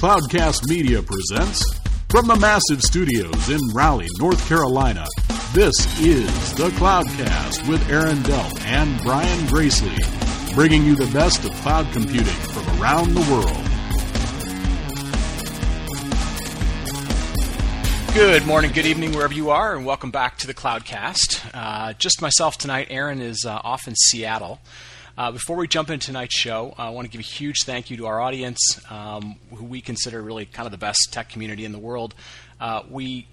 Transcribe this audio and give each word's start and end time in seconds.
Cloudcast 0.00 0.66
Media 0.66 1.02
presents 1.02 1.62
from 2.08 2.26
the 2.26 2.36
massive 2.36 2.80
studios 2.80 3.50
in 3.50 3.60
Raleigh, 3.74 4.08
North 4.18 4.48
Carolina. 4.48 5.06
This 5.52 5.74
is 6.00 6.54
the 6.54 6.70
Cloudcast 6.70 7.68
with 7.68 7.86
Aaron 7.90 8.16
Delp 8.20 8.58
and 8.62 8.98
Brian 9.02 9.46
Gracely, 9.48 9.94
bringing 10.54 10.86
you 10.86 10.96
the 10.96 11.12
best 11.12 11.44
of 11.44 11.50
cloud 11.56 11.86
computing 11.92 12.24
from 12.24 12.80
around 12.80 13.12
the 13.12 13.20
world. 13.30 13.66
Good 18.14 18.46
morning, 18.46 18.72
good 18.72 18.86
evening, 18.86 19.12
wherever 19.12 19.34
you 19.34 19.50
are, 19.50 19.76
and 19.76 19.84
welcome 19.84 20.10
back 20.10 20.38
to 20.38 20.46
the 20.46 20.54
Cloudcast. 20.54 21.50
Uh, 21.52 21.92
just 21.92 22.22
myself 22.22 22.56
tonight. 22.56 22.86
Aaron 22.88 23.20
is 23.20 23.44
uh, 23.44 23.60
off 23.62 23.86
in 23.86 23.94
Seattle. 23.94 24.60
Uh, 25.20 25.30
before 25.30 25.54
we 25.54 25.68
jump 25.68 25.90
into 25.90 26.06
tonight's 26.06 26.34
show, 26.34 26.74
I 26.78 26.88
want 26.88 27.04
to 27.04 27.10
give 27.10 27.18
a 27.18 27.22
huge 27.22 27.64
thank 27.66 27.90
you 27.90 27.98
to 27.98 28.06
our 28.06 28.22
audience, 28.22 28.80
um, 28.88 29.36
who 29.54 29.66
we 29.66 29.82
consider 29.82 30.22
really 30.22 30.46
kind 30.46 30.64
of 30.64 30.72
the 30.72 30.78
best 30.78 31.08
tech 31.10 31.28
community 31.28 31.66
in 31.66 31.72
the 31.72 31.78
world. 31.78 32.14
Uh, 32.58 32.84
we 32.88 33.28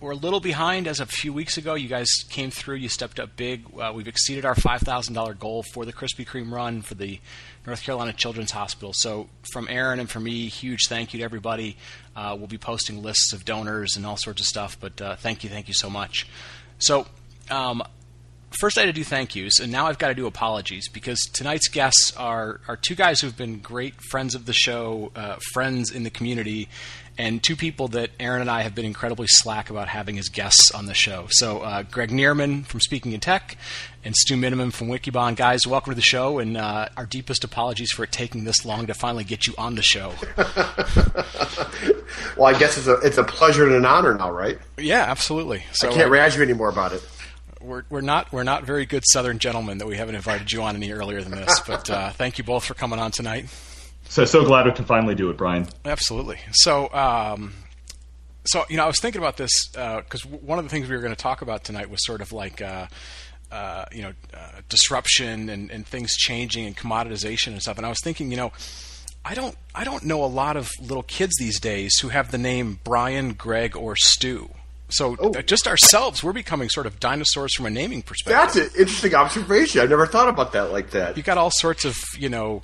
were 0.00 0.10
a 0.10 0.16
little 0.16 0.40
behind 0.40 0.88
as 0.88 0.98
of 0.98 1.08
a 1.08 1.12
few 1.12 1.32
weeks 1.32 1.56
ago. 1.56 1.74
You 1.74 1.86
guys 1.86 2.08
came 2.30 2.50
through, 2.50 2.78
you 2.78 2.88
stepped 2.88 3.20
up 3.20 3.36
big. 3.36 3.64
Uh, 3.78 3.92
we've 3.94 4.08
exceeded 4.08 4.44
our 4.44 4.56
$5,000 4.56 5.38
goal 5.38 5.62
for 5.72 5.84
the 5.84 5.92
Krispy 5.92 6.26
Kreme 6.26 6.50
run 6.50 6.82
for 6.82 6.96
the 6.96 7.20
North 7.64 7.84
Carolina 7.84 8.12
Children's 8.12 8.50
Hospital. 8.50 8.90
So, 8.92 9.28
from 9.52 9.68
Aaron 9.70 10.00
and 10.00 10.10
from 10.10 10.24
me, 10.24 10.48
huge 10.48 10.88
thank 10.88 11.14
you 11.14 11.18
to 11.20 11.24
everybody. 11.24 11.76
Uh, 12.16 12.34
we'll 12.36 12.48
be 12.48 12.58
posting 12.58 13.04
lists 13.04 13.32
of 13.32 13.44
donors 13.44 13.94
and 13.94 14.04
all 14.04 14.16
sorts 14.16 14.40
of 14.40 14.48
stuff, 14.48 14.76
but 14.80 15.00
uh, 15.00 15.14
thank 15.14 15.44
you, 15.44 15.50
thank 15.50 15.68
you 15.68 15.74
so 15.74 15.88
much. 15.88 16.26
So, 16.80 17.06
um, 17.52 17.84
first 18.50 18.76
I 18.78 18.82
had 18.82 18.86
to 18.86 18.92
do 18.92 19.04
thank 19.04 19.34
yous, 19.34 19.60
and 19.60 19.70
now 19.70 19.86
I've 19.86 19.98
got 19.98 20.08
to 20.08 20.14
do 20.14 20.26
apologies 20.26 20.88
because 20.88 21.20
tonight's 21.32 21.68
guests 21.68 22.12
are, 22.16 22.60
are 22.68 22.76
two 22.76 22.94
guys 22.94 23.20
who've 23.20 23.36
been 23.36 23.58
great 23.58 24.00
friends 24.00 24.34
of 24.34 24.46
the 24.46 24.52
show, 24.52 25.12
uh, 25.14 25.36
friends 25.52 25.90
in 25.90 26.02
the 26.02 26.10
community, 26.10 26.68
and 27.18 27.42
two 27.42 27.56
people 27.56 27.88
that 27.88 28.10
Aaron 28.18 28.40
and 28.40 28.50
I 28.50 28.62
have 28.62 28.74
been 28.74 28.84
incredibly 28.86 29.26
slack 29.28 29.68
about 29.68 29.88
having 29.88 30.18
as 30.18 30.28
guests 30.28 30.70
on 30.70 30.86
the 30.86 30.94
show. 30.94 31.26
So, 31.28 31.58
uh, 31.60 31.82
Greg 31.82 32.10
Knieriemen 32.10 32.64
from 32.64 32.80
Speaking 32.80 33.12
in 33.12 33.20
Tech 33.20 33.58
and 34.04 34.16
Stu 34.16 34.36
Miniman 34.36 34.72
from 34.72 34.88
Wikibon. 34.88 35.36
Guys, 35.36 35.66
welcome 35.66 35.90
to 35.92 35.94
the 35.94 36.02
show, 36.02 36.38
and 36.38 36.56
uh, 36.56 36.88
our 36.96 37.06
deepest 37.06 37.44
apologies 37.44 37.90
for 37.92 38.04
it 38.04 38.12
taking 38.12 38.44
this 38.44 38.64
long 38.64 38.86
to 38.86 38.94
finally 38.94 39.24
get 39.24 39.46
you 39.46 39.54
on 39.58 39.74
the 39.74 39.82
show. 39.82 40.14
well, 42.36 42.54
I 42.54 42.58
guess 42.58 42.78
it's 42.78 42.86
a 42.86 42.94
it's 43.00 43.18
a 43.18 43.24
pleasure 43.24 43.66
and 43.66 43.74
an 43.74 43.84
honor 43.84 44.14
now, 44.14 44.30
right? 44.30 44.58
Yeah, 44.78 45.02
absolutely. 45.02 45.64
So 45.72 45.90
I 45.90 45.92
can't 45.92 46.08
uh, 46.08 46.10
razz 46.10 46.36
you 46.36 46.42
anymore 46.42 46.70
about 46.70 46.92
it. 46.92 47.02
We're, 47.60 47.84
we're 47.90 48.00
not 48.00 48.32
we're 48.32 48.44
not 48.44 48.64
very 48.64 48.86
good 48.86 49.04
Southern 49.06 49.38
gentlemen 49.38 49.78
that 49.78 49.86
we 49.86 49.96
haven't 49.96 50.14
invited 50.14 50.50
you 50.50 50.62
on 50.62 50.76
any 50.76 50.92
earlier 50.92 51.22
than 51.22 51.32
this, 51.32 51.60
but 51.60 51.90
uh, 51.90 52.10
thank 52.10 52.38
you 52.38 52.44
both 52.44 52.64
for 52.64 52.74
coming 52.74 52.98
on 52.98 53.10
tonight. 53.10 53.46
So 54.08 54.24
so 54.24 54.44
glad 54.44 54.66
we 54.66 54.72
can 54.72 54.84
finally 54.84 55.14
do 55.14 55.30
it, 55.30 55.36
Brian. 55.36 55.66
Absolutely. 55.84 56.38
So. 56.52 56.92
Um, 56.92 57.52
so 58.44 58.64
you 58.68 58.76
know, 58.76 58.84
I 58.84 58.86
was 58.86 58.98
thinking 58.98 59.20
about 59.20 59.36
this 59.36 59.50
because 59.68 60.24
uh, 60.24 60.28
one 60.28 60.58
of 60.58 60.64
the 60.64 60.70
things 60.70 60.88
we 60.88 60.96
were 60.96 61.02
going 61.02 61.14
to 61.14 61.22
talk 61.22 61.42
about 61.42 61.62
tonight 61.62 61.90
was 61.90 62.04
sort 62.04 62.20
of 62.20 62.32
like 62.32 62.62
uh, 62.62 62.86
uh, 63.50 63.84
you 63.92 64.02
know 64.02 64.12
uh, 64.34 64.60
disruption 64.68 65.48
and, 65.48 65.70
and 65.70 65.86
things 65.86 66.16
changing 66.16 66.66
and 66.66 66.76
commoditization 66.76 67.48
and 67.48 67.60
stuff. 67.60 67.76
And 67.76 67.86
I 67.86 67.88
was 67.88 68.00
thinking, 68.02 68.30
you 68.30 68.36
know, 68.36 68.52
I 69.24 69.34
don't 69.34 69.56
I 69.74 69.84
don't 69.84 70.04
know 70.04 70.24
a 70.24 70.26
lot 70.26 70.56
of 70.56 70.70
little 70.80 71.02
kids 71.02 71.34
these 71.38 71.60
days 71.60 71.98
who 72.00 72.08
have 72.08 72.30
the 72.30 72.38
name 72.38 72.80
Brian, 72.84 73.34
Greg, 73.34 73.76
or 73.76 73.94
Stu. 73.96 74.50
So 74.90 75.16
oh. 75.18 75.32
just 75.42 75.66
ourselves, 75.66 76.22
we're 76.22 76.32
becoming 76.32 76.68
sort 76.68 76.86
of 76.86 77.00
dinosaurs 77.00 77.54
from 77.54 77.66
a 77.66 77.70
naming 77.70 78.02
perspective. 78.02 78.38
That's 78.38 78.56
an 78.56 78.80
interesting 78.80 79.14
observation. 79.14 79.80
I've 79.80 79.90
never 79.90 80.06
thought 80.06 80.28
about 80.28 80.52
that 80.52 80.72
like 80.72 80.90
that. 80.90 81.16
You 81.16 81.22
got 81.22 81.38
all 81.38 81.50
sorts 81.50 81.84
of 81.84 81.96
you 82.18 82.28
know. 82.28 82.62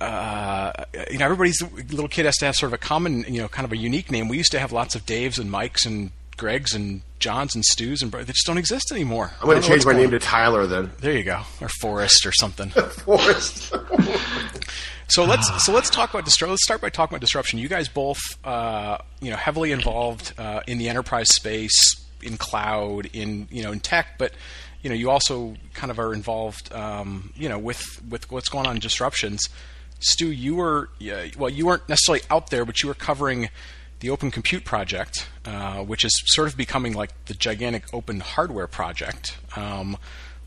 Uh, 0.00 0.72
you 1.12 1.18
know, 1.18 1.24
everybody's 1.24 1.62
little 1.62 2.08
kid 2.08 2.24
has 2.24 2.36
to 2.38 2.44
have 2.44 2.56
sort 2.56 2.70
of 2.70 2.74
a 2.74 2.78
common, 2.78 3.22
you 3.32 3.40
know, 3.40 3.46
kind 3.46 3.64
of 3.64 3.70
a 3.70 3.76
unique 3.76 4.10
name. 4.10 4.26
We 4.26 4.36
used 4.36 4.50
to 4.50 4.58
have 4.58 4.72
lots 4.72 4.96
of 4.96 5.06
Daves 5.06 5.38
and 5.38 5.48
Mikes 5.48 5.86
and 5.86 6.10
Gregs 6.36 6.74
and 6.74 7.02
Johns 7.20 7.54
and 7.54 7.64
Stews, 7.64 8.02
and 8.02 8.10
they 8.10 8.24
just 8.24 8.46
don't 8.46 8.58
exist 8.58 8.90
anymore. 8.90 9.30
I'm 9.40 9.46
going 9.46 9.62
to 9.62 9.68
change 9.68 9.86
my 9.86 9.92
name 9.92 10.10
to 10.10 10.18
Tyler 10.18 10.66
then. 10.66 10.90
There 11.00 11.16
you 11.16 11.22
go, 11.22 11.42
or 11.60 11.68
Forrest 11.80 12.26
or 12.26 12.32
something. 12.32 12.70
Forrest. 12.70 13.72
So 15.12 15.26
let's 15.26 15.66
so 15.66 15.72
let's 15.74 15.90
talk 15.90 16.08
about 16.08 16.24
distru- 16.24 16.48
let's 16.48 16.64
start 16.64 16.80
by 16.80 16.88
talking 16.88 17.14
about 17.14 17.20
disruption. 17.20 17.58
You 17.58 17.68
guys 17.68 17.86
both 17.86 18.18
uh, 18.46 18.96
you 19.20 19.30
know 19.30 19.36
heavily 19.36 19.70
involved 19.70 20.32
uh, 20.38 20.62
in 20.66 20.78
the 20.78 20.88
enterprise 20.88 21.28
space, 21.28 22.02
in 22.22 22.38
cloud, 22.38 23.10
in 23.12 23.46
you 23.50 23.62
know 23.62 23.72
in 23.72 23.80
tech, 23.80 24.16
but 24.16 24.32
you 24.80 24.88
know 24.88 24.96
you 24.96 25.10
also 25.10 25.54
kind 25.74 25.90
of 25.90 25.98
are 25.98 26.14
involved 26.14 26.72
um, 26.72 27.30
you 27.36 27.46
know 27.46 27.58
with 27.58 28.02
with 28.08 28.30
what's 28.32 28.48
going 28.48 28.66
on 28.66 28.76
in 28.76 28.80
disruptions. 28.80 29.50
Stu, 30.00 30.32
you 30.32 30.54
were 30.54 30.88
well, 31.36 31.50
you 31.50 31.66
weren't 31.66 31.86
necessarily 31.90 32.24
out 32.30 32.48
there, 32.48 32.64
but 32.64 32.82
you 32.82 32.88
were 32.88 32.94
covering 32.94 33.50
the 34.00 34.08
Open 34.08 34.30
Compute 34.30 34.64
project, 34.64 35.28
uh, 35.44 35.84
which 35.84 36.06
is 36.06 36.22
sort 36.24 36.48
of 36.48 36.56
becoming 36.56 36.94
like 36.94 37.26
the 37.26 37.34
gigantic 37.34 37.84
open 37.92 38.20
hardware 38.20 38.66
project. 38.66 39.36
Um, 39.56 39.98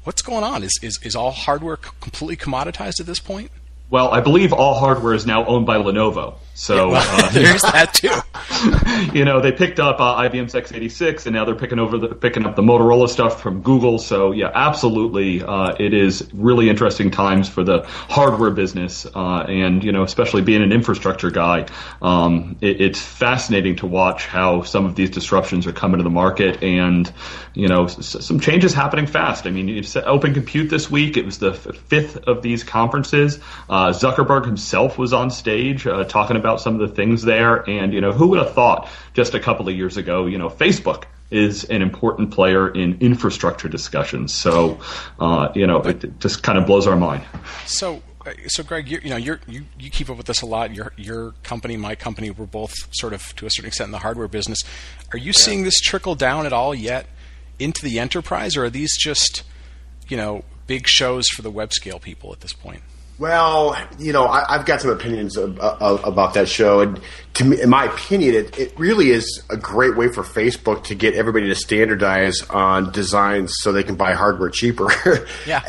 what's 0.06 0.24
going 0.24 0.44
on? 0.44 0.64
Is, 0.64 0.72
is 0.81 1.00
is 1.04 1.16
all 1.16 1.30
hardware 1.30 1.78
completely 1.78 2.36
commoditized 2.36 3.00
at 3.00 3.06
this 3.06 3.20
point? 3.20 3.52
Well, 3.95 4.11
I 4.11 4.19
believe 4.19 4.51
all 4.51 4.78
hardware 4.78 5.13
is 5.13 5.25
now 5.25 5.45
owned 5.45 5.66
by 5.66 5.78
Lenovo. 5.78 6.33
So 6.58 6.92
well, 6.92 7.04
uh, 7.26 7.30
there's 7.34 7.62
that 7.64 7.94
too. 7.94 9.14
you 9.14 9.26
know, 9.26 9.42
they 9.42 9.52
picked 9.52 9.78
up 9.78 10.00
uh, 10.00 10.22
IBM's 10.22 10.54
x86, 10.54 11.26
and 11.26 11.36
now 11.36 11.44
they're 11.44 11.54
picking 11.54 11.80
over 11.80 11.98
the 11.98 12.08
picking 12.16 12.46
up 12.46 12.56
the 12.56 12.62
Motorola 12.62 13.10
stuff 13.10 13.42
from 13.42 13.62
Google. 13.62 14.00
So 14.00 14.32
yeah, 14.32 14.52
absolutely, 14.54 15.44
uh, 15.44 15.76
it 15.78 15.94
is 15.94 16.30
really 16.34 16.70
interesting 16.70 17.12
times 17.12 17.50
for 17.50 17.66
the 17.66 17.84
hardware 17.86 18.52
business, 18.52 19.06
uh, 19.06 19.40
and 19.50 19.84
you 19.84 19.92
know, 19.92 20.04
especially 20.04 20.44
being 20.44 20.64
an 20.64 20.72
infrastructure 20.72 21.30
guy, 21.30 21.66
um, 22.02 22.56
it, 22.62 22.80
it's 22.80 23.02
fascinating 23.02 23.76
to 23.78 23.86
watch 23.86 24.26
how 24.26 24.62
some 24.62 24.86
of 24.86 24.96
these 24.96 25.10
disruptions 25.10 25.68
are 25.68 25.74
coming 25.74 25.98
to 25.98 26.04
the 26.06 26.10
market, 26.10 26.64
and 26.64 27.12
you 27.54 27.68
know, 27.68 27.84
s- 27.84 28.26
some 28.26 28.40
changes 28.40 28.74
happening 28.74 29.08
fast. 29.08 29.46
I 29.46 29.52
mean, 29.52 29.68
you 29.68 29.84
said 29.84 30.06
Open 30.06 30.34
Compute 30.34 30.70
this 30.70 30.90
week; 30.90 31.18
it 31.18 31.26
was 31.26 31.38
the 31.40 31.52
f- 31.52 31.76
fifth 31.88 32.16
of 32.28 32.42
these 32.42 32.64
conferences. 32.64 33.40
Uh, 33.70 33.90
Zuckerberg 33.90 34.46
himself 34.46 34.98
was 34.98 35.12
on 35.12 35.30
stage 35.30 35.86
uh, 35.86 36.06
talking 36.06 36.38
about 36.38 36.44
about 36.45 36.61
some 36.61 36.79
of 36.79 36.88
the 36.88 36.95
things 36.95 37.23
there. 37.23 37.67
And, 37.69 37.91
you 37.91 38.01
know, 38.01 38.11
who 38.11 38.28
would 38.28 38.39
have 38.39 38.53
thought 38.53 38.88
just 39.13 39.33
a 39.33 39.39
couple 39.39 39.67
of 39.67 39.75
years 39.75 39.97
ago, 39.97 40.28
you 40.28 40.38
know, 40.38 40.50
Facebook 40.50 41.06
is 41.31 41.63
an 41.66 41.81
important 41.81 42.31
player 42.31 42.69
in 42.69 42.97
infrastructure 43.00 43.67
discussions. 43.67 44.31
So, 44.33 44.79
uh, 45.19 45.50
you 45.56 45.66
know, 45.66 45.81
it 45.81 46.19
just 46.19 46.44
kind 46.44 46.57
of 46.57 46.67
blows 46.67 46.85
our 46.85 46.95
mind. 46.95 47.23
So, 47.66 48.03
so 48.47 48.63
Greg, 48.63 48.88
you, 48.88 49.00
you 49.03 49.09
know, 49.09 49.17
you 49.17 49.39
you 49.47 49.89
keep 49.89 50.09
up 50.09 50.17
with 50.17 50.28
this 50.28 50.41
a 50.41 50.45
lot. 50.45 50.73
Your 50.73 50.94
your 50.97 51.33
company, 51.44 51.78
my 51.78 51.95
company, 51.95 52.29
we're 52.29 52.45
both 52.45 52.73
sort 52.91 53.13
of 53.13 53.35
to 53.38 53.45
a 53.45 53.50
certain 53.50 53.67
extent 53.67 53.88
in 53.88 53.91
the 53.91 54.00
hardware 54.00 54.27
business. 54.27 54.59
Are 55.12 55.17
you 55.17 55.27
yeah. 55.27 55.31
seeing 55.33 55.63
this 55.63 55.79
trickle 55.79 56.16
down 56.16 56.45
at 56.45 56.53
all 56.53 56.75
yet 56.75 57.07
into 57.57 57.83
the 57.83 58.00
enterprise, 58.00 58.56
or 58.56 58.66
are 58.66 58.69
these 58.69 58.95
just, 58.97 59.44
you 60.07 60.17
know, 60.17 60.44
big 60.67 60.88
shows 60.88 61.27
for 61.29 61.41
the 61.41 61.51
web 61.51 61.73
scale 61.73 62.00
people 62.00 62.31
at 62.33 62.41
this 62.41 62.53
point? 62.53 62.81
Well, 63.18 63.78
you 63.98 64.12
know, 64.12 64.28
I, 64.28 64.58
have 64.58 64.66
got 64.66 64.81
some 64.81 64.92
opinions 64.92 65.38
of, 65.38 65.58
of, 65.59 66.03
about 66.03 66.34
that 66.34 66.50
show, 66.50 66.81
and 66.81 67.00
to 67.36 67.46
me, 67.46 67.62
in 67.62 67.70
my 67.70 67.86
opinion, 67.86 68.36
it, 68.36 68.59
it 68.59 68.78
really 68.78 69.12
is 69.12 69.42
a 69.50 69.56
great 69.56 69.96
way 69.96 70.09
for 70.09 70.22
Facebook 70.22 70.84
to 70.86 70.96
get 70.96 71.14
everybody 71.14 71.48
to 71.48 71.56
standardize 71.56 72.42
on 72.50 72.92
designs 72.92 73.54
so 73.59 73.72
they 73.72 73.84
can 73.84 73.96
buy 73.96 74.14
hardware 74.14 74.50
cheaper. 74.50 74.90
Yeah, 75.48 75.62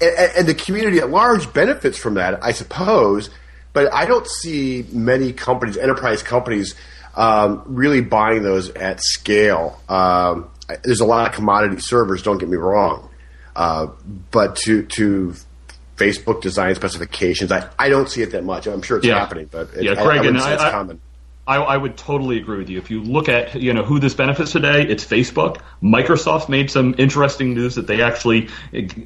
and, 0.00 0.32
and 0.38 0.46
the 0.46 0.54
community 0.54 0.98
at 0.98 1.10
large 1.10 1.52
benefits 1.52 1.98
from 1.98 2.14
that, 2.14 2.42
I 2.42 2.52
suppose. 2.52 3.30
But 3.72 3.92
I 3.92 4.06
don't 4.06 4.26
see 4.26 4.86
many 4.92 5.32
companies, 5.32 5.76
enterprise 5.76 6.22
companies, 6.22 6.74
um, 7.16 7.62
really 7.66 8.00
buying 8.00 8.42
those 8.42 8.70
at 8.70 9.02
scale. 9.02 9.80
Um, 9.88 10.48
there's 10.84 11.00
a 11.00 11.04
lot 11.04 11.28
of 11.28 11.34
commodity 11.34 11.80
servers. 11.80 12.22
Don't 12.22 12.38
get 12.38 12.48
me 12.48 12.56
wrong, 12.56 13.10
uh, 13.56 13.88
but 14.30 14.56
to 14.56 14.84
to 14.84 15.34
Facebook 15.96 16.40
design 16.40 16.74
specifications. 16.74 17.52
I, 17.52 17.68
I 17.78 17.88
don't 17.88 18.08
see 18.08 18.22
it 18.22 18.32
that 18.32 18.44
much. 18.44 18.66
I'm 18.66 18.82
sure 18.82 18.98
it's 18.98 19.06
yeah. 19.06 19.18
happening, 19.18 19.48
but 19.50 19.72
it, 19.74 19.84
yeah, 19.84 19.94
Greg, 19.94 20.20
I, 20.20 20.24
I 20.24 20.26
and 20.26 20.38
I, 20.38 20.70
common. 20.70 21.00
I, 21.46 21.56
I, 21.56 21.76
would 21.76 21.98
totally 21.98 22.38
agree 22.38 22.56
with 22.56 22.70
you. 22.70 22.78
If 22.78 22.90
you 22.90 23.02
look 23.02 23.28
at 23.28 23.54
you 23.60 23.74
know 23.74 23.84
who 23.84 23.98
this 23.98 24.14
benefits 24.14 24.52
today, 24.52 24.82
it's 24.82 25.04
Facebook. 25.04 25.60
Microsoft 25.82 26.48
made 26.48 26.70
some 26.70 26.94
interesting 26.96 27.52
news 27.52 27.74
that 27.74 27.86
they 27.86 28.00
actually 28.00 28.48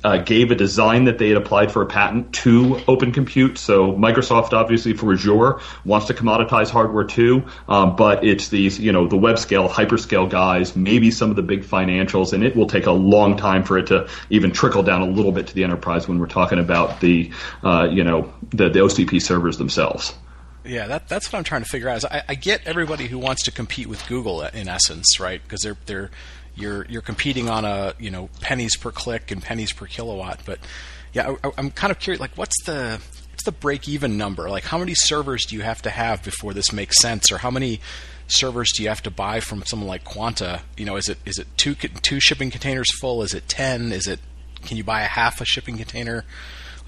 uh, 0.05 0.19
gave 0.19 0.53
a 0.53 0.55
design 0.55 1.05
that 1.05 1.19
they 1.19 1.29
had 1.29 1.37
applied 1.37 1.73
for 1.73 1.83
a 1.83 1.87
patent 1.87 2.33
to 2.35 2.81
Open 2.87 3.11
Compute. 3.11 3.59
So 3.59 3.93
Microsoft, 3.93 4.53
obviously 4.53 4.93
for 4.93 5.13
Azure, 5.13 5.59
wants 5.85 6.07
to 6.07 6.15
commoditize 6.15 6.71
hardware 6.71 7.05
too. 7.05 7.43
Um, 7.69 7.97
but 7.97 8.25
it's 8.25 8.49
these 8.51 8.79
you 8.79 8.93
know 8.93 9.09
the 9.09 9.17
web 9.17 9.41
scale, 9.41 9.69
hyperscale 9.69 10.31
guys, 10.31 10.77
maybe 10.77 11.11
some 11.11 11.31
of 11.31 11.37
the 11.37 11.43
big 11.43 11.65
financials, 11.65 12.33
and 12.33 12.45
it 12.45 12.55
will 12.55 12.69
take 12.69 12.87
a 12.87 12.93
long 12.93 13.37
time 13.37 13.65
for 13.65 13.79
it 13.79 13.89
to 13.89 14.09
even 14.31 14.53
trickle 14.53 14.85
down 14.85 15.03
a 15.03 15.07
little 15.07 15.33
bit 15.33 15.49
to 15.49 15.55
the 15.55 15.65
enterprise 15.65 16.07
when 16.07 16.21
we're 16.21 16.27
talking 16.27 16.61
about 16.61 17.01
the 17.01 17.33
uh, 17.65 17.89
you 17.91 18.05
know 18.05 18.33
the, 18.51 18.69
the 18.69 18.79
OCP 18.79 19.21
servers 19.21 19.59
themselves. 19.59 20.15
Yeah, 20.69 20.87
that, 20.87 21.09
that's 21.09 21.33
what 21.33 21.39
I'm 21.39 21.45
trying 21.45 21.63
to 21.63 21.69
figure 21.69 21.89
out. 21.89 21.97
Is 21.97 22.05
I, 22.05 22.23
I 22.29 22.35
get 22.35 22.67
everybody 22.67 23.07
who 23.07 23.19
wants 23.19 23.45
to 23.45 23.51
compete 23.51 23.87
with 23.87 24.07
Google 24.07 24.41
uh, 24.41 24.51
in 24.53 24.69
essence, 24.69 25.19
right? 25.19 25.43
Because 25.43 25.63
they're 25.63 25.79
they're 25.87 26.11
you're 26.55 26.85
you're 26.87 27.03
competing 27.03 27.49
on 27.49 27.65
a 27.65 27.95
you 27.99 28.11
know 28.11 28.29
pennies 28.41 28.77
per 28.77 28.91
click 28.91 29.31
and 29.31 29.43
pennies 29.43 29.73
per 29.73 29.87
kilowatt. 29.87 30.41
But 30.45 30.59
yeah, 31.15 31.35
I, 31.43 31.53
am 31.57 31.71
kind 31.71 31.91
of 31.91 31.99
curious. 31.99 32.21
Like, 32.21 32.37
what's 32.37 32.65
the 32.65 33.01
what's 33.31 33.45
the 33.45 33.53
break 33.53 33.89
even 33.89 34.19
number? 34.19 34.51
Like, 34.51 34.65
how 34.65 34.79
many 34.79 34.95
servers 34.95 35.47
do 35.47 35.57
you 35.57 35.63
have 35.63 35.81
to 35.83 35.91
have 35.91 36.23
before 36.23 36.53
this 36.53 36.73
makes 36.73 37.01
sense, 37.01 37.33
or 37.33 37.39
how 37.39 37.51
many 37.51 37.81
servers 38.27 38.71
do 38.77 38.83
you 38.83 38.91
have 38.91 39.03
to 39.05 39.11
buy 39.11 39.41
from 39.41 39.65
someone 39.65 39.89
like 39.89 40.05
Quanta? 40.05 40.61
You 40.77 40.85
know, 40.85 40.97
is 40.97 41.09
it 41.09 41.19
is 41.25 41.39
it 41.39 41.47
two 41.57 41.75
two 41.75 42.21
shipping 42.21 42.51
containers 42.51 42.95
full? 42.99 43.23
Is 43.23 43.33
it 43.33 43.49
ten? 43.49 43.91
Is 43.91 44.07
it 44.07 44.21
can 44.63 44.77
you 44.77 44.85
buy 44.85 45.03
a 45.03 45.07
half 45.07 45.41
a 45.41 45.47
shipping 45.47 45.79
container? 45.79 46.25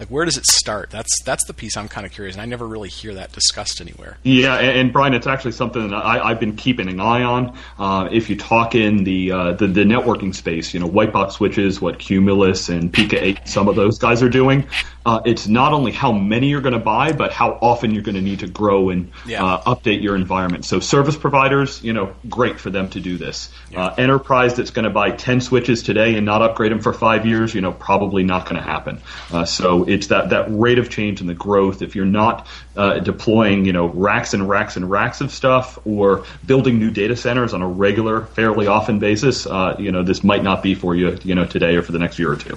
Like, 0.01 0.09
where 0.09 0.25
does 0.25 0.39
it 0.39 0.47
start? 0.47 0.89
That's 0.89 1.11
that's 1.27 1.45
the 1.45 1.53
piece 1.53 1.77
I'm 1.77 1.87
kind 1.87 2.07
of 2.07 2.13
curious, 2.13 2.35
and 2.35 2.41
I 2.41 2.47
never 2.47 2.67
really 2.67 2.89
hear 2.89 3.13
that 3.15 3.33
discussed 3.33 3.83
anywhere. 3.83 4.17
Yeah, 4.23 4.57
and, 4.57 4.79
and 4.79 4.93
Brian, 4.95 5.13
it's 5.13 5.27
actually 5.27 5.53
something 5.53 5.91
that 5.91 5.95
I, 5.95 6.31
have 6.31 6.41
been 6.41 6.57
keeping 6.57 6.89
an 6.89 7.01
eye 7.01 7.23
on. 7.23 7.55
Uh, 7.79 8.09
if 8.11 8.31
you 8.31 8.37
talk 8.37 8.75
in 8.75 9.05
the, 9.05 9.31
uh, 9.31 9.53
the, 9.53 9.67
the 9.67 9.85
networking 9.85 10.35
space, 10.35 10.73
you 10.73 10.81
know, 10.81 10.87
white 10.87 11.13
box 11.13 11.35
switches, 11.35 11.83
what 11.83 11.99
Cumulus 11.99 12.71
and 12.71 12.91
Pica8, 12.91 13.47
some 13.47 13.69
of 13.69 13.77
those 13.77 13.99
guys 13.99 14.23
are 14.23 14.31
doing. 14.31 14.67
Uh, 15.11 15.21
it's 15.25 15.49
not 15.49 15.73
only 15.73 15.91
how 15.91 16.13
many 16.13 16.51
you're 16.51 16.61
going 16.61 16.73
to 16.73 16.79
buy, 16.79 17.11
but 17.11 17.33
how 17.33 17.59
often 17.61 17.91
you're 17.91 18.03
going 18.05 18.15
to 18.15 18.23
need 18.23 18.39
to 18.39 18.47
grow 18.47 18.91
and 18.91 19.11
yeah. 19.27 19.45
Uh, 19.45 19.75
update 19.75 20.03
your 20.03 20.15
environment. 20.15 20.65
So 20.65 20.79
service 20.79 21.17
providers, 21.17 21.83
you 21.83 21.93
know, 21.93 22.15
great 22.29 22.61
for 22.61 22.71
them 22.71 22.89
to 22.91 23.01
do 23.01 23.19
this. 23.19 23.51
Yeah. 23.73 23.87
Uh, 23.87 23.95
enterprise 23.99 24.55
that's 24.55 24.71
going 24.71 24.85
to 24.85 24.91
buy 24.91 25.11
10 25.11 25.41
switches 25.41 25.83
today 25.83 26.15
and 26.15 26.25
not 26.25 26.43
upgrade 26.43 26.71
them 26.71 26.79
for 26.81 26.93
five 26.93 27.27
years, 27.27 27.53
you 27.53 27.61
know, 27.61 27.73
probably 27.73 28.23
not 28.23 28.45
going 28.45 28.55
to 28.55 28.63
happen. 28.63 29.01
Uh, 29.33 29.45
so 29.45 29.83
it's 29.83 30.07
that, 30.09 30.31
that 30.31 30.47
rate 30.49 30.79
of 30.79 30.91
change 30.91 31.21
and 31.21 31.29
the 31.29 31.35
growth. 31.35 31.83
If 31.83 31.97
you're 31.97 32.07
not 32.07 32.47
uh, 32.77 33.01
deploying, 33.01 33.65
you 33.65 33.73
know, 33.73 33.87
racks 33.87 34.33
and 34.33 34.49
racks 34.49 34.77
and 34.77 34.89
racks 34.89 35.21
of 35.21 35.33
stuff 35.33 35.77
or 35.85 36.25
building 36.47 36.79
new 36.79 36.93
data 36.93 37.17
centers 37.17 37.53
on 37.53 37.63
a 37.63 37.69
regular, 37.69 38.27
fairly 38.27 38.69
often 38.69 39.01
basis, 39.01 39.45
uh, 39.45 39.75
you 39.77 39.91
know, 39.91 40.05
this 40.05 40.23
might 40.23 40.45
not 40.45 40.63
be 40.63 40.77
for 40.77 40.95
you, 40.95 41.19
you 41.25 41.35
know, 41.35 41.47
today 41.47 41.75
or 41.75 41.83
for 41.83 41.91
the 41.91 41.99
next 41.99 42.21
year 42.21 42.31
or 42.31 42.37
two. 42.37 42.57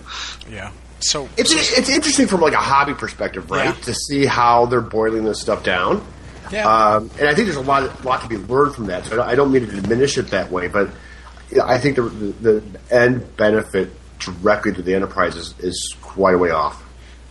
Yeah. 0.52 0.70
So 1.04 1.30
it's 1.38 1.52
it's 1.78 1.90
interesting 1.90 2.28
from 2.28 2.42
like 2.42 2.54
a 2.54 2.58
hobby 2.58 2.94
perspective, 2.94 3.50
right? 3.52 3.76
Yeah. 3.76 3.84
To 3.84 3.94
see 3.94 4.26
how 4.26 4.66
they're 4.66 4.82
boiling 4.82 5.24
this 5.24 5.42
stuff 5.42 5.64
down. 5.64 6.06
Yeah. 6.52 6.68
Um, 6.68 7.10
and 7.20 7.28
I 7.28 7.34
think 7.34 7.48
there's 7.48 7.56
a 7.56 7.62
lot, 7.62 8.06
lot 8.06 8.22
to 8.22 8.28
be 8.28 8.38
learned 8.38 8.76
from 8.76 8.88
that. 8.88 9.06
So 9.06 9.14
I 9.14 9.16
don't, 9.16 9.28
I 9.30 9.36
don't 9.36 9.52
mean 9.52 9.66
to 9.66 9.82
diminish 9.82 10.18
it 10.18 10.28
that 10.28 10.52
way, 10.52 10.68
but 10.68 10.90
I 11.64 11.78
think 11.78 11.96
the, 11.96 12.04
the, 12.04 12.60
the 12.60 12.80
end 12.92 13.36
benefit 13.38 13.90
directly 14.20 14.74
to 14.74 14.82
the 14.82 14.94
enterprise 14.94 15.36
is, 15.36 15.56
is 15.60 15.96
quite 16.02 16.36
a 16.36 16.38
way 16.38 16.52
off. 16.52 16.84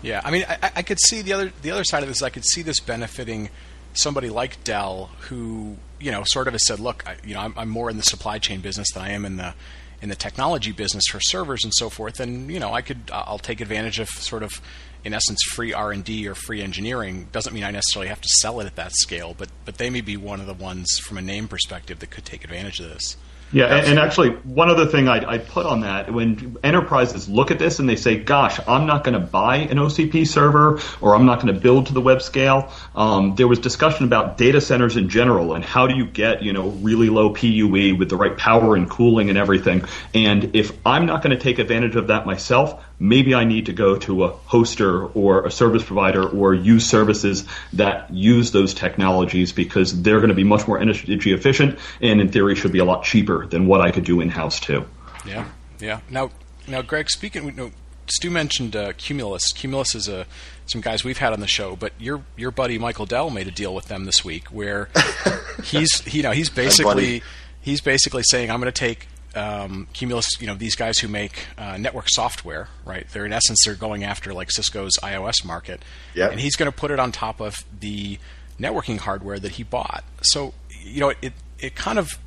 Yeah, 0.03 0.21
I 0.25 0.31
mean, 0.31 0.45
I, 0.49 0.73
I, 0.77 0.83
could 0.83 0.99
see 1.01 1.23
the 1.23 1.33
other 1.33 1.53
the 1.63 1.71
other 1.71 1.85
side 1.85 2.03
of 2.03 2.09
this. 2.09 2.23
I 2.23 2.31
could 2.31 2.45
see 2.45 2.63
this 2.63 2.81
benefiting 2.81 3.51
somebody 3.95 4.31
like 4.31 4.65
Dell, 4.65 5.11
who 5.29 5.77
you 6.01 6.11
know 6.11 6.25
sort 6.25 6.49
of 6.49 6.55
has 6.55 6.67
said, 6.67 6.81
"Look, 6.81 7.05
I, 7.07 7.17
you 7.25 7.35
know, 7.35 7.41
I'm, 7.41 7.55
I'm, 7.57 7.69
more 7.69 7.89
in 7.89 7.97
the 7.97 8.03
supply 8.03 8.39
chain 8.39 8.61
business 8.61 8.91
than 8.93 9.05
I 9.05 9.11
am 9.11 9.25
in 9.25 9.37
the 9.37 9.55
in 10.03 10.11
the 10.11 10.17
technology 10.17 10.73
business 10.73 11.05
for 11.11 11.21
servers 11.21 11.65
and 11.65 11.73
so 11.75 11.89
forth." 11.89 12.21
And 12.21 12.51
you 12.51 12.61
know, 12.61 12.75
I 12.75 12.83
could 12.83 13.11
I'll 13.13 13.39
take 13.39 13.61
advantage 13.61 13.99
of 13.99 14.09
sort 14.11 14.43
of 14.43 14.61
in 15.05 15.15
essence 15.15 15.43
free 15.55 15.73
R 15.73 15.93
and 15.93 16.05
D 16.05 16.29
or 16.29 16.35
free 16.35 16.63
engineering. 16.63 17.29
Doesn't 17.33 17.55
mean 17.55 17.65
I 17.65 17.71
necessarily 17.71 18.09
have 18.09 18.21
to 18.21 18.29
sell 18.41 18.61
it 18.61 18.67
at 18.67 18.77
that 18.77 18.93
scale, 18.93 19.35
but 19.37 19.49
but 19.65 19.79
they 19.79 19.89
may 19.89 20.03
be 20.03 20.17
one 20.17 20.41
of 20.41 20.47
the 20.47 20.55
ones 20.55 20.99
from 20.99 21.17
a 21.17 21.23
name 21.23 21.49
perspective 21.49 22.01
that 22.01 22.11
could 22.11 22.25
take 22.25 22.45
advantage 22.45 22.81
of 22.81 22.91
this. 22.91 23.17
Yeah, 23.53 23.67
and, 23.67 23.87
and, 23.87 23.99
actually, 23.99 24.31
one 24.31 24.71
other 24.71 24.87
thing 24.87 25.09
I'd, 25.09 25.25
I'd, 25.25 25.47
put 25.47 25.67
on 25.67 25.83
that 25.83 26.11
when 26.11 26.57
enterprises 26.63 27.29
look 27.29 27.51
at 27.51 27.59
this 27.59 27.81
and 27.81 27.89
they 27.89 27.97
say, 27.97 28.17
"Gosh, 28.17 28.59
I'm 28.67 28.87
not 28.87 29.05
going 29.05 29.13
to 29.13 29.21
buy 29.21 29.57
an 29.57 29.77
OCP 29.77 30.27
server, 30.27 30.81
or 31.03 31.15
I'm 31.15 31.27
not 31.27 31.43
going 31.43 31.55
to 31.55 31.61
build 31.61 31.87
to 31.87 31.93
the 31.93 32.01
web 32.01 32.23
scale." 32.23 32.73
Um, 32.95 33.35
there 33.35 33.47
was 33.47 33.59
discussion 33.59 34.07
about 34.07 34.39
data 34.39 34.61
centers 34.61 34.97
in 34.97 35.11
general 35.11 35.55
and 35.55 35.63
how 35.63 35.87
do 35.87 35.95
you 35.95 36.07
get 36.07 36.43
you 36.43 36.55
know 36.55 36.69
really 36.69 37.11
low 37.11 37.31
PUE 37.31 37.97
with 37.97 38.09
the 38.09 38.17
right 38.17 38.37
power 38.37 38.75
and 38.75 38.89
cooling 38.89 39.29
and 39.29 39.37
everything. 39.37 39.85
And 40.15 40.57
if 40.57 40.73
I'm 40.87 41.05
not 41.05 41.23
going 41.23 41.37
to 41.37 41.43
take 41.43 41.59
advantage 41.59 41.97
of 41.97 42.07
that 42.07 42.25
myself, 42.25 42.83
maybe 43.03 43.35
I 43.35 43.43
need 43.45 43.67
to 43.67 43.73
go 43.73 43.97
to 43.99 44.25
a 44.25 44.33
hoster 44.33 45.11
or 45.15 45.45
a 45.45 45.51
service 45.51 45.83
provider 45.83 46.25
or 46.25 46.55
use 46.55 46.87
services 46.87 47.45
that 47.73 48.09
use 48.13 48.53
those 48.53 48.73
technologies 48.73 49.53
because 49.53 50.03
they're 50.03 50.19
going 50.19 50.29
to 50.29 50.35
be 50.35 50.45
much 50.45 50.69
more 50.69 50.79
energy 50.79 51.33
efficient 51.33 51.79
and 52.01 52.21
in 52.21 52.29
theory 52.31 52.55
should 52.55 52.73
be 52.73 52.79
a 52.79 52.85
lot 52.85 53.03
cheaper 53.03 53.47
than 53.47 53.67
what 53.67 53.81
I 53.81 53.91
could 53.91 54.05
do 54.05 54.21
in 54.21 54.29
house 54.29 54.61
too. 54.61 54.87
Yeah, 55.27 55.49
yeah. 55.81 56.01
Now, 56.09 56.31
now, 56.69 56.81
Greg, 56.83 57.11
speaking, 57.11 57.45
you 57.45 57.53
know, 57.53 57.71
Stu 58.07 58.31
mentioned 58.31 58.77
uh, 58.77 58.93
Cumulus. 58.97 59.43
Cumulus 59.53 59.97
is 59.97 60.09
a 60.09 60.27
some 60.67 60.81
guys 60.81 61.03
we've 61.03 61.19
had 61.19 61.33
on 61.33 61.41
the 61.41 61.49
show, 61.49 61.75
but 61.75 61.93
your 61.99 62.23
your 62.37 62.53
buddy 62.53 62.79
Michael 62.79 63.07
Dell 63.07 63.31
made 63.31 63.49
a 63.49 63.51
deal 63.51 63.75
with 63.75 63.87
them 63.87 64.05
this 64.05 64.25
week 64.25 64.47
where 64.49 64.89
he's 65.65 65.91
you 66.15 66.23
know 66.23 66.31
he's 66.31 66.49
basically 66.49 67.23
he's 67.61 67.81
basically 67.81 68.23
saying 68.23 68.51
I'm 68.51 68.61
going 68.61 68.73
to 68.73 68.79
take 68.79 69.09
um, 69.35 69.89
Cumulus, 69.93 70.27
you 70.41 70.47
know, 70.47 70.55
these 70.55 70.77
guys 70.77 70.99
who 70.99 71.09
make 71.09 71.47
uh, 71.59 71.77
network 71.77 72.09
software, 72.09 72.69
right? 72.85 73.07
They're 73.09 73.27
in 73.27 73.33
essence 73.33 73.63
they're 73.65 73.75
going 73.75 74.05
after 74.05 74.33
like 74.35 74.51
Cisco's 74.51 74.93
iOS 75.03 75.45
market, 75.45 75.83
yep. 76.15 76.33
and 76.33 76.41
he's 76.41 76.57
going 76.57 76.71
to 76.71 76.77
put 76.77 76.91
it 76.91 76.99
on 76.99 77.13
top 77.13 77.41
of 77.41 77.57
the 77.79 78.19
networking 78.59 78.99
hardware 78.99 79.39
that 79.39 79.53
he 79.53 79.63
bought. 79.63 80.05
So, 80.23 80.55
you 80.83 81.01
know, 81.01 81.13
it 81.21 81.33
it 81.59 81.75
kind 81.75 81.99
of 81.99 82.19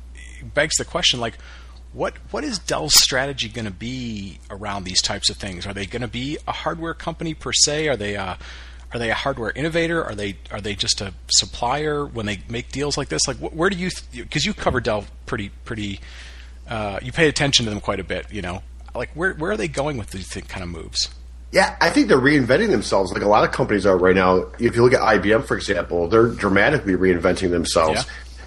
begs 0.54 0.76
the 0.76 0.84
question, 0.84 1.20
like, 1.20 1.38
what 1.92 2.14
what 2.30 2.44
is 2.44 2.58
Dell's 2.58 2.94
strategy 2.94 3.48
going 3.48 3.64
to 3.64 3.70
be 3.70 4.38
around 4.50 4.84
these 4.84 5.00
types 5.00 5.30
of 5.30 5.36
things? 5.36 5.66
Are 5.66 5.72
they 5.72 5.86
going 5.86 6.02
to 6.02 6.08
be 6.08 6.38
a 6.46 6.52
hardware 6.52 6.94
company 6.94 7.34
per 7.34 7.52
se? 7.52 7.88
Are 7.88 7.96
they 7.96 8.14
a 8.14 8.38
are 8.92 8.98
they 8.98 9.10
a 9.10 9.14
hardware 9.14 9.50
innovator? 9.50 10.04
Are 10.04 10.14
they 10.14 10.36
are 10.50 10.60
they 10.60 10.74
just 10.74 11.00
a 11.00 11.12
supplier 11.28 12.04
when 12.04 12.26
they 12.26 12.40
make 12.48 12.70
deals 12.70 12.96
like 12.96 13.08
this? 13.08 13.26
Like, 13.26 13.38
where 13.38 13.70
do 13.70 13.76
you 13.76 13.90
because 14.12 14.42
th- 14.42 14.46
you 14.46 14.54
cover 14.54 14.80
Dell 14.80 15.06
pretty 15.26 15.50
pretty 15.64 16.00
uh, 16.68 16.98
you 17.02 17.12
pay 17.12 17.28
attention 17.28 17.64
to 17.64 17.70
them 17.70 17.80
quite 17.80 18.00
a 18.00 18.04
bit. 18.04 18.32
You 18.32 18.42
know, 18.42 18.62
like 18.94 19.10
where 19.14 19.34
where 19.34 19.52
are 19.52 19.56
they 19.56 19.68
going 19.68 19.96
with 19.96 20.10
these 20.10 20.28
kind 20.48 20.62
of 20.62 20.68
moves? 20.68 21.08
Yeah, 21.52 21.76
I 21.80 21.90
think 21.90 22.08
they're 22.08 22.18
reinventing 22.18 22.70
themselves 22.70 23.12
like 23.12 23.22
a 23.22 23.28
lot 23.28 23.44
of 23.44 23.52
companies 23.52 23.86
are 23.86 23.96
right 23.96 24.14
now. 24.14 24.50
If 24.58 24.76
you 24.76 24.82
look 24.82 24.92
at 24.92 25.00
IBM, 25.00 25.44
for 25.44 25.56
example, 25.56 26.08
they're 26.08 26.28
dramatically 26.28 26.94
reinventing 26.94 27.50
themselves. 27.50 28.04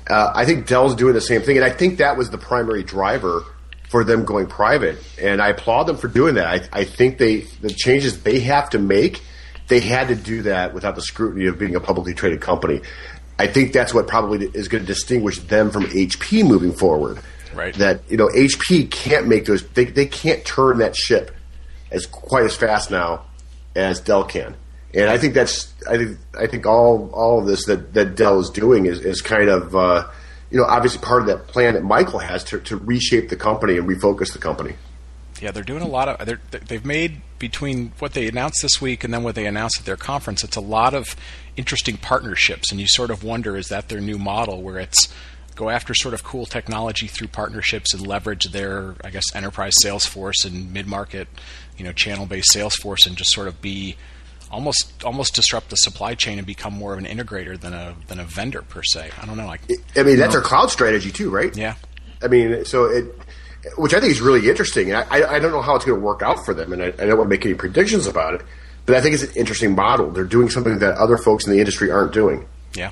Yeah. 0.09 0.15
Uh, 0.15 0.33
I 0.35 0.45
think 0.45 0.67
Dell's 0.67 0.95
doing 0.95 1.13
the 1.13 1.21
same 1.21 1.41
thing, 1.41 1.55
and 1.55 1.65
I 1.65 1.69
think 1.69 1.99
that 1.99 2.17
was 2.17 2.29
the 2.29 2.37
primary 2.37 2.83
driver 2.83 3.45
for 3.89 4.03
them 4.03 4.25
going 4.25 4.47
private. 4.47 4.97
And 5.19 5.41
I 5.41 5.49
applaud 5.49 5.83
them 5.83 5.97
for 5.97 6.07
doing 6.07 6.35
that. 6.35 6.47
I, 6.47 6.81
I 6.81 6.83
think 6.83 7.17
they 7.17 7.41
the 7.61 7.69
changes 7.69 8.21
they 8.21 8.39
have 8.41 8.69
to 8.71 8.79
make, 8.79 9.21
they 9.67 9.79
had 9.79 10.09
to 10.09 10.15
do 10.15 10.43
that 10.43 10.73
without 10.73 10.95
the 10.95 11.01
scrutiny 11.01 11.47
of 11.47 11.57
being 11.57 11.75
a 11.75 11.79
publicly 11.79 12.13
traded 12.13 12.41
company. 12.41 12.81
I 13.37 13.47
think 13.47 13.71
that's 13.71 13.93
what 13.93 14.07
probably 14.07 14.45
is 14.53 14.67
going 14.67 14.83
to 14.83 14.87
distinguish 14.87 15.39
them 15.39 15.71
from 15.71 15.85
HP 15.85 16.45
moving 16.45 16.73
forward. 16.73 17.19
Right. 17.53 17.73
That 17.75 18.01
you 18.09 18.17
know 18.17 18.27
HP 18.27 18.89
can't 18.91 19.27
make 19.27 19.45
those. 19.45 19.67
They 19.69 19.85
they 19.85 20.05
can't 20.05 20.43
turn 20.45 20.79
that 20.79 20.95
ship 20.95 21.31
as 21.91 22.05
quite 22.05 22.43
as 22.45 22.55
fast 22.55 22.91
now 22.91 23.25
as 23.75 23.99
Dell 23.99 24.23
can. 24.23 24.55
And 24.93 25.09
I 25.09 25.17
think 25.17 25.33
that's 25.33 25.73
I 25.87 25.97
think 25.97 26.17
I 26.39 26.47
think 26.47 26.65
all 26.65 27.09
all 27.13 27.39
of 27.39 27.45
this 27.45 27.65
that, 27.65 27.93
that 27.93 28.15
Dell 28.15 28.39
is 28.39 28.49
doing 28.49 28.85
is, 28.85 28.99
is 28.99 29.21
kind 29.21 29.49
of 29.49 29.75
uh, 29.75 30.07
you 30.49 30.57
know 30.57 30.65
obviously 30.65 31.01
part 31.01 31.21
of 31.21 31.27
that 31.27 31.47
plan 31.47 31.75
that 31.75 31.83
Michael 31.83 32.19
has 32.19 32.43
to, 32.45 32.59
to 32.61 32.77
reshape 32.77 33.29
the 33.29 33.35
company 33.35 33.77
and 33.77 33.87
refocus 33.87 34.33
the 34.33 34.39
company. 34.39 34.75
Yeah, 35.41 35.51
they're 35.51 35.63
doing 35.63 35.83
a 35.83 35.87
lot 35.87 36.09
of. 36.09 36.39
They've 36.51 36.85
made 36.85 37.21
between 37.37 37.93
what 37.99 38.13
they 38.13 38.27
announced 38.27 38.61
this 38.61 38.81
week 38.81 39.03
and 39.03 39.13
then 39.13 39.23
what 39.23 39.35
they 39.35 39.45
announced 39.45 39.79
at 39.79 39.85
their 39.85 39.95
conference. 39.95 40.43
It's 40.43 40.57
a 40.57 40.61
lot 40.61 40.93
of 40.93 41.15
interesting 41.55 41.95
partnerships, 41.95 42.71
and 42.71 42.79
you 42.81 42.87
sort 42.87 43.11
of 43.11 43.23
wonder 43.23 43.55
is 43.55 43.67
that 43.67 43.89
their 43.89 44.01
new 44.01 44.17
model 44.17 44.61
where 44.61 44.79
it's 44.79 45.07
go 45.59 45.69
after 45.69 45.93
sort 45.93 46.13
of 46.13 46.23
cool 46.23 46.45
technology 46.45 47.05
through 47.05 47.27
partnerships 47.27 47.93
and 47.93 48.07
leverage 48.07 48.45
their, 48.45 48.95
I 49.03 49.09
guess, 49.09 49.35
enterprise 49.35 49.73
sales 49.81 50.05
force 50.05 50.45
and 50.45 50.71
mid 50.71 50.87
market, 50.87 51.27
you 51.77 51.83
know, 51.83 51.91
channel 51.91 52.25
based 52.25 52.53
sales 52.53 52.75
force 52.75 53.05
and 53.05 53.17
just 53.17 53.31
sort 53.31 53.49
of 53.49 53.61
be 53.61 53.97
almost 54.49 55.03
almost 55.03 55.35
disrupt 55.35 55.69
the 55.69 55.75
supply 55.75 56.15
chain 56.15 56.37
and 56.37 56.47
become 56.47 56.73
more 56.73 56.93
of 56.93 56.99
an 56.99 57.05
integrator 57.05 57.59
than 57.59 57.73
a 57.73 57.93
than 58.07 58.21
a 58.21 58.23
vendor 58.23 58.61
per 58.61 58.81
se. 58.83 59.11
I 59.21 59.25
don't 59.25 59.35
know. 59.35 59.49
I, 59.49 59.59
I 59.97 60.03
mean, 60.03 60.17
that's 60.17 60.33
know. 60.33 60.39
our 60.39 60.45
cloud 60.45 60.71
strategy 60.71 61.11
too, 61.11 61.29
right? 61.29 61.55
Yeah. 61.55 61.75
I 62.23 62.27
mean, 62.27 62.63
so 62.63 62.85
it, 62.85 63.13
which 63.77 63.93
I 63.93 63.99
think 63.99 64.11
is 64.13 64.21
really 64.21 64.47
interesting. 64.47 64.95
I, 64.95 65.05
I 65.09 65.39
don't 65.39 65.51
know 65.51 65.61
how 65.61 65.75
it's 65.75 65.83
going 65.83 65.99
to 65.99 66.05
work 66.05 66.21
out 66.21 66.45
for 66.45 66.53
them, 66.53 66.71
and 66.71 66.81
I, 66.81 66.87
I 66.87 67.05
don't 67.05 67.17
want 67.17 67.29
to 67.29 67.35
make 67.35 67.45
any 67.45 67.55
predictions 67.55 68.07
about 68.07 68.33
it. 68.35 68.41
But 68.85 68.95
I 68.95 69.01
think 69.01 69.13
it's 69.13 69.23
an 69.23 69.35
interesting 69.35 69.75
model. 69.75 70.09
They're 70.09 70.23
doing 70.23 70.49
something 70.49 70.79
that 70.79 70.95
other 70.95 71.17
folks 71.17 71.45
in 71.45 71.51
the 71.51 71.59
industry 71.59 71.91
aren't 71.91 72.13
doing. 72.13 72.47
Yeah. 72.73 72.91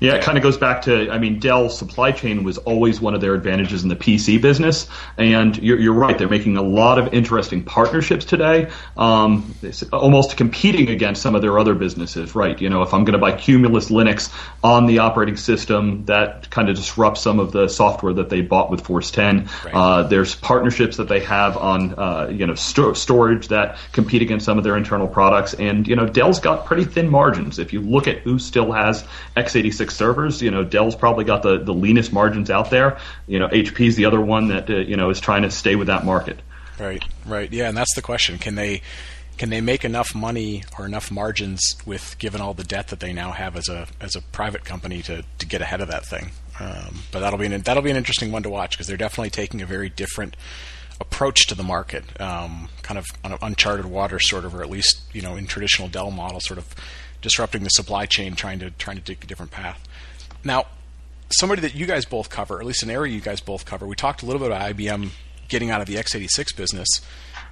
Yeah, 0.00 0.14
it 0.14 0.22
kind 0.22 0.38
of 0.38 0.42
goes 0.42 0.56
back 0.56 0.82
to, 0.82 1.10
I 1.10 1.18
mean, 1.18 1.38
Dell's 1.38 1.78
supply 1.78 2.10
chain 2.12 2.42
was 2.42 2.56
always 2.58 3.00
one 3.00 3.14
of 3.14 3.20
their 3.20 3.34
advantages 3.34 3.82
in 3.82 3.90
the 3.90 3.96
PC 3.96 4.40
business. 4.40 4.88
And 5.18 5.56
you're, 5.58 5.78
you're 5.78 5.94
right, 5.94 6.16
they're 6.16 6.28
making 6.28 6.56
a 6.56 6.62
lot 6.62 6.98
of 6.98 7.12
interesting 7.12 7.62
partnerships 7.62 8.24
today, 8.24 8.70
um, 8.96 9.54
almost 9.92 10.38
competing 10.38 10.88
against 10.88 11.20
some 11.20 11.34
of 11.34 11.42
their 11.42 11.58
other 11.58 11.74
businesses, 11.74 12.34
right? 12.34 12.58
You 12.60 12.70
know, 12.70 12.82
if 12.82 12.94
I'm 12.94 13.04
going 13.04 13.12
to 13.12 13.18
buy 13.18 13.32
Cumulus 13.32 13.90
Linux 13.90 14.32
on 14.64 14.86
the 14.86 15.00
operating 15.00 15.36
system, 15.36 16.06
that 16.06 16.48
kind 16.48 16.70
of 16.70 16.76
disrupts 16.76 17.20
some 17.20 17.38
of 17.38 17.52
the 17.52 17.68
software 17.68 18.14
that 18.14 18.30
they 18.30 18.40
bought 18.40 18.70
with 18.70 18.80
Force 18.80 19.10
10. 19.10 19.50
Right. 19.64 19.74
Uh, 19.74 20.02
there's 20.04 20.34
partnerships 20.34 20.96
that 20.96 21.08
they 21.08 21.20
have 21.20 21.58
on, 21.58 21.94
uh, 21.98 22.28
you 22.32 22.46
know, 22.46 22.54
sto- 22.54 22.94
storage 22.94 23.48
that 23.48 23.76
compete 23.92 24.22
against 24.22 24.46
some 24.46 24.56
of 24.56 24.64
their 24.64 24.78
internal 24.78 25.08
products. 25.08 25.52
And, 25.52 25.86
you 25.86 25.94
know, 25.94 26.06
Dell's 26.06 26.40
got 26.40 26.64
pretty 26.64 26.84
thin 26.84 27.10
margins. 27.10 27.58
If 27.58 27.74
you 27.74 27.82
look 27.82 28.08
at 28.08 28.18
who 28.20 28.38
still 28.38 28.72
has 28.72 29.04
x86 29.36 29.89
servers. 29.90 30.42
You 30.42 30.50
know, 30.50 30.64
Dell's 30.64 30.96
probably 30.96 31.24
got 31.24 31.42
the, 31.42 31.58
the 31.58 31.74
leanest 31.74 32.12
margins 32.12 32.50
out 32.50 32.70
there. 32.70 32.98
You 33.26 33.38
know, 33.38 33.48
HP's 33.48 33.96
the 33.96 34.04
other 34.04 34.20
one 34.20 34.48
that 34.48 34.70
uh, 34.70 34.76
you 34.76 34.96
know 34.96 35.10
is 35.10 35.20
trying 35.20 35.42
to 35.42 35.50
stay 35.50 35.76
with 35.76 35.88
that 35.88 36.04
market. 36.04 36.40
Right, 36.78 37.04
right, 37.26 37.52
yeah, 37.52 37.68
and 37.68 37.76
that's 37.76 37.94
the 37.94 38.02
question: 38.02 38.38
can 38.38 38.54
they 38.54 38.82
can 39.40 39.48
they 39.48 39.60
make 39.60 39.84
enough 39.86 40.14
money 40.14 40.64
or 40.78 40.84
enough 40.84 41.10
margins 41.10 41.62
with 41.86 42.16
given 42.18 42.42
all 42.42 42.52
the 42.52 42.62
debt 42.62 42.88
that 42.88 43.00
they 43.00 43.12
now 43.12 43.32
have 43.32 43.56
as 43.56 43.68
a 43.68 43.86
as 44.00 44.14
a 44.14 44.20
private 44.20 44.64
company 44.64 45.02
to, 45.02 45.24
to 45.38 45.46
get 45.46 45.62
ahead 45.62 45.80
of 45.80 45.88
that 45.88 46.04
thing? 46.04 46.30
Um, 46.58 47.00
but 47.10 47.20
that'll 47.20 47.38
be 47.38 47.46
an 47.46 47.62
that'll 47.62 47.82
be 47.82 47.90
an 47.90 47.96
interesting 47.96 48.32
one 48.32 48.42
to 48.42 48.50
watch 48.50 48.72
because 48.72 48.86
they're 48.86 48.98
definitely 48.98 49.30
taking 49.30 49.62
a 49.62 49.66
very 49.66 49.88
different 49.88 50.36
approach 51.00 51.46
to 51.46 51.54
the 51.54 51.62
market, 51.62 52.04
um, 52.20 52.68
kind 52.82 52.98
of 52.98 53.06
on 53.24 53.38
uncharted 53.40 53.86
water, 53.86 54.20
sort 54.20 54.44
of, 54.44 54.54
or 54.54 54.62
at 54.62 54.68
least 54.68 55.00
you 55.12 55.22
know 55.22 55.36
in 55.36 55.46
traditional 55.46 55.88
Dell 55.88 56.10
model, 56.10 56.40
sort 56.40 56.58
of 56.58 56.74
disrupting 57.20 57.64
the 57.64 57.70
supply 57.70 58.06
chain, 58.06 58.34
trying 58.34 58.58
to 58.60 58.70
trying 58.70 58.96
to 58.96 59.02
take 59.02 59.22
a 59.24 59.26
different 59.26 59.52
path. 59.52 59.82
Now, 60.44 60.66
somebody 61.38 61.62
that 61.62 61.74
you 61.74 61.86
guys 61.86 62.04
both 62.04 62.30
cover, 62.30 62.56
or 62.56 62.60
at 62.60 62.66
least 62.66 62.82
an 62.82 62.90
area 62.90 63.12
you 63.12 63.20
guys 63.20 63.40
both 63.40 63.64
cover, 63.64 63.86
we 63.86 63.96
talked 63.96 64.22
a 64.22 64.26
little 64.26 64.40
bit 64.40 64.46
about 64.46 64.76
IBM 64.76 65.10
getting 65.48 65.70
out 65.70 65.80
of 65.80 65.86
the 65.86 65.96
x86 65.96 66.56
business. 66.56 66.88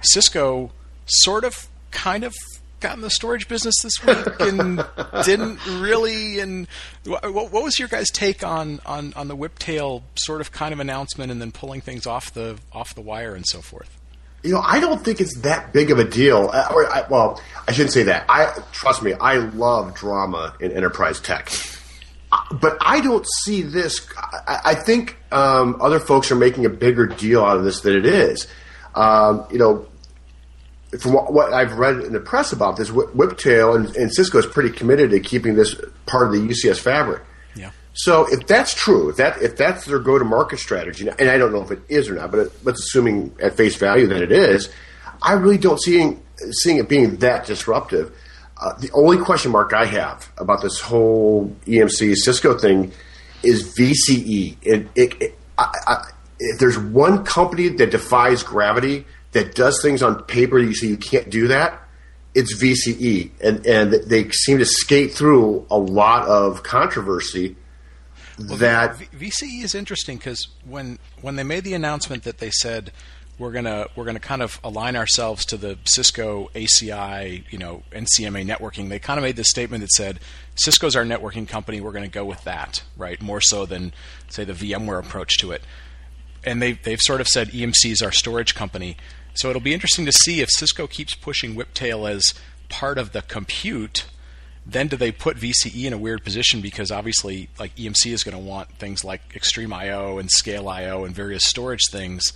Cisco 0.01 0.71
sort 1.05 1.43
of, 1.43 1.67
kind 1.91 2.23
of 2.23 2.33
got 2.79 2.95
in 2.95 3.01
the 3.01 3.09
storage 3.09 3.47
business 3.47 3.75
this 3.83 3.93
week 4.05 4.25
and 4.39 4.85
didn't 5.25 5.59
really. 5.65 6.39
And 6.39 6.67
what, 7.05 7.33
what, 7.33 7.63
was 7.63 7.77
your 7.77 7.87
guys' 7.87 8.09
take 8.09 8.43
on, 8.43 8.79
on 8.85 9.13
on 9.15 9.27
the 9.27 9.35
Whiptail 9.35 10.03
sort 10.15 10.41
of 10.41 10.51
kind 10.51 10.73
of 10.73 10.79
announcement 10.79 11.31
and 11.31 11.41
then 11.41 11.51
pulling 11.51 11.81
things 11.81 12.07
off 12.07 12.33
the 12.33 12.57
off 12.71 12.95
the 12.95 13.01
wire 13.01 13.35
and 13.35 13.45
so 13.47 13.61
forth? 13.61 13.98
You 14.43 14.53
know, 14.53 14.61
I 14.61 14.79
don't 14.79 15.03
think 15.03 15.19
it's 15.19 15.39
that 15.39 15.73
big 15.73 15.91
of 15.91 15.99
a 15.99 16.05
deal. 16.05 16.49
Uh, 16.51 16.71
or, 16.73 16.89
I, 16.89 17.05
well, 17.09 17.41
I 17.67 17.71
shouldn't 17.71 17.91
say 17.91 18.03
that. 18.03 18.25
I 18.29 18.57
trust 18.71 19.03
me. 19.03 19.13
I 19.13 19.37
love 19.37 19.95
drama 19.95 20.55
in 20.59 20.71
enterprise 20.71 21.19
tech, 21.19 21.51
uh, 22.31 22.37
but 22.53 22.77
I 22.81 23.01
don't 23.01 23.25
see 23.43 23.61
this. 23.61 24.07
I, 24.17 24.61
I 24.65 24.75
think 24.75 25.17
um, 25.31 25.77
other 25.81 25.99
folks 25.99 26.31
are 26.31 26.35
making 26.35 26.65
a 26.65 26.69
bigger 26.69 27.05
deal 27.05 27.43
out 27.43 27.57
of 27.57 27.63
this 27.63 27.81
than 27.81 27.95
it 27.95 28.05
is. 28.05 28.47
Um, 28.95 29.45
you 29.51 29.59
know, 29.59 29.87
from 30.99 31.13
what, 31.13 31.31
what, 31.31 31.53
I've 31.53 31.73
read 31.73 31.97
in 31.97 32.13
the 32.13 32.19
press 32.19 32.51
about 32.51 32.77
this, 32.77 32.89
Whiptail 32.89 33.75
and, 33.75 33.95
and, 33.95 34.13
Cisco 34.13 34.39
is 34.39 34.45
pretty 34.45 34.71
committed 34.71 35.11
to 35.11 35.19
keeping 35.19 35.55
this 35.55 35.79
part 36.07 36.27
of 36.27 36.33
the 36.33 36.39
UCS 36.39 36.79
fabric. 36.79 37.21
So 37.93 38.31
if 38.31 38.47
that's 38.47 38.73
true, 38.73 39.09
if 39.09 39.17
that 39.17 39.41
if 39.41 39.57
that's 39.57 39.85
their 39.85 39.99
go-to-market 39.99 40.59
strategy, 40.59 41.09
and 41.09 41.29
I 41.29 41.37
don't 41.37 41.51
know 41.51 41.61
if 41.61 41.71
it 41.71 41.81
is 41.89 42.09
or 42.09 42.15
not, 42.15 42.31
but 42.31 42.51
let's 42.63 42.79
assuming 42.79 43.35
at 43.41 43.57
face 43.57 43.75
value 43.75 44.07
that 44.07 44.21
it 44.21 44.31
is, 44.31 44.69
I 45.21 45.33
really 45.33 45.57
don't 45.57 45.81
see 45.81 46.17
seeing 46.51 46.77
it 46.77 46.87
being 46.87 47.17
that 47.17 47.45
disruptive. 47.45 48.15
Uh, 48.57 48.73
the 48.73 48.91
only 48.91 49.17
question 49.17 49.51
mark 49.51 49.73
I 49.73 49.85
have 49.85 50.31
about 50.37 50.61
this 50.61 50.79
whole 50.81 51.55
EMC 51.65 52.15
Cisco 52.15 52.57
thing 52.57 52.91
is 53.41 53.73
VCE. 53.75 54.57
It, 54.61 54.87
it, 54.95 55.21
it, 55.21 55.39
I, 55.57 55.71
I, 55.87 56.11
if 56.39 56.59
there's 56.59 56.77
one 56.77 57.23
company 57.25 57.69
that 57.69 57.91
defies 57.91 58.43
gravity 58.43 59.05
that 59.31 59.55
does 59.55 59.81
things 59.81 60.01
on 60.01 60.23
paper 60.23 60.59
you 60.59 60.73
say 60.73 60.87
you 60.87 60.97
can't 60.97 61.29
do 61.29 61.47
that, 61.49 61.81
it's 62.35 62.55
VCE, 62.61 63.31
and 63.41 63.65
and 63.65 63.91
they 63.91 64.29
seem 64.29 64.59
to 64.59 64.65
skate 64.65 65.13
through 65.13 65.65
a 65.71 65.77
lot 65.77 66.27
of 66.27 66.63
controversy. 66.63 67.55
Well, 68.47 68.57
that 68.57 68.97
VCE 68.97 69.63
is 69.63 69.75
interesting 69.75 70.17
because 70.17 70.47
when 70.65 70.99
when 71.21 71.35
they 71.35 71.43
made 71.43 71.63
the 71.63 71.73
announcement 71.73 72.23
that 72.23 72.37
they 72.37 72.51
said 72.51 72.91
we're 73.37 73.51
gonna 73.51 73.87
we're 73.95 74.05
gonna 74.05 74.19
kind 74.19 74.41
of 74.41 74.59
align 74.63 74.95
ourselves 74.95 75.45
to 75.45 75.57
the 75.57 75.77
Cisco 75.85 76.49
ACI, 76.53 77.43
you 77.49 77.57
know, 77.57 77.83
Insieme 77.91 78.45
networking. 78.45 78.89
They 78.89 78.99
kind 78.99 79.17
of 79.17 79.23
made 79.23 79.37
this 79.37 79.49
statement 79.49 79.81
that 79.81 79.91
said 79.91 80.19
Cisco's 80.55 80.95
our 80.95 81.05
networking 81.05 81.47
company. 81.47 81.79
We're 81.79 81.93
going 81.93 82.03
to 82.03 82.09
go 82.09 82.25
with 82.25 82.43
that, 82.43 82.83
right? 82.97 83.21
More 83.21 83.39
so 83.41 83.65
than 83.65 83.93
say 84.27 84.43
the 84.43 84.53
VMware 84.53 84.99
approach 84.99 85.37
to 85.39 85.51
it. 85.51 85.63
And 86.43 86.61
they 86.61 86.73
they've 86.73 86.99
sort 86.99 87.21
of 87.21 87.27
said 87.27 87.49
EMC 87.49 87.91
is 87.91 88.01
our 88.01 88.11
storage 88.11 88.55
company. 88.55 88.97
So 89.33 89.49
it'll 89.49 89.61
be 89.61 89.73
interesting 89.73 90.05
to 90.05 90.11
see 90.11 90.41
if 90.41 90.49
Cisco 90.49 90.85
keeps 90.87 91.15
pushing 91.15 91.55
Whiptail 91.55 92.09
as 92.09 92.33
part 92.67 92.97
of 92.97 93.13
the 93.13 93.21
compute. 93.21 94.05
Then 94.65 94.87
do 94.87 94.97
they 94.97 95.11
put 95.11 95.37
VCE 95.37 95.85
in 95.85 95.93
a 95.93 95.97
weird 95.97 96.23
position 96.23 96.61
because 96.61 96.91
obviously, 96.91 97.49
like 97.57 97.75
EMC 97.75 98.11
is 98.11 98.23
going 98.23 98.37
to 98.37 98.43
want 98.43 98.69
things 98.73 99.03
like 99.03 99.33
XtremIO 99.33 100.19
and 100.19 100.29
Scale 100.29 100.69
IO 100.69 101.05
and 101.05 101.15
various 101.15 101.45
storage 101.45 101.87
things, 101.89 102.33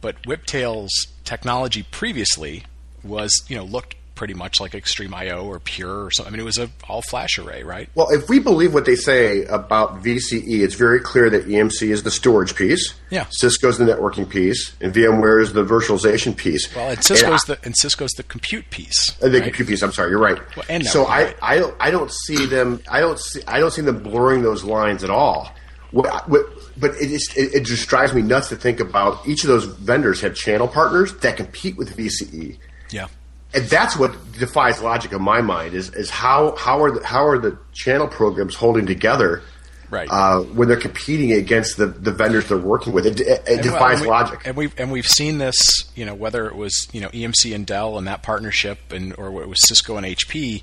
but 0.00 0.22
Whiptail's 0.22 0.92
technology 1.24 1.82
previously 1.82 2.64
was, 3.02 3.32
you 3.48 3.56
know, 3.56 3.64
looked 3.64 3.96
pretty 4.18 4.34
much 4.34 4.60
like 4.60 4.72
XtremIO 4.72 5.44
or 5.44 5.60
Pure 5.60 6.06
or 6.06 6.10
something. 6.10 6.34
I 6.34 6.36
mean, 6.36 6.40
it 6.40 6.44
was 6.44 6.58
a 6.58 6.68
all 6.88 7.02
flash 7.02 7.38
array, 7.38 7.62
right? 7.62 7.88
Well, 7.94 8.10
if 8.10 8.28
we 8.28 8.40
believe 8.40 8.74
what 8.74 8.84
they 8.84 8.96
say 8.96 9.44
about 9.44 10.02
VCE, 10.02 10.58
it's 10.58 10.74
very 10.74 10.98
clear 10.98 11.30
that 11.30 11.46
EMC 11.46 11.90
is 11.90 12.02
the 12.02 12.10
storage 12.10 12.56
piece. 12.56 12.94
Yeah. 13.10 13.26
Cisco's 13.30 13.78
the 13.78 13.84
networking 13.84 14.28
piece, 14.28 14.72
and 14.80 14.92
VMware 14.92 15.40
is 15.40 15.52
the 15.52 15.64
virtualization 15.64 16.36
piece. 16.36 16.74
Well, 16.74 16.90
and 16.90 17.02
Cisco's 17.02 17.48
and 17.48 17.56
the 17.56 17.64
and 17.64 17.76
Cisco's 17.76 18.10
the 18.16 18.24
compute 18.24 18.68
piece. 18.70 19.16
Uh, 19.22 19.28
the 19.28 19.38
right? 19.38 19.44
compute 19.44 19.68
piece. 19.68 19.82
I'm 19.82 19.92
sorry, 19.92 20.10
you're 20.10 20.18
right. 20.18 20.38
Well, 20.56 20.66
and 20.68 20.84
so 20.84 21.04
I, 21.04 21.22
right. 21.22 21.36
I 21.40 21.72
I 21.78 21.90
don't 21.92 22.10
see 22.10 22.44
them. 22.46 22.82
I 22.90 22.98
don't 22.98 23.20
see 23.20 23.40
I 23.46 23.60
don't 23.60 23.70
see 23.70 23.82
them 23.82 24.02
blurring 24.02 24.42
those 24.42 24.64
lines 24.64 25.04
at 25.04 25.10
all. 25.10 25.48
What, 25.92 26.28
what, 26.28 26.44
but 26.76 26.96
it 26.96 27.08
just 27.08 27.36
it, 27.36 27.54
it, 27.54 27.64
just 27.64 27.88
drives 27.88 28.12
me 28.12 28.20
nuts 28.20 28.48
to 28.48 28.56
think 28.56 28.80
about 28.80 29.26
each 29.28 29.44
of 29.44 29.48
those 29.48 29.64
vendors 29.64 30.20
have 30.22 30.34
channel 30.34 30.66
partners 30.66 31.14
that 31.18 31.36
compete 31.36 31.76
with 31.78 31.96
VCE. 31.96 32.58
Yeah 32.90 33.06
and 33.54 33.64
that's 33.64 33.96
what 33.96 34.14
defies 34.32 34.80
logic 34.82 35.12
in 35.12 35.22
my 35.22 35.40
mind 35.40 35.74
is 35.74 35.90
is 35.94 36.10
how 36.10 36.54
how 36.56 36.82
are 36.82 36.90
the, 36.92 37.06
how 37.06 37.26
are 37.26 37.38
the 37.38 37.58
channel 37.72 38.06
programs 38.06 38.54
holding 38.54 38.86
together 38.86 39.42
right. 39.90 40.08
uh, 40.10 40.40
when 40.40 40.68
they're 40.68 40.76
competing 40.76 41.32
against 41.32 41.76
the, 41.76 41.86
the 41.86 42.12
vendors 42.12 42.48
they're 42.48 42.58
working 42.58 42.92
with? 42.92 43.06
It, 43.06 43.20
it, 43.20 43.42
it 43.46 43.62
defies 43.62 44.00
we, 44.00 44.06
logic. 44.06 44.42
and 44.44 44.56
we've 44.56 44.78
and 44.78 44.92
we've 44.92 45.06
seen 45.06 45.38
this 45.38 45.56
you 45.94 46.04
know 46.04 46.14
whether 46.14 46.46
it 46.46 46.56
was 46.56 46.88
you 46.92 47.00
know 47.00 47.08
EMC 47.08 47.54
and 47.54 47.66
Dell 47.66 47.96
and 47.98 48.06
that 48.06 48.22
partnership 48.22 48.92
and 48.92 49.14
or 49.16 49.42
it 49.42 49.48
was 49.48 49.66
Cisco 49.66 49.96
and 49.96 50.06
HP 50.06 50.62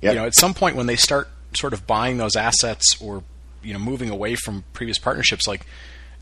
yep. 0.00 0.14
you 0.14 0.18
know 0.18 0.26
at 0.26 0.34
some 0.34 0.54
point 0.54 0.76
when 0.76 0.86
they 0.86 0.96
start 0.96 1.28
sort 1.54 1.72
of 1.72 1.86
buying 1.86 2.16
those 2.16 2.36
assets 2.36 3.00
or 3.00 3.22
you 3.62 3.72
know 3.72 3.78
moving 3.78 4.10
away 4.10 4.34
from 4.34 4.64
previous 4.72 4.98
partnerships 4.98 5.46
like 5.46 5.66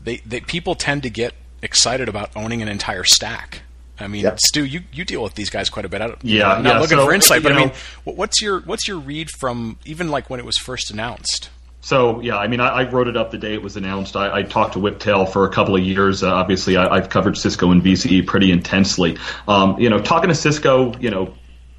they, 0.01 0.17
they 0.17 0.41
people 0.41 0.75
tend 0.75 1.03
to 1.03 1.09
get 1.09 1.33
excited 1.61 2.09
about 2.09 2.29
owning 2.35 2.61
an 2.61 2.67
entire 2.67 3.05
stack 3.05 3.61
I 3.99 4.07
mean, 4.07 4.23
yep. 4.23 4.39
Stu, 4.39 4.65
you, 4.65 4.81
you 4.91 5.05
deal 5.05 5.21
with 5.21 5.35
these 5.35 5.49
guys 5.49 5.69
quite 5.69 5.85
a 5.85 5.89
bit. 5.89 6.01
I 6.01 6.07
don't, 6.07 6.23
yeah, 6.23 6.53
I'm 6.53 6.63
not 6.63 6.75
yeah, 6.75 6.79
looking 6.79 6.97
so, 6.97 7.05
for 7.05 7.13
insight, 7.13 7.43
but 7.43 7.49
know, 7.49 7.55
I 7.55 7.65
mean, 7.65 8.15
what's 8.15 8.41
your 8.41 8.61
what's 8.61 8.87
your 8.87 8.97
read 8.97 9.29
from 9.29 9.77
even 9.85 10.09
like 10.09 10.29
when 10.29 10.39
it 10.39 10.45
was 10.45 10.57
first 10.57 10.89
announced? 10.91 11.49
So 11.81 12.21
yeah, 12.21 12.37
I 12.37 12.47
mean, 12.47 12.61
I, 12.61 12.69
I, 12.69 12.89
wrote 12.89 13.09
it 13.09 13.17
up 13.17 13.31
the 13.31 13.37
day 13.37 13.53
it 13.53 13.61
was 13.61 13.75
announced. 13.75 14.15
I, 14.15 14.37
I 14.37 14.43
talked 14.43 14.73
to 14.73 14.79
Whiptail 14.79 15.29
for 15.29 15.45
a 15.45 15.49
couple 15.49 15.75
of 15.75 15.83
years. 15.83 16.23
Uh, 16.23 16.33
obviously, 16.33 16.77
I, 16.77 16.95
have 16.95 17.09
covered 17.09 17.37
Cisco 17.37 17.71
and 17.71 17.83
VCE 17.83 18.25
pretty 18.25 18.51
intensely. 18.51 19.17
Um, 19.49 19.77
you 19.79 19.89
know, 19.89 19.99
talking 19.99 20.29
to 20.29 20.35
Cisco, 20.35 20.97
you 20.97 21.09
know, 21.09 21.33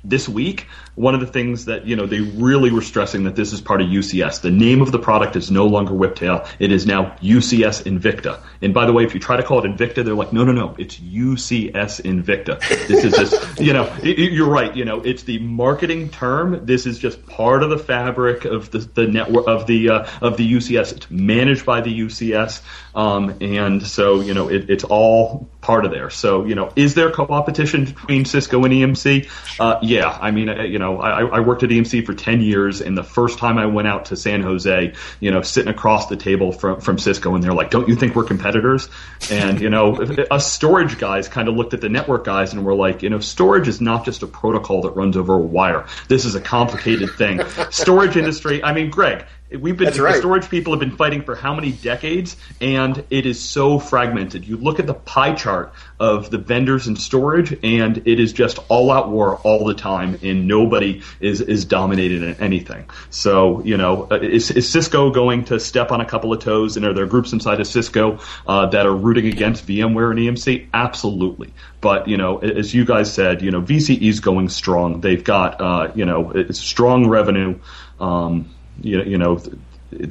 this 0.04 0.28
week, 0.28 0.66
one 0.94 1.14
of 1.14 1.20
the 1.20 1.26
things 1.26 1.64
that 1.64 1.86
you 1.86 1.96
know 1.96 2.06
they 2.06 2.20
really 2.20 2.70
were 2.70 2.82
stressing 2.82 3.24
that 3.24 3.34
this 3.34 3.52
is 3.52 3.60
part 3.60 3.80
of 3.80 3.88
UCS. 3.88 4.40
The 4.40 4.50
name 4.50 4.80
of 4.80 4.92
the 4.92 4.98
product 4.98 5.36
is 5.36 5.50
no 5.50 5.66
longer 5.66 5.92
Whiptail; 5.92 6.46
it 6.58 6.70
is 6.70 6.86
now 6.86 7.16
UCS 7.20 7.82
Invicta. 7.82 8.40
And 8.62 8.72
by 8.72 8.86
the 8.86 8.92
way, 8.92 9.04
if 9.04 9.14
you 9.14 9.20
try 9.20 9.36
to 9.36 9.42
call 9.42 9.64
it 9.64 9.68
Invicta, 9.68 10.04
they're 10.04 10.14
like, 10.14 10.32
no, 10.32 10.44
no, 10.44 10.52
no, 10.52 10.74
it's 10.78 10.96
UCS 10.96 12.02
Invicta. 12.02 12.60
This 12.86 13.04
is 13.04 13.14
just, 13.14 13.60
you 13.60 13.72
know, 13.72 13.92
you're 14.02 14.48
right. 14.48 14.74
You 14.74 14.84
know, 14.84 15.00
it's 15.00 15.24
the 15.24 15.38
marketing 15.40 16.10
term. 16.10 16.64
This 16.64 16.86
is 16.86 16.98
just 16.98 17.26
part 17.26 17.62
of 17.62 17.70
the 17.70 17.78
fabric 17.78 18.44
of 18.44 18.70
the, 18.70 18.78
the 18.78 19.06
network 19.06 19.48
of 19.48 19.66
the 19.66 19.90
uh, 19.90 20.08
of 20.20 20.36
the 20.36 20.52
UCS. 20.52 20.92
It's 20.96 21.10
managed 21.10 21.66
by 21.66 21.80
the 21.80 22.00
UCS, 22.00 22.62
um, 22.94 23.36
and 23.40 23.84
so 23.84 24.20
you 24.20 24.34
know, 24.34 24.48
it, 24.48 24.70
it's 24.70 24.84
all 24.84 25.48
part 25.60 25.84
of 25.84 25.90
there. 25.90 26.10
So 26.10 26.44
you 26.44 26.54
know, 26.54 26.72
is 26.76 26.94
there 26.94 27.10
competition 27.10 27.86
between 27.86 28.24
Cisco 28.24 28.62
and 28.64 28.72
EMC? 28.72 29.28
Uh, 29.58 29.78
yeah, 29.82 30.16
I 30.20 30.30
mean, 30.30 30.48
uh, 30.48 30.62
you 30.62 30.78
know 30.78 30.83
know, 30.84 31.00
I, 31.00 31.24
I 31.24 31.40
worked 31.40 31.62
at 31.62 31.70
EMC 31.70 32.04
for 32.06 32.14
10 32.14 32.40
years, 32.40 32.80
and 32.80 32.96
the 32.96 33.04
first 33.04 33.38
time 33.38 33.58
I 33.58 33.66
went 33.66 33.88
out 33.88 34.06
to 34.06 34.16
San 34.16 34.42
Jose, 34.42 34.92
you 35.20 35.30
know, 35.30 35.42
sitting 35.42 35.70
across 35.70 36.06
the 36.06 36.16
table 36.16 36.52
from, 36.52 36.80
from 36.80 36.98
Cisco, 36.98 37.34
and 37.34 37.42
they're 37.42 37.54
like, 37.54 37.70
don't 37.70 37.88
you 37.88 37.96
think 37.96 38.14
we're 38.14 38.24
competitors? 38.24 38.88
And, 39.30 39.60
you 39.60 39.70
know, 39.70 39.96
us 40.30 40.52
storage 40.52 40.98
guys 40.98 41.28
kind 41.28 41.48
of 41.48 41.56
looked 41.56 41.74
at 41.74 41.80
the 41.80 41.88
network 41.88 42.24
guys 42.24 42.52
and 42.52 42.64
were 42.64 42.74
like, 42.74 43.02
you 43.02 43.10
know, 43.10 43.20
storage 43.20 43.68
is 43.68 43.80
not 43.80 44.04
just 44.04 44.22
a 44.22 44.26
protocol 44.26 44.82
that 44.82 44.90
runs 44.90 45.16
over 45.16 45.34
a 45.34 45.38
wire. 45.38 45.86
This 46.08 46.24
is 46.24 46.34
a 46.34 46.40
complicated 46.40 47.10
thing. 47.10 47.40
storage 47.70 48.16
industry, 48.16 48.62
I 48.62 48.72
mean, 48.72 48.90
Greg, 48.90 49.24
We've 49.60 49.76
been 49.76 49.88
right. 49.98 50.12
the 50.12 50.18
storage 50.18 50.48
people 50.48 50.72
have 50.72 50.80
been 50.80 50.96
fighting 50.96 51.22
for 51.22 51.34
how 51.34 51.54
many 51.54 51.72
decades, 51.72 52.36
and 52.60 53.04
it 53.10 53.26
is 53.26 53.40
so 53.40 53.78
fragmented. 53.78 54.46
You 54.46 54.56
look 54.56 54.80
at 54.80 54.86
the 54.86 54.94
pie 54.94 55.34
chart 55.34 55.72
of 56.00 56.30
the 56.30 56.38
vendors 56.38 56.86
in 56.86 56.96
storage, 56.96 57.56
and 57.62 57.98
it 58.06 58.20
is 58.20 58.32
just 58.32 58.58
all 58.68 58.90
out 58.90 59.10
war 59.10 59.36
all 59.36 59.64
the 59.64 59.74
time, 59.74 60.18
and 60.22 60.48
nobody 60.48 61.02
is 61.20 61.40
is 61.40 61.64
dominated 61.64 62.22
in 62.22 62.34
anything. 62.36 62.88
So 63.10 63.62
you 63.64 63.76
know, 63.76 64.08
uh, 64.10 64.16
is, 64.16 64.50
is 64.50 64.68
Cisco 64.68 65.10
going 65.10 65.44
to 65.46 65.60
step 65.60 65.92
on 65.92 66.00
a 66.00 66.06
couple 66.06 66.32
of 66.32 66.40
toes, 66.40 66.76
and 66.76 66.84
are 66.84 66.92
there 66.92 67.06
groups 67.06 67.32
inside 67.32 67.60
of 67.60 67.66
Cisco 67.66 68.18
uh, 68.46 68.66
that 68.66 68.86
are 68.86 68.94
rooting 68.94 69.26
against 69.26 69.66
VMware 69.66 70.10
and 70.10 70.18
EMC? 70.18 70.68
Absolutely. 70.74 71.52
But 71.80 72.08
you 72.08 72.16
know, 72.16 72.38
as 72.38 72.74
you 72.74 72.84
guys 72.84 73.12
said, 73.12 73.42
you 73.42 73.50
know, 73.50 73.60
VCE 73.60 74.08
is 74.08 74.20
going 74.20 74.48
strong. 74.48 75.00
They've 75.00 75.22
got 75.22 75.60
uh, 75.60 75.92
you 75.94 76.04
know, 76.04 76.32
strong 76.50 77.08
revenue. 77.08 77.58
Um, 78.00 78.50
you, 78.84 79.02
you 79.02 79.18
know 79.18 79.40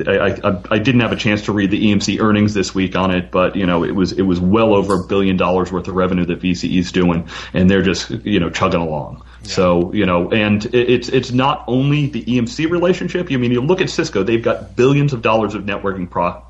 I, 0.08 0.39
I, 0.44 0.62
I, 0.72 0.80
didn't 0.80 1.01
have 1.01 1.12
a 1.12 1.15
chance 1.15 1.44
to 1.44 1.51
read 1.51 1.72
the 1.72 1.92
EMC 1.92 2.22
earnings 2.22 2.53
this 2.53 2.74
week 2.74 2.96
on 2.96 3.12
it, 3.12 3.32
but 3.32 3.56
you 3.56 3.65
know 3.65 3.84
it 3.84 3.92
was 3.92 4.13
it 4.13 4.22
was 4.22 4.39
well 4.39 4.74
over 4.74 4.96
a 4.96 5.03
billion 5.08 5.36
dollars 5.36 5.72
worth 5.72 5.88
of 5.88 5.96
revenue 5.96 6.25
that 6.25 6.42
VCE 6.42 6.80
is 6.80 6.92
doing, 6.92 7.27
and 7.53 7.70
they're 7.70 7.82
just 7.82 8.10
you 8.10 8.39
know 8.39 8.50
chugging 8.50 8.82
along. 8.82 9.24
Yeah. 9.44 9.50
So 9.50 9.94
you 9.94 10.06
know, 10.06 10.32
and 10.32 10.65
it's 10.74 11.10
it's 11.10 11.32
not 11.32 11.65
only 11.68 12.08
the 12.08 12.24
EMC 12.24 12.70
relationship. 12.70 13.32
I 13.32 13.38
mean, 13.38 13.51
you 13.51 13.62
look 13.62 13.82
at 13.82 13.89
Cisco; 13.89 14.24
they've 14.24 14.44
got 14.44 14.75
billions 14.75 15.12
of 15.12 15.22
dollars 15.22 15.53
of 15.53 15.63
networking 15.63 16.10
pro- 16.10 16.42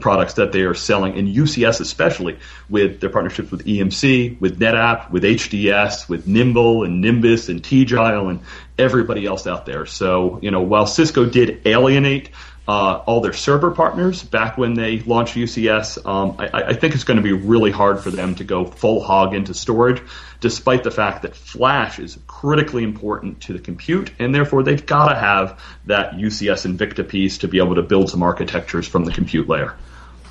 products 0.00 0.34
that 0.34 0.52
they 0.52 0.62
are 0.62 0.74
selling, 0.74 1.18
and 1.18 1.28
UCS 1.28 1.80
especially 1.80 2.38
with 2.68 3.00
their 3.00 3.10
partnerships 3.10 3.50
with 3.50 3.64
EMC, 3.64 4.40
with 4.40 4.58
NetApp, 4.58 5.10
with 5.10 5.24
HDS, 5.24 6.08
with 6.08 6.26
Nimble 6.26 6.84
and 6.84 7.00
Nimbus 7.00 7.48
and 7.48 7.62
Tegile 7.62 8.30
and 8.30 8.40
everybody 8.78 9.26
else 9.26 9.46
out 9.46 9.66
there. 9.66 9.86
So, 9.86 10.38
you 10.42 10.50
know, 10.50 10.62
while 10.62 10.86
Cisco 10.86 11.24
did 11.24 11.66
alienate 11.66 12.30
uh, 12.70 13.02
all 13.04 13.20
their 13.20 13.32
server 13.32 13.72
partners 13.72 14.22
back 14.22 14.56
when 14.56 14.74
they 14.74 15.00
launched 15.00 15.34
UCS. 15.34 16.06
Um, 16.06 16.36
I, 16.38 16.68
I, 16.68 16.72
think 16.72 16.94
it's 16.94 17.02
going 17.02 17.16
to 17.16 17.22
be 17.22 17.32
really 17.32 17.72
hard 17.72 17.98
for 17.98 18.12
them 18.12 18.36
to 18.36 18.44
go 18.44 18.64
full 18.64 19.02
hog 19.02 19.34
into 19.34 19.54
storage, 19.54 20.00
despite 20.38 20.84
the 20.84 20.92
fact 20.92 21.22
that 21.22 21.34
flash 21.34 21.98
is 21.98 22.16
critically 22.28 22.84
important 22.84 23.40
to 23.40 23.54
the 23.54 23.58
compute, 23.58 24.12
and 24.20 24.32
therefore 24.32 24.62
they've 24.62 24.86
got 24.86 25.08
to 25.08 25.18
have 25.18 25.60
that 25.86 26.12
UCS 26.12 26.64
Invicta 26.64 27.08
piece 27.08 27.38
to 27.38 27.48
be 27.48 27.58
able 27.58 27.74
to 27.74 27.82
build 27.82 28.08
some 28.08 28.22
architectures 28.22 28.86
from 28.86 29.04
the 29.04 29.10
compute 29.10 29.48
layer. 29.48 29.74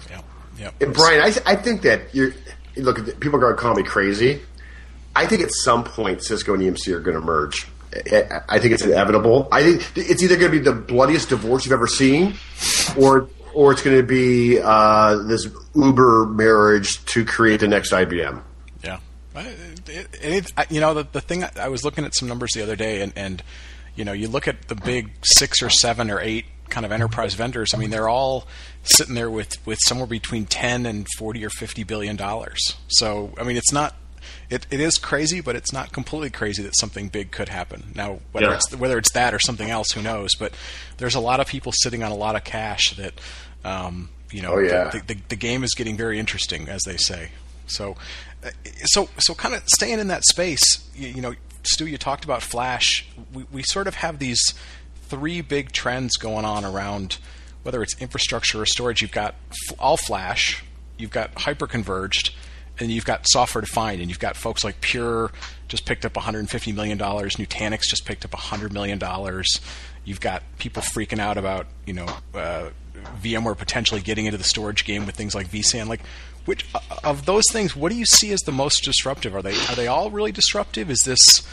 Yeah, 0.10 0.22
yeah. 0.58 0.72
And 0.79 0.93
Brian, 0.93 1.22
I, 1.22 1.34
I 1.46 1.58
think 1.58 1.81
that 1.81 2.15
you're 2.15 2.31
look. 2.77 3.19
People 3.19 3.36
are 3.36 3.41
going 3.41 3.55
to 3.58 3.62
call 3.62 3.75
me 3.75 3.84
crazy. 3.84 4.39
I 5.13 5.27
think 5.27 5.41
at 5.41 5.51
some 5.51 5.84
point 5.84 6.24
Cisco 6.24 6.53
and 6.53 6.63
EMC 6.63 6.93
are 6.93 7.01
going 7.01 7.19
to 7.19 7.22
merge. 7.22 7.67
I 7.91 8.60
think 8.60 8.74
it's 8.74 8.84
inevitable. 8.84 9.48
I 9.51 9.63
think 9.63 9.91
it's 9.96 10.22
either 10.22 10.38
going 10.38 10.51
to 10.51 10.58
be 10.58 10.63
the 10.63 10.74
bloodiest 10.74 11.29
divorce 11.29 11.65
you've 11.65 11.74
ever 11.74 11.88
seen, 11.88 12.36
or 12.98 13.29
or 13.53 13.72
it's 13.72 13.81
going 13.81 13.98
to 13.98 14.03
be 14.03 14.60
uh, 14.62 15.17
this 15.24 15.48
Uber 15.75 16.27
marriage 16.27 17.03
to 17.05 17.25
create 17.25 17.62
the 17.62 17.67
next 17.67 17.91
IBM. 17.91 18.41
Yeah, 18.84 19.00
it, 19.36 20.08
it, 20.22 20.51
you 20.69 20.79
know 20.79 20.93
the 20.93 21.08
the 21.12 21.22
thing 21.22 21.43
I 21.60 21.69
was 21.69 21.84
looking 21.84 22.05
at 22.05 22.15
some 22.15 22.27
numbers 22.27 22.51
the 22.53 22.62
other 22.62 22.75
day, 22.75 23.01
and 23.01 23.13
and 23.15 23.43
you 23.96 24.05
know 24.05 24.13
you 24.13 24.27
look 24.27 24.48
at 24.48 24.67
the 24.67 24.75
big 24.75 25.12
six 25.24 25.63
or 25.63 25.69
seven 25.69 26.12
or 26.12 26.19
eight 26.19 26.46
kind 26.69 26.86
of 26.86 26.91
enterprise 26.91 27.34
vendors. 27.34 27.74
I 27.74 27.77
mean, 27.77 27.89
they're 27.89 28.10
all 28.10 28.48
sitting 28.84 29.15
there 29.15 29.29
with 29.29 29.65
with 29.65 29.79
somewhere 29.81 30.08
between 30.08 30.46
ten 30.46 30.86
and 30.86 31.08
forty 31.17 31.43
or 31.43 31.50
fifty 31.50 31.84
billion 31.84 32.15
dollars. 32.15 32.60
So 32.88 33.34
I 33.39 33.43
mean, 33.43 33.58
it's 33.58 33.72
not 33.74 33.96
it, 34.50 34.65
it 34.71 34.79
is 34.79 34.98
crazy, 34.98 35.41
but 35.41 35.55
it's 35.55 35.71
not 35.71 35.91
completely 35.91 36.29
crazy 36.29 36.63
that 36.63 36.75
something 36.77 37.09
big 37.09 37.31
could 37.31 37.50
happen. 37.50 37.91
Now, 37.95 38.19
whether 38.31 38.48
yeah. 38.48 38.55
it's 38.55 38.75
whether 38.75 38.98
it's 38.98 39.12
that 39.12 39.33
or 39.33 39.39
something 39.39 39.69
else, 39.69 39.91
who 39.91 40.01
knows? 40.01 40.31
But 40.38 40.53
there's 40.98 41.15
a 41.15 41.19
lot 41.19 41.39
of 41.39 41.48
people 41.48 41.71
sitting 41.75 42.03
on 42.03 42.12
a 42.12 42.15
lot 42.15 42.36
of 42.36 42.43
cash 42.43 42.95
that, 42.95 43.13
um, 43.63 44.09
you 44.31 44.41
know, 44.41 44.53
oh, 44.53 44.59
yeah. 44.59 44.89
the, 44.89 45.13
the, 45.13 45.21
the, 45.29 45.36
game 45.36 45.63
is 45.63 45.74
getting 45.74 45.98
very 45.98 46.19
interesting, 46.19 46.67
as 46.69 46.81
they 46.83 46.98
say. 46.98 47.31
So, 47.67 47.95
uh, 48.43 48.50
so, 48.86 49.09
so 49.17 49.33
kind 49.33 49.55
of 49.55 49.63
staying 49.67 50.00
in 50.00 50.07
that 50.07 50.24
space, 50.25 50.89
you, 50.95 51.09
you 51.09 51.21
know, 51.21 51.33
Stu, 51.63 51.88
you 51.88 51.98
talked 51.98 52.24
about 52.24 52.41
Flash. 52.41 53.07
We, 53.33 53.45
we 53.51 53.63
sort 53.63 53.88
of 53.88 53.95
have 53.95 54.19
these 54.19 54.41
three 55.07 55.41
big 55.41 55.71
trends 55.71 56.15
going 56.17 56.45
on 56.45 56.63
around 56.63 57.17
whether 57.63 57.83
it's 57.83 58.00
infrastructure 58.01 58.62
or 58.62 58.65
storage. 58.65 59.01
You've 59.01 59.12
got 59.12 59.36
all 59.77 59.98
Flash, 59.98 60.63
you've 60.98 61.12
got 61.12 61.33
hyperconverged, 61.36 62.31
and 62.79 62.91
you've 62.91 63.05
got 63.05 63.27
software 63.27 63.62
defined, 63.62 64.01
and 64.01 64.09
you've 64.09 64.19
got 64.19 64.36
folks 64.36 64.63
like 64.63 64.81
Pure 64.81 65.31
just 65.67 65.86
picked 65.86 66.05
up 66.05 66.15
150 66.15 66.71
million 66.71 66.98
dollars, 66.98 67.36
Nutanix 67.36 67.81
just 67.83 68.05
picked 68.05 68.25
up 68.25 68.33
100 68.33 68.74
million 68.74 68.98
dollars. 68.98 69.59
You've 70.05 70.21
got 70.21 70.43
people 70.57 70.81
freaking 70.81 71.19
out 71.19 71.38
about 71.38 71.67
you 71.86 71.93
know 71.93 72.07
uh, 72.33 72.69
VMware 73.21 73.57
potentially 73.57 74.01
getting 74.01 74.25
into 74.25 74.38
the 74.38 74.43
storage 74.43 74.86
game 74.86 75.05
with 75.05 75.15
things 75.15 75.36
like 75.36 75.50
vSAN. 75.50 75.88
Like, 75.88 76.01
which 76.45 76.65
of 77.03 77.25
those 77.25 77.43
things, 77.51 77.75
what 77.75 77.91
do 77.91 77.98
you 77.98 78.05
see 78.05 78.31
as 78.31 78.41
the 78.41 78.51
most 78.51 78.83
disruptive? 78.83 79.36
Are 79.36 79.41
they 79.41 79.55
are 79.67 79.75
they 79.75 79.88
all 79.88 80.09
really 80.09 80.31
disruptive? 80.31 80.89
Is 80.89 81.01
this 81.05 81.48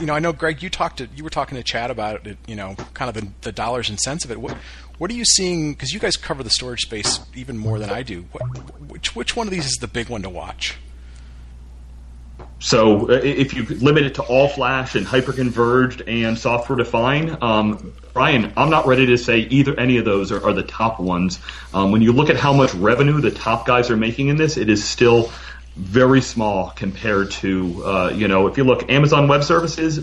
you 0.00 0.06
know, 0.06 0.14
I 0.14 0.18
know 0.18 0.32
Greg, 0.32 0.62
you 0.62 0.70
talked 0.70 0.98
to 0.98 1.08
you 1.14 1.24
were 1.24 1.30
talking 1.30 1.56
to 1.56 1.62
Chad 1.62 1.90
about 1.90 2.26
it. 2.26 2.38
You 2.46 2.56
know, 2.56 2.74
kind 2.94 3.08
of 3.08 3.22
the, 3.22 3.30
the 3.42 3.52
dollars 3.52 3.88
and 3.88 3.98
cents 3.98 4.24
of 4.24 4.30
it. 4.30 4.40
What 4.40 4.56
what 4.98 5.10
are 5.10 5.14
you 5.14 5.24
seeing? 5.24 5.72
Because 5.72 5.92
you 5.92 6.00
guys 6.00 6.16
cover 6.16 6.42
the 6.42 6.50
storage 6.50 6.80
space 6.80 7.20
even 7.34 7.56
more 7.56 7.78
than 7.78 7.90
I 7.90 8.02
do. 8.02 8.24
What, 8.32 8.42
which 8.90 9.16
which 9.16 9.36
one 9.36 9.46
of 9.46 9.52
these 9.52 9.66
is 9.66 9.76
the 9.80 9.88
big 9.88 10.08
one 10.08 10.22
to 10.22 10.30
watch? 10.30 10.76
So 12.60 13.08
uh, 13.08 13.20
if 13.22 13.54
you 13.54 13.64
limit 13.64 14.04
it 14.04 14.14
to 14.16 14.22
all 14.22 14.48
flash 14.48 14.94
and 14.94 15.06
hyperconverged 15.06 16.02
and 16.08 16.36
software 16.36 16.76
defined, 16.76 17.40
um, 17.42 17.92
Brian, 18.12 18.52
I'm 18.56 18.70
not 18.70 18.86
ready 18.86 19.06
to 19.06 19.16
say 19.16 19.40
either 19.40 19.78
any 19.78 19.96
of 19.98 20.04
those 20.04 20.32
are, 20.32 20.44
are 20.44 20.52
the 20.52 20.64
top 20.64 20.98
ones. 20.98 21.38
Um, 21.72 21.92
when 21.92 22.02
you 22.02 22.12
look 22.12 22.30
at 22.30 22.36
how 22.36 22.52
much 22.52 22.74
revenue 22.74 23.20
the 23.20 23.30
top 23.30 23.64
guys 23.66 23.90
are 23.90 23.96
making 23.96 24.28
in 24.28 24.36
this, 24.36 24.56
it 24.56 24.68
is 24.68 24.82
still 24.82 25.30
very 25.78 26.20
small 26.20 26.70
compared 26.70 27.30
to 27.30 27.84
uh, 27.84 28.08
you 28.14 28.26
know 28.26 28.48
if 28.48 28.58
you 28.58 28.64
look 28.64 28.90
Amazon 28.90 29.28
Web 29.28 29.44
Services 29.44 29.98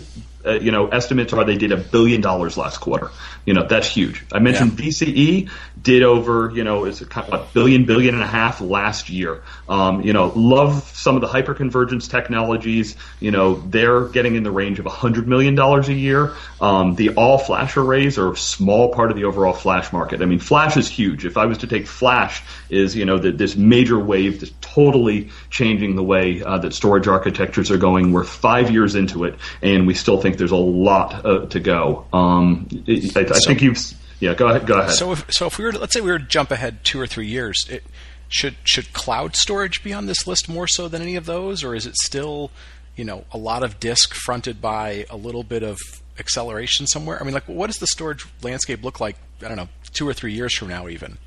uh, 0.46 0.52
you 0.60 0.70
know, 0.70 0.88
estimates 0.88 1.32
are 1.32 1.44
they 1.44 1.56
did 1.56 1.72
a 1.72 1.76
billion 1.76 2.20
dollars 2.20 2.56
last 2.56 2.78
quarter. 2.78 3.10
You 3.44 3.54
know, 3.54 3.66
that's 3.66 3.88
huge. 3.88 4.24
I 4.32 4.38
mentioned 4.38 4.78
yeah. 4.78 4.86
VCE 4.86 5.50
did 5.80 6.02
over, 6.02 6.50
you 6.54 6.64
know, 6.64 6.84
is 6.84 7.02
a 7.02 7.48
billion, 7.54 7.84
billion 7.84 8.14
and 8.14 8.22
a 8.22 8.26
half 8.26 8.60
last 8.60 9.08
year. 9.08 9.42
Um, 9.68 10.02
you 10.02 10.12
know, 10.12 10.32
love 10.34 10.82
some 10.94 11.14
of 11.14 11.20
the 11.20 11.28
hyperconvergence 11.28 12.10
technologies. 12.10 12.96
You 13.20 13.30
know, 13.30 13.54
they're 13.54 14.06
getting 14.08 14.34
in 14.34 14.42
the 14.42 14.50
range 14.50 14.78
of 14.78 14.86
a 14.86 14.90
hundred 14.90 15.28
million 15.28 15.54
dollars 15.54 15.88
a 15.88 15.94
year. 15.94 16.34
Um, 16.60 16.94
the 16.94 17.10
all 17.10 17.38
flash 17.38 17.76
arrays 17.76 18.18
are 18.18 18.32
a 18.32 18.36
small 18.36 18.92
part 18.92 19.10
of 19.10 19.16
the 19.16 19.24
overall 19.24 19.52
flash 19.52 19.92
market. 19.92 20.22
I 20.22 20.24
mean, 20.24 20.40
flash 20.40 20.76
is 20.76 20.88
huge. 20.88 21.24
If 21.24 21.36
I 21.36 21.46
was 21.46 21.58
to 21.58 21.66
take 21.66 21.86
flash, 21.86 22.42
is 22.68 22.96
you 22.96 23.04
know 23.04 23.18
the, 23.18 23.32
this 23.32 23.56
major 23.56 23.98
wave 23.98 24.40
that's 24.40 24.52
totally 24.60 25.30
changing 25.50 25.96
the 25.96 26.02
way 26.02 26.42
uh, 26.42 26.58
that 26.58 26.74
storage 26.74 27.06
architectures 27.06 27.70
are 27.70 27.78
going. 27.78 28.12
We're 28.12 28.24
five 28.24 28.70
years 28.70 28.94
into 28.94 29.24
it, 29.24 29.36
and 29.62 29.86
we 29.86 29.94
still 29.94 30.20
think 30.20 30.35
there's 30.38 30.52
a 30.52 30.56
lot 30.56 31.24
uh, 31.24 31.46
to 31.46 31.60
go. 31.60 32.06
Um, 32.12 32.68
I, 32.88 32.92
I 32.92 33.24
so, 33.24 33.48
think 33.48 33.62
you've. 33.62 33.78
Yeah, 34.20 34.34
go 34.34 34.48
ahead. 34.48 34.66
Go 34.66 34.80
ahead. 34.80 34.92
So 34.92 35.12
if 35.12 35.32
so, 35.32 35.46
if 35.46 35.58
we 35.58 35.64
were 35.64 35.72
to, 35.72 35.78
let's 35.78 35.92
say 35.92 36.00
we 36.00 36.10
were 36.10 36.18
to 36.18 36.24
jump 36.24 36.50
ahead 36.50 36.84
two 36.84 37.00
or 37.00 37.06
three 37.06 37.26
years, 37.26 37.66
it, 37.68 37.84
should 38.28 38.56
should 38.64 38.92
cloud 38.92 39.36
storage 39.36 39.82
be 39.82 39.92
on 39.92 40.06
this 40.06 40.26
list 40.26 40.48
more 40.48 40.66
so 40.66 40.88
than 40.88 41.02
any 41.02 41.16
of 41.16 41.26
those, 41.26 41.62
or 41.62 41.74
is 41.74 41.86
it 41.86 41.96
still, 41.96 42.50
you 42.96 43.04
know, 43.04 43.24
a 43.32 43.38
lot 43.38 43.62
of 43.62 43.78
disk 43.78 44.14
fronted 44.14 44.60
by 44.60 45.06
a 45.10 45.16
little 45.16 45.44
bit 45.44 45.62
of 45.62 45.78
acceleration 46.18 46.86
somewhere? 46.86 47.20
I 47.20 47.24
mean, 47.24 47.34
like, 47.34 47.48
what 47.48 47.68
does 47.68 47.78
the 47.78 47.86
storage 47.86 48.26
landscape 48.42 48.82
look 48.82 49.00
like? 49.00 49.16
I 49.42 49.48
don't 49.48 49.56
know, 49.56 49.68
two 49.92 50.08
or 50.08 50.14
three 50.14 50.32
years 50.32 50.56
from 50.56 50.68
now, 50.68 50.88
even. 50.88 51.18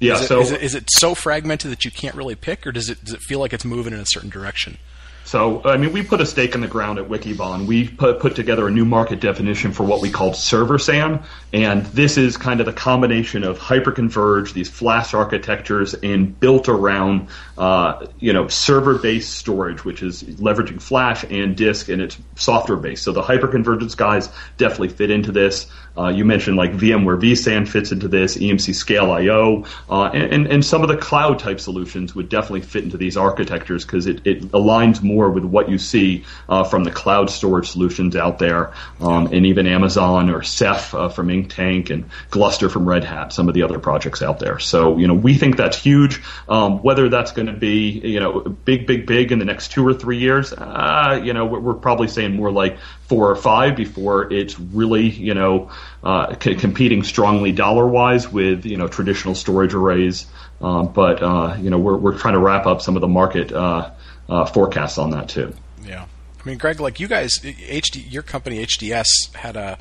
Yeah. 0.00 0.14
Is 0.14 0.22
it, 0.22 0.26
so 0.26 0.40
is 0.40 0.50
it, 0.50 0.62
is 0.62 0.74
it 0.74 0.88
so 0.90 1.14
fragmented 1.14 1.70
that 1.70 1.84
you 1.84 1.90
can't 1.90 2.14
really 2.14 2.34
pick, 2.34 2.66
or 2.66 2.72
does 2.72 2.90
it 2.90 3.04
does 3.04 3.14
it 3.14 3.20
feel 3.20 3.38
like 3.38 3.52
it's 3.52 3.64
moving 3.64 3.92
in 3.92 4.00
a 4.00 4.06
certain 4.06 4.30
direction? 4.30 4.78
So, 5.24 5.62
I 5.64 5.78
mean, 5.78 5.92
we 5.92 6.02
put 6.02 6.20
a 6.20 6.26
stake 6.26 6.54
in 6.54 6.60
the 6.60 6.68
ground 6.68 6.98
at 6.98 7.08
Wikibon. 7.08 7.66
We 7.66 7.88
put, 7.88 8.20
put 8.20 8.36
together 8.36 8.68
a 8.68 8.70
new 8.70 8.84
market 8.84 9.20
definition 9.20 9.72
for 9.72 9.82
what 9.82 10.02
we 10.02 10.10
called 10.10 10.36
server 10.36 10.78
SAN, 10.78 11.22
and 11.54 11.86
this 11.86 12.18
is 12.18 12.36
kind 12.36 12.60
of 12.60 12.66
the 12.66 12.74
combination 12.74 13.42
of 13.42 13.58
hyperconverged, 13.58 14.52
these 14.52 14.68
flash 14.68 15.14
architectures, 15.14 15.94
and 15.94 16.38
built 16.38 16.68
around, 16.68 17.28
uh, 17.56 18.06
you 18.18 18.34
know, 18.34 18.48
server-based 18.48 19.34
storage, 19.34 19.82
which 19.82 20.02
is 20.02 20.22
leveraging 20.24 20.80
flash 20.80 21.24
and 21.30 21.56
disk, 21.56 21.88
and 21.88 22.02
it's 22.02 22.18
software-based. 22.36 23.02
So 23.02 23.12
the 23.12 23.22
hyperconvergence 23.22 23.96
guys 23.96 24.28
definitely 24.58 24.90
fit 24.90 25.10
into 25.10 25.32
this. 25.32 25.68
Uh, 25.96 26.08
you 26.08 26.24
mentioned 26.24 26.56
like 26.56 26.72
VMware 26.72 27.20
vSAN 27.20 27.68
fits 27.68 27.92
into 27.92 28.08
this, 28.08 28.36
EMC 28.36 28.74
Scale 28.74 29.12
IO, 29.12 29.64
uh, 29.88 30.04
and, 30.06 30.46
and 30.46 30.64
some 30.64 30.82
of 30.82 30.88
the 30.88 30.96
cloud 30.96 31.38
type 31.38 31.60
solutions 31.60 32.14
would 32.14 32.28
definitely 32.28 32.62
fit 32.62 32.82
into 32.82 32.96
these 32.96 33.16
architectures 33.16 33.84
because 33.84 34.06
it, 34.06 34.26
it 34.26 34.42
aligns 34.52 35.02
more 35.02 35.30
with 35.30 35.44
what 35.44 35.68
you 35.68 35.78
see 35.78 36.24
uh, 36.48 36.64
from 36.64 36.84
the 36.84 36.90
cloud 36.90 37.30
storage 37.30 37.68
solutions 37.68 38.16
out 38.16 38.38
there, 38.38 38.72
um, 39.00 39.26
and 39.32 39.46
even 39.46 39.66
Amazon 39.66 40.30
or 40.30 40.42
Ceph 40.42 40.94
uh, 40.94 41.08
from 41.08 41.28
Inktank 41.28 41.90
and 41.90 42.10
Gluster 42.30 42.68
from 42.68 42.88
Red 42.88 43.04
Hat, 43.04 43.32
some 43.32 43.48
of 43.48 43.54
the 43.54 43.62
other 43.62 43.78
projects 43.78 44.22
out 44.22 44.40
there. 44.40 44.58
So 44.58 44.98
you 44.98 45.06
know 45.06 45.14
we 45.14 45.34
think 45.34 45.56
that's 45.56 45.76
huge. 45.76 46.20
Um, 46.48 46.82
whether 46.82 47.08
that's 47.08 47.32
going 47.32 47.46
to 47.46 47.52
be 47.52 48.00
you 48.04 48.18
know 48.18 48.40
big, 48.40 48.86
big, 48.86 49.06
big 49.06 49.30
in 49.30 49.38
the 49.38 49.44
next 49.44 49.70
two 49.70 49.86
or 49.86 49.94
three 49.94 50.18
years, 50.18 50.52
uh, 50.52 51.20
you 51.22 51.32
know 51.32 51.46
we're, 51.46 51.60
we're 51.60 51.74
probably 51.74 52.08
saying 52.08 52.34
more 52.34 52.50
like 52.50 52.78
four 53.08 53.30
or 53.30 53.36
five 53.36 53.76
before 53.76 54.32
it's 54.32 54.58
really 54.58 55.08
you 55.10 55.34
know 55.34 55.70
uh, 56.02 56.34
c- 56.38 56.54
competing 56.54 57.02
strongly 57.02 57.52
dollar 57.52 57.86
wise 57.86 58.30
with 58.30 58.64
you 58.66 58.76
know 58.76 58.88
traditional 58.88 59.34
storage 59.34 59.74
arrays. 59.74 60.26
Uh, 60.60 60.82
but 60.82 61.22
uh, 61.22 61.56
you 61.60 61.70
know 61.70 61.78
we're 61.78 61.96
we're 61.96 62.18
trying 62.18 62.34
to 62.34 62.40
wrap 62.40 62.66
up 62.66 62.80
some 62.80 62.96
of 62.96 63.00
the 63.00 63.08
market 63.08 63.52
uh, 63.52 63.90
uh, 64.28 64.44
forecasts 64.46 64.98
on 64.98 65.10
that 65.10 65.28
too. 65.28 65.52
Yeah, 65.84 66.06
I 66.44 66.48
mean, 66.48 66.58
Greg, 66.58 66.80
like 66.80 67.00
you 67.00 67.08
guys, 67.08 67.38
HD, 67.38 68.10
your 68.10 68.22
company 68.22 68.64
HDS 68.64 69.34
had 69.34 69.56
a 69.56 69.78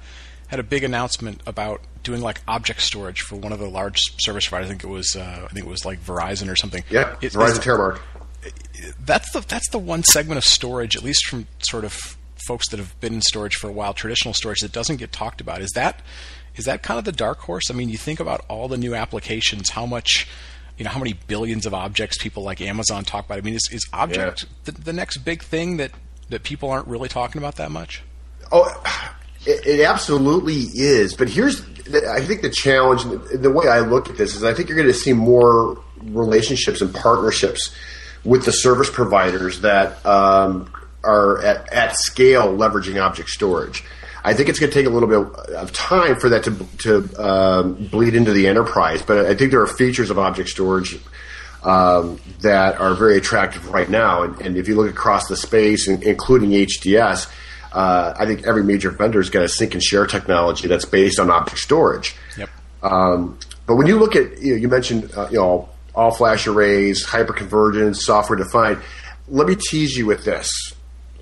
had 0.47 0.59
a 0.59 0.63
big 0.63 0.83
announcement 0.83 1.41
about 1.45 1.81
doing 2.03 2.21
like 2.21 2.41
object 2.47 2.81
storage 2.81 3.21
for 3.21 3.35
one 3.35 3.51
of 3.51 3.59
the 3.59 3.69
large 3.69 3.99
service 4.19 4.47
providers. 4.47 4.67
I 4.67 4.69
think 4.69 4.83
it 4.83 4.89
was 4.89 5.15
uh, 5.15 5.47
I 5.49 5.53
think 5.53 5.65
it 5.65 5.69
was 5.69 5.85
like 5.85 5.99
Verizon 6.03 6.51
or 6.51 6.55
something. 6.55 6.83
Yeah, 6.89 7.15
it, 7.21 7.33
Verizon 7.33 7.59
Terremark. 7.59 7.99
That's 9.05 9.31
the 9.31 9.39
that's 9.41 9.69
the 9.69 9.79
one 9.79 10.03
segment 10.03 10.37
of 10.37 10.43
storage, 10.43 10.95
at 10.95 11.03
least 11.03 11.25
from 11.25 11.47
sort 11.59 11.85
of 11.85 12.17
folks 12.45 12.69
that 12.69 12.79
have 12.79 12.99
been 12.99 13.13
in 13.13 13.21
storage 13.21 13.55
for 13.55 13.69
a 13.69 13.71
while, 13.71 13.93
traditional 13.93 14.33
storage 14.33 14.59
that 14.59 14.71
doesn't 14.71 14.97
get 14.97 15.11
talked 15.11 15.41
about. 15.41 15.61
Is 15.61 15.71
that 15.71 16.01
is 16.55 16.65
that 16.65 16.83
kind 16.83 16.97
of 16.97 17.05
the 17.05 17.11
dark 17.11 17.39
horse? 17.39 17.71
I 17.71 17.73
mean, 17.73 17.89
you 17.89 17.97
think 17.97 18.19
about 18.19 18.45
all 18.47 18.67
the 18.67 18.77
new 18.77 18.93
applications, 18.93 19.71
how 19.71 19.85
much, 19.85 20.27
you 20.77 20.83
know, 20.83 20.91
how 20.91 20.99
many 20.99 21.13
billions 21.13 21.65
of 21.65 21.73
objects 21.73 22.17
people 22.21 22.43
like 22.43 22.61
Amazon 22.61 23.03
talk 23.03 23.25
about. 23.25 23.39
I 23.39 23.41
mean, 23.41 23.55
is, 23.55 23.69
is 23.71 23.87
object 23.91 24.43
yeah. 24.43 24.49
the, 24.65 24.71
the 24.81 24.93
next 24.93 25.17
big 25.17 25.41
thing 25.41 25.77
that 25.77 25.91
that 26.29 26.43
people 26.43 26.69
aren't 26.69 26.87
really 26.87 27.09
talking 27.09 27.39
about 27.39 27.55
that 27.55 27.71
much? 27.71 28.03
Oh, 28.51 28.65
it, 29.45 29.65
it 29.65 29.85
absolutely 29.85 30.53
is. 30.53 31.15
But 31.15 31.29
here's, 31.29 31.61
I 31.61 32.21
think 32.21 32.41
the 32.41 32.49
challenge, 32.49 33.03
the 33.03 33.51
way 33.51 33.67
I 33.67 33.79
look 33.79 34.09
at 34.09 34.17
this 34.17 34.35
is, 34.35 34.43
I 34.43 34.53
think 34.53 34.69
you're 34.69 34.77
going 34.77 34.87
to 34.87 34.93
see 34.93 35.13
more 35.13 35.81
relationships 36.01 36.81
and 36.81 36.93
partnerships 36.93 37.75
with 38.23 38.45
the 38.45 38.51
service 38.51 38.89
providers 38.89 39.61
that 39.61 40.03
um, 40.05 40.71
are 41.03 41.41
at, 41.43 41.71
at 41.71 41.95
scale 41.97 42.55
leveraging 42.55 43.01
object 43.01 43.29
storage. 43.29 43.83
I 44.25 44.33
think 44.33 44.47
it's 44.47 44.59
going 44.59 44.71
to 44.71 44.77
take 44.77 44.85
a 44.85 44.89
little 44.89 45.09
bit 45.09 45.53
of 45.53 45.73
time 45.73 46.15
for 46.17 46.29
that 46.29 46.43
to 46.45 46.67
to 46.79 47.23
um, 47.23 47.73
bleed 47.87 48.15
into 48.15 48.31
the 48.31 48.47
enterprise, 48.47 49.01
but 49.01 49.25
I 49.25 49.35
think 49.35 49.51
there 49.51 49.61
are 49.61 49.67
features 49.67 50.09
of 50.09 50.17
object 50.17 50.49
storage 50.49 50.97
um, 51.63 52.19
that 52.39 52.79
are 52.79 52.93
very 52.93 53.17
attractive 53.17 53.69
right 53.69 53.89
now. 53.89 54.23
And, 54.23 54.39
and, 54.41 54.57
if 54.57 54.67
you 54.67 54.75
look 54.75 54.89
across 54.89 55.27
the 55.27 55.35
space, 55.35 55.87
including 55.87 56.51
HDS, 56.51 57.29
uh, 57.73 58.13
I 58.17 58.25
think 58.25 58.45
every 58.45 58.63
major 58.63 58.91
vendor 58.91 59.19
has 59.19 59.29
got 59.29 59.43
a 59.43 59.49
sync 59.49 59.73
and 59.73 59.83
share 59.83 60.05
technology 60.05 60.67
that's 60.67 60.85
based 60.85 61.19
on 61.19 61.29
object 61.29 61.59
storage. 61.59 62.15
Yep. 62.37 62.49
Um, 62.81 63.39
but 63.65 63.75
when 63.75 63.87
you 63.87 63.97
look 63.97 64.15
at, 64.15 64.41
you, 64.41 64.53
know, 64.53 64.61
you 64.61 64.67
mentioned, 64.67 65.11
uh, 65.15 65.27
you 65.31 65.37
know, 65.37 65.69
all 65.95 66.11
flash 66.11 66.47
arrays, 66.47 67.05
hyperconvergence, 67.05 67.97
software 67.97 68.37
defined. 68.37 68.79
Let 69.27 69.47
me 69.47 69.55
tease 69.55 69.95
you 69.95 70.05
with 70.05 70.25
this. 70.25 70.49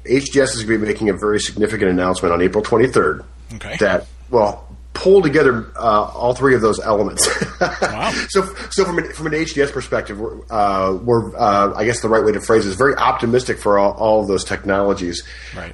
HDS 0.05 0.55
is 0.55 0.63
going 0.63 0.79
to 0.79 0.85
be 0.85 0.91
making 0.91 1.09
a 1.09 1.13
very 1.13 1.39
significant 1.39 1.91
announcement 1.91 2.33
on 2.33 2.41
April 2.41 2.63
23rd. 2.63 3.23
Okay. 3.55 3.77
That, 3.77 4.07
well, 4.29 4.67
pull 4.93 5.21
together 5.21 5.71
uh, 5.77 6.03
all 6.03 6.33
three 6.33 6.55
of 6.55 6.61
those 6.61 6.79
elements. 6.79 7.27
wow. 7.59 8.11
So, 8.29 8.43
so 8.69 8.85
from 8.85 8.97
an, 8.99 9.11
from 9.13 9.27
an 9.27 9.33
HDS 9.33 9.71
perspective, 9.71 10.19
we're, 10.19 10.39
uh, 10.49 10.93
we're 10.93 11.35
uh, 11.35 11.73
I 11.75 11.85
guess 11.85 12.01
the 12.01 12.09
right 12.09 12.23
way 12.23 12.31
to 12.31 12.41
phrase 12.41 12.65
it 12.65 12.69
is 12.69 12.75
very 12.75 12.95
optimistic 12.95 13.59
for 13.59 13.77
all, 13.77 13.93
all 13.93 14.21
of 14.21 14.27
those 14.27 14.43
technologies. 14.43 15.23
Right. 15.55 15.73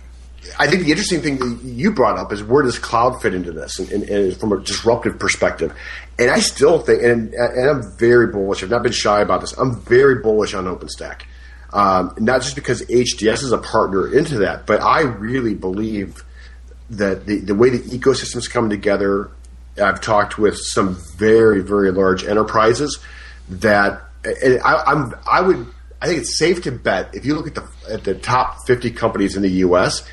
I 0.59 0.67
think 0.67 0.83
the 0.83 0.91
interesting 0.91 1.21
thing 1.21 1.37
that 1.37 1.63
you 1.63 1.91
brought 1.91 2.17
up 2.17 2.31
is 2.31 2.43
where 2.43 2.63
does 2.63 2.79
cloud 2.79 3.21
fit 3.21 3.33
into 3.33 3.51
this, 3.51 3.79
and, 3.79 3.91
and, 3.91 4.03
and 4.03 4.37
from 4.37 4.51
a 4.53 4.59
disruptive 4.59 5.19
perspective. 5.19 5.73
And 6.17 6.31
I 6.31 6.39
still 6.39 6.79
think, 6.79 7.03
and, 7.03 7.33
and, 7.33 7.69
I'm 7.69 7.97
very 7.97 8.27
bullish. 8.27 8.63
I've 8.63 8.69
not 8.69 8.83
been 8.83 8.91
shy 8.91 9.21
about 9.21 9.41
this. 9.41 9.53
I'm 9.53 9.79
very 9.81 10.21
bullish 10.21 10.53
on 10.53 10.65
OpenStack, 10.65 11.23
um, 11.73 12.13
not 12.17 12.41
just 12.41 12.55
because 12.55 12.81
HDS 12.83 13.43
is 13.43 13.51
a 13.51 13.57
partner 13.57 14.13
into 14.13 14.39
that, 14.39 14.65
but 14.65 14.81
I 14.81 15.01
really 15.01 15.53
believe 15.53 16.23
that 16.89 17.25
the, 17.25 17.39
the 17.39 17.55
way 17.55 17.69
the 17.69 17.79
ecosystems 17.79 18.49
come 18.49 18.69
together. 18.69 19.29
I've 19.81 20.01
talked 20.01 20.39
with 20.39 20.57
some 20.57 20.97
very 21.17 21.61
very 21.61 21.91
large 21.91 22.23
enterprises 22.23 22.97
that, 23.49 24.01
and 24.23 24.59
I, 24.61 24.83
I'm 24.87 25.13
I 25.29 25.41
would 25.41 25.67
I 26.01 26.07
think 26.07 26.21
it's 26.21 26.37
safe 26.37 26.63
to 26.63 26.71
bet 26.71 27.13
if 27.13 27.25
you 27.25 27.35
look 27.35 27.47
at 27.47 27.55
the 27.55 27.67
at 27.91 28.03
the 28.03 28.15
top 28.15 28.65
50 28.65 28.89
companies 28.91 29.35
in 29.35 29.43
the 29.43 29.51
U.S 29.51 30.07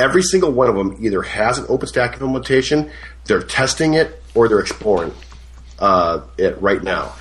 every 0.00 0.22
single 0.22 0.50
one 0.50 0.68
of 0.68 0.74
them 0.74 0.96
either 1.00 1.22
has 1.22 1.58
an 1.58 1.66
OpenStack 1.66 2.14
implementation, 2.14 2.90
they're 3.26 3.42
testing 3.42 3.94
it, 3.94 4.22
or 4.34 4.48
they're 4.48 4.60
exploring 4.60 5.12
uh, 5.78 6.22
it 6.38 6.60
right 6.60 6.82
now. 6.82 7.14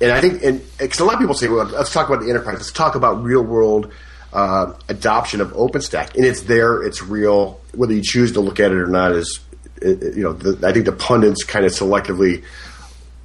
And 0.00 0.12
I 0.12 0.20
think, 0.20 0.42
and 0.42 0.62
because 0.78 0.98
a 1.00 1.04
lot 1.04 1.14
of 1.14 1.20
people 1.20 1.34
say, 1.34 1.48
well, 1.48 1.64
let's 1.66 1.92
talk 1.92 2.08
about 2.08 2.22
the 2.22 2.30
enterprise. 2.30 2.56
Let's 2.56 2.72
talk 2.72 2.94
about 2.94 3.22
real 3.22 3.42
world 3.42 3.92
uh, 4.32 4.72
adoption 4.88 5.40
of 5.40 5.52
OpenStack, 5.52 6.14
and 6.14 6.24
it's 6.24 6.42
there, 6.42 6.82
it's 6.82 7.02
real. 7.02 7.60
Whether 7.74 7.94
you 7.94 8.02
choose 8.02 8.32
to 8.32 8.40
look 8.40 8.60
at 8.60 8.70
it 8.70 8.78
or 8.78 8.86
not 8.86 9.12
is, 9.12 9.40
you 9.82 10.22
know, 10.22 10.32
the, 10.32 10.66
I 10.66 10.72
think 10.72 10.86
the 10.86 10.92
pundits 10.92 11.44
kind 11.44 11.64
of 11.64 11.72
selectively 11.72 12.44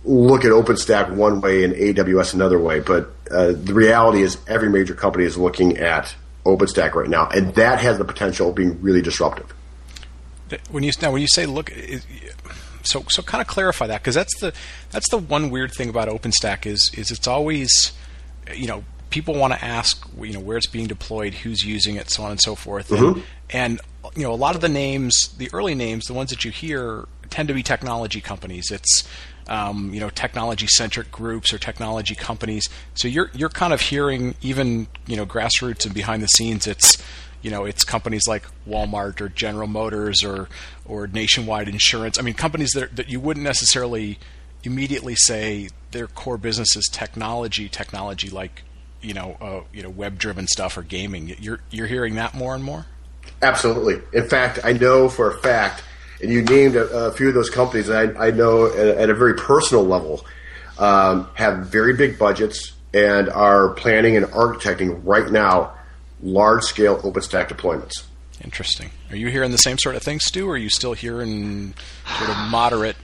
look 0.03 0.45
at 0.45 0.51
OpenStack 0.51 1.11
one 1.11 1.41
way 1.41 1.63
and 1.63 1.73
AWS 1.73 2.33
another 2.33 2.59
way. 2.59 2.79
But 2.79 3.11
uh, 3.31 3.53
the 3.53 3.73
reality 3.73 4.21
is, 4.21 4.37
every 4.47 4.69
major 4.69 4.93
company 4.93 5.25
is 5.25 5.37
looking 5.37 5.77
at 5.77 6.13
OpenStack 6.45 6.93
right 6.93 7.09
now, 7.09 7.27
and 7.29 7.53
that 7.55 7.79
has 7.79 7.97
the 7.97 8.05
potential 8.05 8.49
of 8.49 8.55
being 8.55 8.81
really 8.81 9.01
disruptive. 9.01 9.53
When 10.69 10.83
you 10.83 10.91
now 11.01 11.11
when 11.11 11.21
you 11.21 11.27
say 11.27 11.45
look, 11.47 11.71
so 12.85 13.03
so 13.09 13.21
kind 13.21 13.41
of 13.41 13.47
clarify 13.47 13.87
that 13.87 14.01
because 14.01 14.15
that's 14.15 14.39
the 14.39 14.53
that's 14.91 15.09
the 15.09 15.17
one 15.17 15.49
weird 15.49 15.71
thing 15.71 15.89
about 15.89 16.07
OpenStack 16.07 16.65
is 16.65 16.91
is 16.95 17.11
it's 17.11 17.27
always 17.27 17.93
you 18.53 18.67
know 18.67 18.83
people 19.09 19.35
want 19.35 19.53
to 19.53 19.63
ask 19.63 20.07
you 20.21 20.33
know 20.33 20.39
where 20.39 20.57
it's 20.57 20.67
being 20.67 20.87
deployed, 20.87 21.33
who's 21.33 21.63
using 21.63 21.95
it, 21.95 22.09
so 22.09 22.23
on 22.23 22.31
and 22.31 22.41
so 22.41 22.55
forth, 22.55 22.89
mm-hmm. 22.89 23.19
and, 23.49 23.79
and 23.79 24.15
you 24.15 24.23
know 24.23 24.33
a 24.33 24.35
lot 24.35 24.55
of 24.55 24.61
the 24.61 24.69
names, 24.69 25.33
the 25.37 25.49
early 25.53 25.75
names, 25.75 26.05
the 26.05 26.13
ones 26.13 26.29
that 26.29 26.43
you 26.43 26.51
hear 26.51 27.07
tend 27.29 27.47
to 27.47 27.53
be 27.53 27.63
technology 27.63 28.21
companies. 28.21 28.71
It's 28.71 29.07
um, 29.47 29.93
you 29.93 29.99
know 29.99 30.09
technology 30.09 30.67
centric 30.67 31.11
groups 31.11 31.53
or 31.53 31.57
technology 31.57 32.15
companies. 32.15 32.67
So 32.95 33.07
you're 33.07 33.29
you're 33.33 33.49
kind 33.49 33.73
of 33.73 33.81
hearing 33.81 34.35
even 34.41 34.87
you 35.07 35.15
know 35.15 35.25
grassroots 35.25 35.85
and 35.85 35.93
behind 35.93 36.23
the 36.23 36.27
scenes. 36.27 36.67
It's 36.67 37.01
you 37.45 37.51
know 37.51 37.63
it's 37.65 37.83
companies 37.83 38.23
like 38.27 38.43
Walmart 38.67 39.21
or 39.21 39.29
General 39.29 39.67
Motors 39.67 40.23
or 40.23 40.49
or 40.83 41.05
Nationwide 41.05 41.69
Insurance. 41.69 42.17
I 42.17 42.23
mean 42.23 42.33
companies 42.33 42.71
that 42.71 42.95
that 42.95 43.07
you 43.07 43.19
wouldn't 43.19 43.43
necessarily 43.43 44.17
immediately 44.63 45.13
say 45.15 45.69
their 45.91 46.07
core 46.07 46.39
business 46.39 46.75
is 46.75 46.89
technology, 46.91 47.69
technology 47.69 48.31
like 48.31 48.63
you 48.99 49.13
know 49.13 49.37
uh, 49.39 49.61
you 49.71 49.83
know 49.83 49.91
web 49.91 50.17
driven 50.17 50.47
stuff 50.47 50.75
or 50.75 50.81
gaming. 50.81 51.35
You're 51.39 51.59
you're 51.69 51.85
hearing 51.85 52.15
that 52.15 52.33
more 52.33 52.55
and 52.55 52.63
more. 52.63 52.87
Absolutely. 53.43 54.01
In 54.11 54.27
fact, 54.27 54.57
I 54.63 54.73
know 54.73 55.07
for 55.07 55.29
a 55.29 55.39
fact 55.39 55.83
and 56.23 56.31
you 56.31 56.41
named 56.41 56.75
a, 56.75 57.09
a 57.09 57.11
few 57.11 57.27
of 57.27 57.35
those 57.35 57.51
companies 57.51 57.91
I, 57.91 58.05
I 58.13 58.31
know 58.31 58.65
at, 58.67 58.87
at, 58.87 59.09
a 59.11 59.13
very 59.13 59.35
personal 59.35 59.83
level 59.83 60.25
um, 60.79 61.27
have 61.35 61.67
very 61.67 61.93
big 61.93 62.17
budgets 62.17 62.71
and 62.93 63.29
are 63.29 63.69
planning 63.69 64.15
and 64.15 64.25
architecting 64.27 65.01
right 65.03 65.29
now 65.29 65.74
large 66.25 66.63
scale 66.63 66.97
OpenStack 66.97 67.47
deployments. 67.47 68.03
Interesting. 68.43 68.91
Are 69.09 69.15
you 69.15 69.29
hearing 69.29 69.51
the 69.51 69.57
same 69.57 69.77
sort 69.77 69.95
of 69.95 70.03
thing, 70.03 70.19
Stu, 70.19 70.47
or 70.47 70.53
are 70.53 70.57
you 70.57 70.69
still 70.69 70.93
hearing 70.93 71.73
sort 72.17 72.29
of 72.29 72.37
moderate 72.49 72.97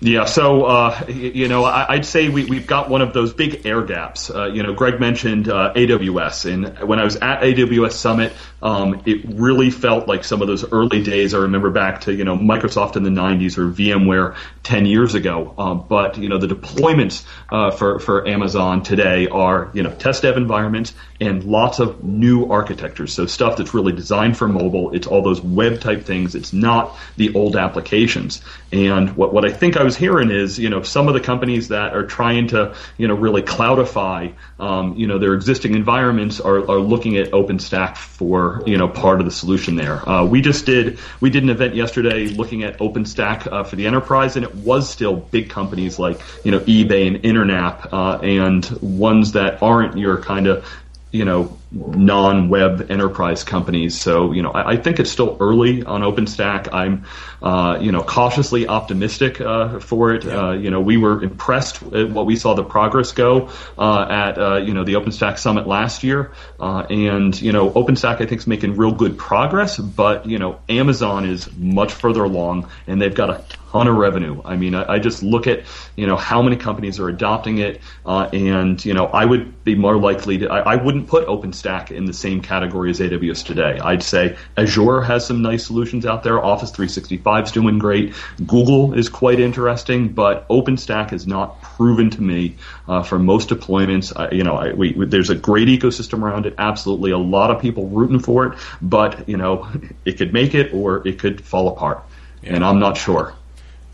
yeah, 0.00 0.26
so 0.26 0.64
uh, 0.64 1.04
you 1.08 1.48
know, 1.48 1.64
I, 1.64 1.96
would 1.96 2.04
say 2.04 2.28
we, 2.28 2.44
we've 2.44 2.66
got 2.66 2.90
one 2.90 3.00
of 3.00 3.14
those 3.14 3.32
big 3.32 3.64
air 3.64 3.82
gaps. 3.82 4.30
Uh, 4.30 4.46
you 4.46 4.62
know, 4.62 4.74
Greg 4.74 5.00
mentioned 5.00 5.48
uh, 5.48 5.72
AWS, 5.74 6.52
and 6.52 6.86
when 6.86 6.98
I 6.98 7.04
was 7.04 7.16
at 7.16 7.40
AWS 7.40 7.92
Summit, 7.92 8.32
um, 8.62 9.02
it 9.06 9.24
really 9.24 9.70
felt 9.70 10.08
like 10.08 10.24
some 10.24 10.42
of 10.42 10.48
those 10.48 10.70
early 10.72 11.02
days. 11.02 11.34
I 11.34 11.38
remember 11.38 11.70
back 11.70 12.02
to 12.02 12.14
you 12.14 12.24
know 12.24 12.36
Microsoft 12.36 12.96
in 12.96 13.02
the 13.02 13.10
'90s 13.10 13.58
or 13.58 13.70
VMware 13.70 14.36
10 14.62 14.86
years 14.86 15.14
ago. 15.14 15.54
Um, 15.56 15.84
but 15.88 16.18
you 16.18 16.28
know, 16.28 16.38
the 16.38 16.48
deployments 16.48 17.24
uh, 17.50 17.70
for 17.70 17.98
for 17.98 18.26
Amazon 18.26 18.82
today 18.82 19.28
are 19.28 19.70
you 19.74 19.82
know 19.82 19.92
test 19.92 20.22
dev 20.22 20.36
environments 20.36 20.94
and 21.20 21.44
lots 21.44 21.78
of 21.78 22.02
new 22.02 22.46
architectures. 22.50 23.12
So 23.12 23.26
stuff 23.26 23.56
that's 23.56 23.74
really 23.74 23.92
designed 23.92 24.36
for 24.36 24.48
mobile. 24.48 24.94
It's 24.94 25.06
all 25.06 25.22
those 25.22 25.40
web 25.40 25.80
type 25.80 26.04
things. 26.04 26.34
It's 26.34 26.52
not 26.52 26.96
the 27.16 27.34
old 27.34 27.56
applications. 27.56 28.42
And 28.72 29.16
what 29.16 29.32
what 29.32 29.44
I 29.44 29.52
think 29.52 29.76
I 29.76 29.82
was 29.82 29.96
hearing 29.96 30.30
is, 30.30 30.58
you 30.58 30.68
know, 30.68 30.82
some 30.82 31.08
of 31.08 31.14
the 31.14 31.20
companies 31.20 31.68
that 31.68 31.94
are 31.94 32.04
trying 32.04 32.48
to, 32.48 32.74
you 32.96 33.06
know, 33.08 33.14
really 33.14 33.42
cloudify, 33.42 34.34
um, 34.58 34.94
you 34.96 35.06
know, 35.06 35.18
their 35.18 35.34
existing 35.34 35.74
environments 35.74 36.40
are, 36.40 36.58
are 36.58 36.78
looking 36.78 37.16
at 37.16 37.30
OpenStack 37.30 37.96
for, 37.96 38.55
you 38.64 38.78
know, 38.78 38.88
part 38.88 39.20
of 39.20 39.26
the 39.26 39.32
solution 39.32 39.76
there. 39.76 40.08
Uh, 40.08 40.24
we 40.24 40.40
just 40.40 40.66
did, 40.66 40.98
we 41.20 41.30
did 41.30 41.42
an 41.42 41.50
event 41.50 41.74
yesterday 41.74 42.28
looking 42.28 42.62
at 42.62 42.78
OpenStack 42.78 43.50
uh, 43.50 43.64
for 43.64 43.76
the 43.76 43.86
enterprise, 43.86 44.36
and 44.36 44.44
it 44.44 44.54
was 44.54 44.88
still 44.88 45.16
big 45.16 45.50
companies 45.50 45.98
like, 45.98 46.20
you 46.44 46.50
know, 46.50 46.60
eBay 46.60 47.06
and 47.06 47.22
Internap, 47.22 47.92
uh, 47.92 48.18
and 48.22 48.66
ones 48.80 49.32
that 49.32 49.62
aren't 49.62 49.98
your 49.98 50.22
kind 50.22 50.46
of, 50.46 50.64
you 51.10 51.24
know, 51.24 51.56
non-web 51.76 52.90
enterprise 52.90 53.44
companies. 53.44 53.98
So, 54.00 54.32
you 54.32 54.42
know, 54.42 54.50
I, 54.50 54.72
I, 54.72 54.76
think 54.76 54.98
it's 54.98 55.10
still 55.10 55.36
early 55.40 55.84
on 55.84 56.02
OpenStack. 56.02 56.72
I'm, 56.72 57.04
uh, 57.42 57.78
you 57.80 57.92
know, 57.92 58.02
cautiously 58.02 58.66
optimistic 58.66 59.40
uh, 59.40 59.80
for 59.80 60.14
it. 60.14 60.26
Uh, 60.26 60.52
you 60.52 60.70
know, 60.70 60.80
we 60.80 60.96
were 60.96 61.22
impressed 61.22 61.82
at 61.82 62.10
what 62.10 62.26
we 62.26 62.36
saw 62.36 62.54
the 62.54 62.64
progress 62.64 63.12
go 63.12 63.50
uh, 63.78 64.06
at, 64.08 64.38
uh, 64.38 64.56
you 64.56 64.74
know, 64.74 64.84
the 64.84 64.94
OpenStack 64.94 65.38
Summit 65.38 65.66
last 65.66 66.02
year. 66.02 66.32
Uh, 66.58 66.86
and, 66.88 67.40
you 67.40 67.52
know, 67.52 67.70
OpenStack, 67.70 68.20
I 68.20 68.26
think, 68.26 68.40
is 68.40 68.46
making 68.46 68.76
real 68.76 68.92
good 68.92 69.18
progress, 69.18 69.78
but, 69.78 70.26
you 70.26 70.38
know, 70.38 70.60
Amazon 70.68 71.28
is 71.28 71.54
much 71.56 71.92
further 71.92 72.24
along 72.24 72.70
and 72.86 73.00
they've 73.00 73.14
got 73.14 73.30
a 73.30 73.44
ton 73.70 73.88
of 73.88 73.96
revenue. 73.96 74.40
I 74.44 74.56
mean, 74.56 74.74
I, 74.74 74.94
I 74.94 74.98
just 74.98 75.22
look 75.22 75.46
at, 75.46 75.64
you 75.96 76.06
know, 76.06 76.16
how 76.16 76.42
many 76.42 76.56
companies 76.56 76.98
are 76.98 77.08
adopting 77.08 77.58
it. 77.58 77.80
and, 78.04 78.82
you 78.84 78.94
know, 78.94 79.06
I 79.06 79.24
would 79.24 79.64
be 79.64 79.74
more 79.74 79.96
likely 79.96 80.38
to, 80.38 80.48
I, 80.48 80.74
I 80.74 80.76
wouldn't 80.76 81.08
put 81.08 81.26
OpenStack 81.26 81.90
in 81.90 82.04
the 82.04 82.12
same 82.12 82.40
category 82.40 82.90
as 82.90 83.00
AWS 83.00 83.44
today. 83.44 83.78
I'd 83.82 84.02
say 84.02 84.36
Azure 84.56 85.00
has 85.02 85.26
some 85.26 85.42
nice 85.42 85.66
solutions 85.66 86.06
out 86.06 86.22
there. 86.22 86.42
Office 86.42 86.70
365 86.70 87.44
is 87.46 87.52
doing 87.52 87.78
great. 87.78 88.14
Google 88.46 88.94
is 88.94 89.08
quite 89.08 89.40
interesting, 89.40 90.08
but 90.08 90.48
OpenStack 90.48 91.12
is 91.12 91.26
not 91.26 91.60
proven 91.62 92.10
to 92.10 92.22
me 92.22 92.56
uh, 92.88 93.02
for 93.02 93.18
most 93.18 93.48
deployments. 93.48 94.12
Uh, 94.14 94.28
you 94.32 94.44
know, 94.44 94.54
I, 94.54 94.72
we, 94.72 94.92
there's 95.04 95.30
a 95.30 95.34
great 95.34 95.68
ecosystem 95.68 96.22
around 96.22 96.46
it. 96.46 96.54
Absolutely, 96.58 97.10
a 97.10 97.18
lot 97.18 97.50
of 97.50 97.60
people 97.60 97.88
rooting 97.88 98.20
for 98.20 98.46
it, 98.46 98.58
but 98.80 99.28
you 99.28 99.36
know, 99.36 99.68
it 100.04 100.18
could 100.18 100.32
make 100.32 100.54
it 100.54 100.72
or 100.72 101.06
it 101.06 101.18
could 101.18 101.44
fall 101.44 101.68
apart. 101.68 102.02
yeah. 102.42 102.54
and 102.54 102.64
I'm 102.64 102.78
not 102.78 102.96
sure. 102.96 103.34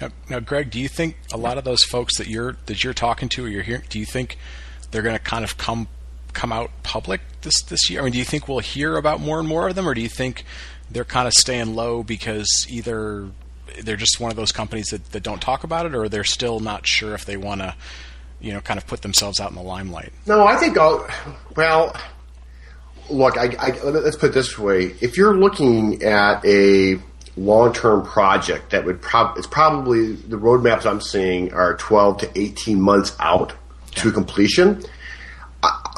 Now, 0.03 0.09
now, 0.29 0.41
Greg, 0.41 0.71
do 0.71 0.81
you 0.81 0.89
think 0.89 1.17
a 1.33 1.37
lot 1.37 1.59
of 1.59 1.65
those 1.65 1.85
folks 1.85 2.19
that 2.19 2.27
you're 2.27 2.57
that 2.67 2.83
you're 2.83 2.93
talking 2.93 3.29
to 3.31 3.45
or 3.45 3.49
you're 3.49 3.63
hearing, 3.63 3.85
do 3.89 4.01
you 4.01 4.05
think 4.05 4.37
they're 4.91 5.03
going 5.03 5.17
to 5.17 5.23
kind 5.23 5.45
of 5.45 5.57
come 5.57 5.87
come 6.33 6.51
out 6.51 6.71
public 6.83 7.21
this 7.43 7.63
this 7.69 7.89
year? 7.89 8.01
I 8.01 8.05
mean, 8.05 8.13
do 8.13 8.19
you 8.19 8.25
think 8.25 8.49
we'll 8.49 8.59
hear 8.59 8.97
about 8.97 9.21
more 9.21 9.39
and 9.39 9.47
more 9.47 9.69
of 9.69 9.77
them, 9.77 9.89
or 9.89 9.95
do 9.95 10.01
you 10.01 10.09
think 10.09 10.45
they're 10.91 11.05
kind 11.05 11.29
of 11.29 11.33
staying 11.35 11.77
low 11.77 12.03
because 12.03 12.67
either 12.69 13.29
they're 13.81 13.97
just 13.97 14.19
one 14.19 14.33
of 14.33 14.37
those 14.37 14.51
companies 14.51 14.87
that, 14.89 15.13
that 15.13 15.23
don't 15.23 15.41
talk 15.41 15.63
about 15.63 15.87
it, 15.87 15.95
or 15.95 16.09
they're 16.09 16.25
still 16.25 16.59
not 16.59 16.85
sure 16.85 17.15
if 17.15 17.25
they 17.25 17.37
want 17.37 17.61
to, 17.61 17.75
you 18.41 18.53
know, 18.53 18.61
kind 18.61 18.79
of 18.79 18.87
put 18.89 19.03
themselves 19.03 19.39
out 19.39 19.51
in 19.51 19.57
the 19.57 19.63
limelight? 19.63 20.13
No, 20.27 20.45
I 20.45 20.57
think 20.57 20.77
I'll, 20.77 21.07
well, 21.55 21.97
look, 23.09 23.39
I, 23.39 23.55
I, 23.57 23.81
let's 23.83 24.17
put 24.17 24.31
it 24.31 24.35
this 24.35 24.59
way: 24.59 24.97
if 25.01 25.17
you're 25.17 25.37
looking 25.37 26.03
at 26.03 26.45
a 26.45 26.97
long-term 27.37 28.05
project 28.05 28.71
that 28.71 28.85
would 28.85 29.01
prob 29.01 29.39
it's 29.39 29.47
probably 29.47 30.13
the 30.13 30.37
roadmaps 30.37 30.85
I'm 30.85 31.01
seeing 31.01 31.53
are 31.55 31.77
12 31.77 32.19
to 32.19 32.39
18 32.39 32.81
months 32.81 33.17
out 33.19 33.55
to 33.95 34.13
completion 34.13 34.83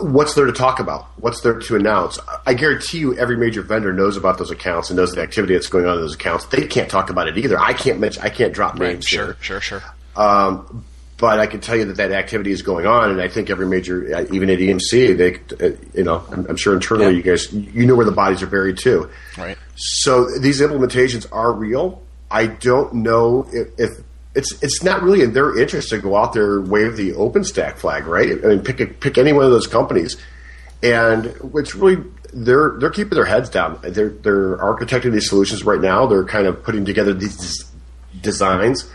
what's 0.01 0.35
there 0.35 0.47
to 0.47 0.53
talk 0.53 0.81
about? 0.81 1.07
What's 1.17 1.41
there 1.41 1.59
to 1.59 1.77
announce? 1.77 2.19
I 2.47 2.55
guarantee 2.55 2.99
you, 2.99 3.17
every 3.17 3.37
major 3.37 3.63
vendor 3.63 3.93
knows 3.93 4.17
about 4.17 4.39
those 4.39 4.51
accounts 4.51 4.91
and 4.91 4.97
knows 4.97 5.13
the 5.13 5.23
activity 5.23 5.55
that's 5.55 5.69
going 5.69 5.87
on 5.87 5.95
in 5.95 6.01
those 6.01 6.15
accounts. 6.15 6.47
They 6.47 6.67
can't 6.67 6.91
talk 6.91 7.11
about 7.11 7.29
it 7.29 7.39
either. 7.39 7.59
I 7.59 7.73
can't 7.73 8.01
mention. 8.01 8.23
I 8.23 8.31
can't 8.31 8.53
drop 8.53 8.79
right, 8.79 8.93
names 8.93 9.07
sure, 9.07 9.27
here. 9.27 9.37
Sure, 9.41 9.61
sure, 9.61 9.83
um, 10.17 10.85
but 11.17 11.39
I 11.39 11.47
can 11.47 11.61
tell 11.61 11.77
you 11.77 11.85
that 11.87 11.97
that 11.97 12.13
activity 12.13 12.51
is 12.51 12.63
going 12.63 12.87
on, 12.87 13.11
and 13.11 13.21
I 13.21 13.29
think 13.29 13.49
every 13.49 13.67
major, 13.67 14.17
uh, 14.17 14.25
even 14.33 14.51
at 14.51 14.59
EMC, 14.59 15.17
they, 15.17 15.65
uh, 15.65 15.77
you 15.95 16.03
know, 16.03 16.25
I'm, 16.31 16.47
I'm 16.47 16.57
sure 16.57 16.75
internally 16.75 17.13
yeah. 17.13 17.17
you 17.17 17.23
guys, 17.23 17.53
you 17.53 17.87
know 17.87 17.95
where 17.95 18.07
the 18.07 18.13
bodies 18.13 18.43
are 18.43 18.47
buried 18.49 18.79
too. 18.79 19.09
Right. 19.39 19.57
So 19.77 20.27
these 20.39 20.61
implementations 20.61 21.27
are 21.31 21.53
real. 21.53 22.03
I 22.31 22.47
don't 22.47 22.95
know 22.95 23.47
if, 23.53 23.69
if 23.79 23.91
it's 24.35 24.61
it's 24.63 24.83
not 24.83 25.03
really 25.03 25.23
in 25.23 25.33
their 25.33 25.57
interest 25.57 25.91
to 25.91 25.99
go 25.99 26.17
out 26.17 26.33
there 26.33 26.59
and 26.59 26.69
wave 26.69 26.97
the 26.97 27.13
OpenStack 27.13 27.77
flag, 27.77 28.07
right? 28.07 28.33
I 28.45 28.49
mean, 28.49 28.61
pick 28.61 28.81
a, 28.81 28.87
pick 28.87 29.17
any 29.17 29.33
one 29.33 29.45
of 29.45 29.53
those 29.53 29.69
companies, 29.69 30.17
and 30.83 31.27
it's 31.55 31.75
really 31.77 32.03
they're 32.33 32.77
they're 32.79 32.91
keeping 32.91 33.15
their 33.15 33.25
heads 33.25 33.49
down. 33.49 33.79
They're 33.83 34.09
they're 34.09 34.57
architecting 34.57 35.13
these 35.13 35.29
solutions 35.29 35.63
right 35.63 35.81
now. 35.81 36.07
They're 36.07 36.25
kind 36.25 36.49
of 36.49 36.65
putting 36.65 36.85
together 36.85 37.15
these 37.15 37.65
designs. 38.21 38.91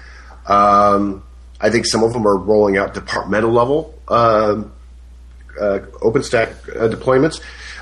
Um, 0.46 1.24
I 1.62 1.70
think 1.70 1.86
some 1.86 2.04
of 2.04 2.14
them 2.14 2.28
are 2.28 2.38
rolling 2.38 2.78
out 2.78 2.94
departmental 2.94 3.52
level 3.52 3.94
um, 4.08 4.72
uh, 5.60 5.80
OpenStack 6.02 6.50
uh, 6.70 6.90
deployments. 6.90 7.42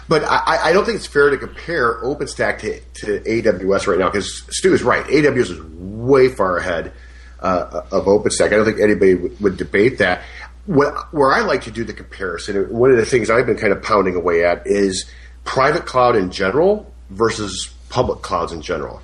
But 0.09 0.23
I, 0.23 0.69
I, 0.69 0.73
don't 0.73 0.85
think 0.85 0.95
it's 0.95 1.05
fair 1.05 1.29
to 1.29 1.37
compare 1.37 2.01
OpenStack 2.01 2.59
to, 2.59 2.79
to 3.01 3.19
AWS 3.19 3.87
right 3.87 3.99
now 3.99 4.09
because 4.09 4.43
Stu 4.49 4.73
is 4.73 4.81
right. 4.81 5.05
AWS 5.05 5.51
is 5.51 5.61
way 5.61 6.29
far 6.29 6.57
ahead 6.57 6.93
uh, 7.41 7.81
of 7.91 8.05
OpenStack. 8.05 8.47
I 8.47 8.49
don't 8.51 8.65
think 8.65 8.79
anybody 8.79 9.15
would, 9.15 9.39
would 9.41 9.57
debate 9.57 9.97
that. 9.97 10.21
What, 10.65 11.13
where 11.13 11.31
I 11.31 11.41
like 11.41 11.63
to 11.63 11.71
do 11.71 11.83
the 11.83 11.93
comparison, 11.93 12.73
one 12.73 12.91
of 12.91 12.97
the 12.97 13.05
things 13.05 13.29
I've 13.29 13.45
been 13.45 13.57
kind 13.57 13.73
of 13.73 13.83
pounding 13.83 14.15
away 14.15 14.45
at 14.45 14.65
is 14.65 15.09
private 15.43 15.85
cloud 15.85 16.15
in 16.15 16.31
general 16.31 16.91
versus 17.09 17.73
public 17.89 18.21
clouds 18.21 18.53
in 18.53 18.61
general. 18.61 19.01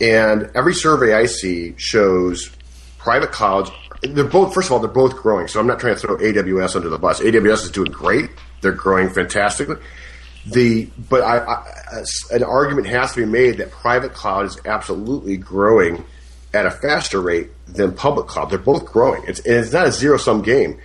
And 0.00 0.50
every 0.54 0.74
survey 0.74 1.14
I 1.14 1.26
see 1.26 1.74
shows 1.76 2.50
private 2.98 3.32
clouds. 3.32 3.70
They're 4.02 4.24
both. 4.24 4.52
First 4.52 4.68
of 4.68 4.72
all, 4.72 4.78
they're 4.80 4.88
both 4.88 5.16
growing. 5.16 5.48
So 5.48 5.60
I'm 5.60 5.66
not 5.66 5.78
trying 5.78 5.94
to 5.94 6.00
throw 6.00 6.16
AWS 6.16 6.76
under 6.76 6.88
the 6.88 6.98
bus. 6.98 7.20
AWS 7.20 7.64
is 7.64 7.70
doing 7.70 7.90
great. 7.90 8.30
They're 8.60 8.72
growing 8.72 9.10
fantastically. 9.10 9.76
The 10.46 10.90
but 11.08 11.22
I, 11.22 11.38
I, 11.38 12.04
an 12.32 12.42
argument 12.42 12.88
has 12.88 13.12
to 13.14 13.20
be 13.20 13.26
made 13.26 13.58
that 13.58 13.70
private 13.70 14.12
cloud 14.12 14.46
is 14.46 14.58
absolutely 14.64 15.36
growing 15.36 16.04
at 16.52 16.66
a 16.66 16.70
faster 16.70 17.20
rate 17.20 17.50
than 17.66 17.92
public 17.92 18.26
cloud. 18.26 18.50
They're 18.50 18.58
both 18.58 18.84
growing. 18.86 19.22
It's, 19.26 19.40
it's 19.40 19.72
not 19.72 19.86
a 19.86 19.92
zero 19.92 20.16
sum 20.16 20.42
game. 20.42 20.80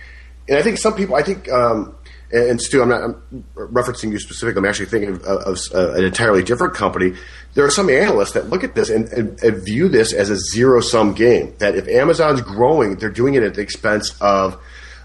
And 0.48 0.56
I 0.56 0.62
think 0.62 0.78
some 0.78 0.94
people, 0.94 1.14
I 1.14 1.22
think, 1.22 1.50
um, 1.50 1.94
and 2.30 2.60
Stu, 2.60 2.82
I'm 2.82 2.88
not 2.88 3.02
I'm 3.02 3.44
referencing 3.54 4.12
you 4.12 4.18
specifically. 4.18 4.58
I'm 4.58 4.66
actually 4.66 4.86
thinking 4.86 5.10
of, 5.14 5.22
of, 5.22 5.58
of, 5.72 5.94
an 5.96 6.04
entirely 6.04 6.42
different 6.42 6.74
company. 6.74 7.14
There 7.54 7.64
are 7.64 7.70
some 7.70 7.88
analysts 7.88 8.32
that 8.32 8.50
look 8.50 8.64
at 8.64 8.74
this 8.74 8.90
and, 8.90 9.08
and, 9.08 9.42
and 9.42 9.64
view 9.64 9.88
this 9.88 10.12
as 10.12 10.30
a 10.30 10.36
zero 10.36 10.80
sum 10.80 11.14
game. 11.14 11.54
That 11.58 11.74
if 11.74 11.88
Amazon's 11.88 12.42
growing, 12.42 12.96
they're 12.96 13.10
doing 13.10 13.34
it 13.34 13.42
at 13.42 13.54
the 13.54 13.62
expense 13.62 14.14
of 14.20 14.60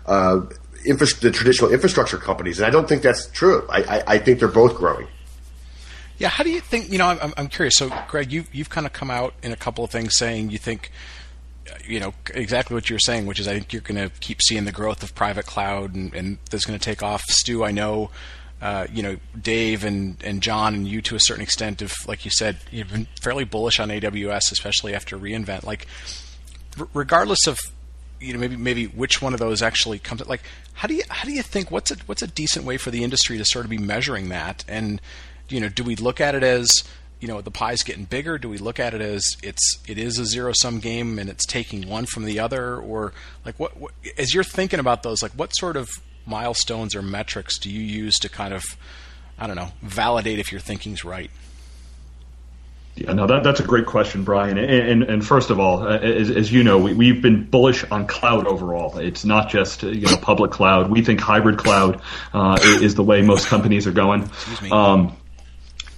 uh, 0.06 0.42
infra- 0.86 1.08
the 1.22 1.32
traditional 1.32 1.72
infrastructure 1.72 2.18
companies. 2.18 2.60
And 2.60 2.66
I 2.66 2.70
don't 2.70 2.88
think 2.88 3.02
that's 3.02 3.28
true. 3.28 3.66
I, 3.70 3.84
I, 3.84 4.04
I 4.08 4.18
think 4.18 4.40
they're 4.40 4.48
both 4.48 4.76
growing. 4.76 5.08
Yeah, 6.18 6.30
how 6.30 6.44
do 6.44 6.52
you 6.52 6.62
think? 6.62 6.92
You 6.92 7.00
know, 7.00 7.08
I'm, 7.08 7.34
I'm 7.38 7.48
curious. 7.48 7.76
So, 7.78 7.92
Greg, 8.08 8.32
you 8.32 8.44
you've 8.52 8.70
kind 8.70 8.86
of 8.86 8.94
come 8.94 9.10
out 9.10 9.34
in 9.42 9.52
a 9.52 9.56
couple 9.56 9.84
of 9.84 9.90
things 9.90 10.16
saying 10.18 10.52
you 10.52 10.58
think, 10.58 10.92
you 11.86 12.00
know, 12.00 12.14
exactly 12.34 12.74
what 12.76 12.90
you're 12.90 13.00
saying, 13.00 13.26
which 13.26 13.40
is 13.40 13.48
I 13.48 13.54
think 13.54 13.74
you're 13.74 13.82
going 13.82 14.10
to 14.10 14.14
keep 14.20 14.42
seeing 14.42 14.66
the 14.66 14.72
growth 14.72 15.04
of 15.04 15.16
private 15.16 15.46
cloud, 15.46 15.96
and, 15.96 16.14
and 16.14 16.38
that's 16.50 16.66
going 16.66 16.78
to 16.78 16.84
take 16.84 17.04
off. 17.04 17.24
Stu, 17.28 17.64
I 17.64 17.72
know. 17.72 18.10
Uh, 18.62 18.88
you 18.94 19.04
know, 19.04 19.18
Dave 19.40 19.84
and, 19.84 20.16
and 20.24 20.42
John 20.42 20.74
and 20.74 20.88
you 20.88 21.02
to 21.02 21.16
a 21.16 21.20
certain 21.20 21.44
extent 21.44 21.82
have, 21.82 21.94
like 22.08 22.24
you 22.24 22.32
said, 22.32 22.58
you've 22.72 22.92
been 22.92 23.08
fairly 23.22 23.44
bullish 23.44 23.78
on 23.78 23.90
AWS, 23.90 24.54
especially 24.54 24.96
after 24.96 25.18
reInvent. 25.18 25.66
Like, 25.66 25.86
r- 26.80 26.88
regardless 26.94 27.46
of, 27.46 27.58
you 28.22 28.32
know, 28.32 28.40
maybe 28.40 28.56
maybe 28.56 28.86
which 28.86 29.22
one 29.22 29.34
of 29.34 29.40
those 29.40 29.62
actually 29.62 30.00
comes. 30.00 30.26
Like, 30.26 30.44
how 30.76 30.88
do 30.88 30.94
you 30.94 31.04
how 31.10 31.26
do 31.26 31.34
you 31.34 31.42
think 31.42 31.72
what's 31.72 31.92
a 31.92 31.98
what's 32.06 32.22
a 32.22 32.28
decent 32.28 32.64
way 32.64 32.78
for 32.78 32.90
the 32.90 33.04
industry 33.04 33.38
to 33.38 33.44
sort 33.44 33.66
of 33.66 33.70
be 33.70 33.78
measuring 33.78 34.30
that? 34.30 34.64
And 34.66 35.02
you 35.50 35.60
know, 35.60 35.68
do 35.68 35.84
we 35.84 35.98
look 35.98 36.22
at 36.22 36.34
it 36.34 36.44
as 36.44 36.72
you 37.24 37.30
know 37.30 37.40
the 37.40 37.52
pie's 37.52 37.84
getting 37.84 38.04
bigger? 38.04 38.38
Do 38.38 38.50
we 38.50 38.58
look 38.58 38.82
at 38.82 38.94
it 38.94 39.00
as 39.00 39.24
it's 39.42 39.80
it 39.88 39.98
is 39.98 40.20
a 40.20 40.26
zero 40.26 40.52
sum 40.54 40.80
game 40.80 41.18
and 41.18 41.30
it's 41.30 41.46
taking 41.46 41.88
one 41.88 42.06
from 42.06 42.26
the 42.26 42.38
other, 42.38 42.76
or 42.76 43.14
like 43.46 43.58
what, 43.58 43.78
what 43.78 43.94
as 44.18 44.34
you're 44.34 44.44
thinking 44.44 44.82
about 44.82 45.04
those, 45.04 45.24
like 45.24 45.32
what 45.32 45.56
sort 45.56 45.78
of 45.78 45.88
milestones 46.26 46.94
or 46.94 47.02
metrics 47.02 47.58
do 47.58 47.72
you 47.72 47.80
use 47.80 48.16
to 48.16 48.28
kind 48.28 48.54
of 48.54 48.66
I 49.40 49.48
don't 49.48 49.56
know 49.56 49.70
validate 49.82 50.38
if 50.38 50.52
your 50.52 50.60
thinking's 50.60 51.06
right? 51.06 51.32
Yeah, 52.96 53.14
no, 53.14 53.26
that, 53.26 53.44
that's 53.44 53.60
a 53.60 53.64
great 53.64 53.88
question, 53.88 54.24
Brian. 54.24 54.56
And, 54.58 54.70
and, 54.70 55.04
and 55.04 55.26
first 55.26 55.50
of 55.50 55.60
all, 55.60 55.82
uh, 55.82 55.98
as, 55.98 56.30
as, 56.30 56.52
you 56.52 56.64
know, 56.64 56.78
we, 56.78 57.08
have 57.08 57.24
been 57.24 57.44
bullish 57.44 57.84
on 57.90 58.06
cloud 58.06 58.46
overall. 58.46 59.00
It's 59.00 59.26
not 59.26 59.50
just 59.50 59.82
you 59.82 60.06
know 60.06 60.18
public 60.18 60.52
cloud. 60.52 60.92
We 60.92 61.02
think 61.02 61.20
hybrid 61.20 61.58
cloud 61.58 62.02
uh, 62.34 62.60
is 62.62 62.94
the 62.94 63.02
way 63.02 63.24
most 63.24 63.48
companies 63.48 63.88
are 63.88 63.92
going. 63.92 64.24
Excuse 64.24 64.62
me. 64.62 64.70
Um, 64.70 65.18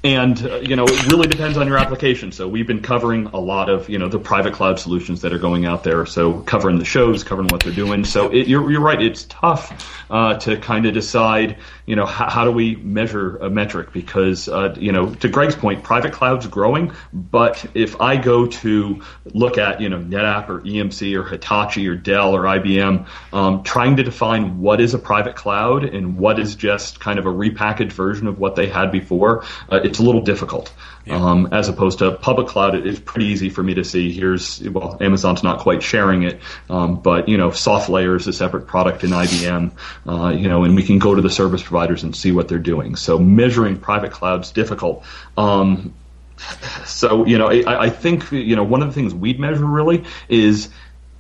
and 0.05 0.45
uh, 0.45 0.57
you 0.57 0.75
know 0.75 0.85
it 0.85 1.11
really 1.11 1.27
depends 1.27 1.57
on 1.57 1.67
your 1.67 1.77
application. 1.77 2.31
So 2.31 2.47
we've 2.47 2.67
been 2.67 2.81
covering 2.81 3.25
a 3.27 3.39
lot 3.39 3.69
of 3.69 3.89
you 3.89 3.97
know 3.97 4.07
the 4.07 4.19
private 4.19 4.53
cloud 4.53 4.79
solutions 4.79 5.21
that 5.21 5.33
are 5.33 5.39
going 5.39 5.65
out 5.65 5.83
there. 5.83 6.05
So 6.05 6.41
covering 6.41 6.77
the 6.77 6.85
shows 6.85 7.23
covering 7.23 7.47
what 7.47 7.63
they're 7.63 7.73
doing. 7.73 8.05
So 8.05 8.29
it, 8.29 8.47
you're, 8.47 8.69
you're 8.71 8.81
right. 8.81 9.01
It's 9.01 9.23
tough 9.23 9.91
uh, 10.11 10.37
to 10.39 10.57
kind 10.57 10.85
of 10.85 10.93
decide 10.93 11.57
you 11.87 11.95
know 11.95 12.05
how, 12.05 12.29
how, 12.29 12.45
do 12.45 12.51
we 12.51 12.75
measure 12.75 13.37
a 13.37 13.49
metric? 13.49 13.91
Because 13.93 14.47
uh, 14.47 14.75
you 14.79 14.91
know 14.91 15.13
to 15.15 15.27
greg's 15.27 15.55
point 15.55 15.83
private 15.83 16.13
cloud's 16.13 16.45
growing. 16.45 16.91
But 17.11 17.65
if 17.73 17.99
i 17.99 18.17
go 18.17 18.45
to 18.45 19.01
look 19.33 19.57
at 19.57 19.81
you 19.81 19.89
know 19.89 19.99
netapp 19.99 20.49
or 20.49 20.61
emc 20.61 21.15
or 21.15 21.23
hitachi 21.23 21.87
or 21.87 21.95
dell 21.95 22.35
or 22.35 22.43
ibm 22.43 23.07
um, 23.33 23.63
trying 23.63 23.95
to 23.97 24.03
define 24.03 24.59
what 24.59 24.79
is 24.81 24.93
a 24.93 24.99
private 24.99 25.35
cloud 25.35 25.83
and 25.83 26.17
what 26.17 26.39
is 26.39 26.55
just 26.55 26.99
kind 26.99 27.19
of 27.19 27.25
a 27.25 27.29
repackaged 27.29 27.91
version 27.91 28.27
of 28.27 28.39
what 28.39 28.55
they 28.55 28.67
had 28.67 28.91
before 28.91 29.43
uh, 29.69 29.79
it's 29.95 30.01
a 30.01 30.05
little 30.05 30.21
difficult. 30.21 30.73
Yeah. 31.05 31.15
Um, 31.15 31.49
as 31.53 31.69
opposed 31.69 31.99
to 31.99 32.12
public 32.12 32.47
cloud, 32.47 32.75
it's 32.75 32.99
pretty 32.99 33.27
easy 33.27 33.49
for 33.49 33.63
me 33.63 33.75
to 33.75 33.84
see. 33.86 34.12
Here's 34.12 34.62
well, 34.62 34.97
Amazon's 34.99 35.41
not 35.41 35.60
quite 35.60 35.81
sharing 35.81 36.23
it, 36.23 36.41
um, 36.69 36.99
but 36.99 37.29
you 37.29 37.38
know, 37.38 37.49
SoftLayer 37.49 38.17
is 38.17 38.27
a 38.27 38.34
separate 38.34 38.67
product 38.67 39.05
in 39.05 39.12
IBM, 39.12 39.71
uh, 40.08 40.29
you 40.29 40.49
know, 40.49 40.65
and 40.65 40.75
we 40.75 40.84
can 40.84 40.99
go 40.99 41.15
to 41.15 41.21
the 41.21 41.29
service 41.29 41.63
providers 41.63 42.03
and 42.03 42.13
see 42.13 42.34
what 42.34 42.49
they're 42.49 42.60
doing. 42.60 42.97
So 42.97 43.17
measuring 43.17 43.77
private 43.77 44.12
cloud's 44.12 44.51
difficult. 44.51 45.05
Um, 45.38 45.93
so 46.86 47.25
you 47.25 47.38
know, 47.38 47.47
I, 47.47 47.86
I 47.86 47.89
think 47.89 48.31
you 48.34 48.58
know 48.58 48.63
one 48.63 48.81
of 48.81 48.89
the 48.89 48.93
things 48.93 49.13
we'd 49.13 49.39
measure 49.39 49.65
really 49.65 50.03
is 50.27 50.69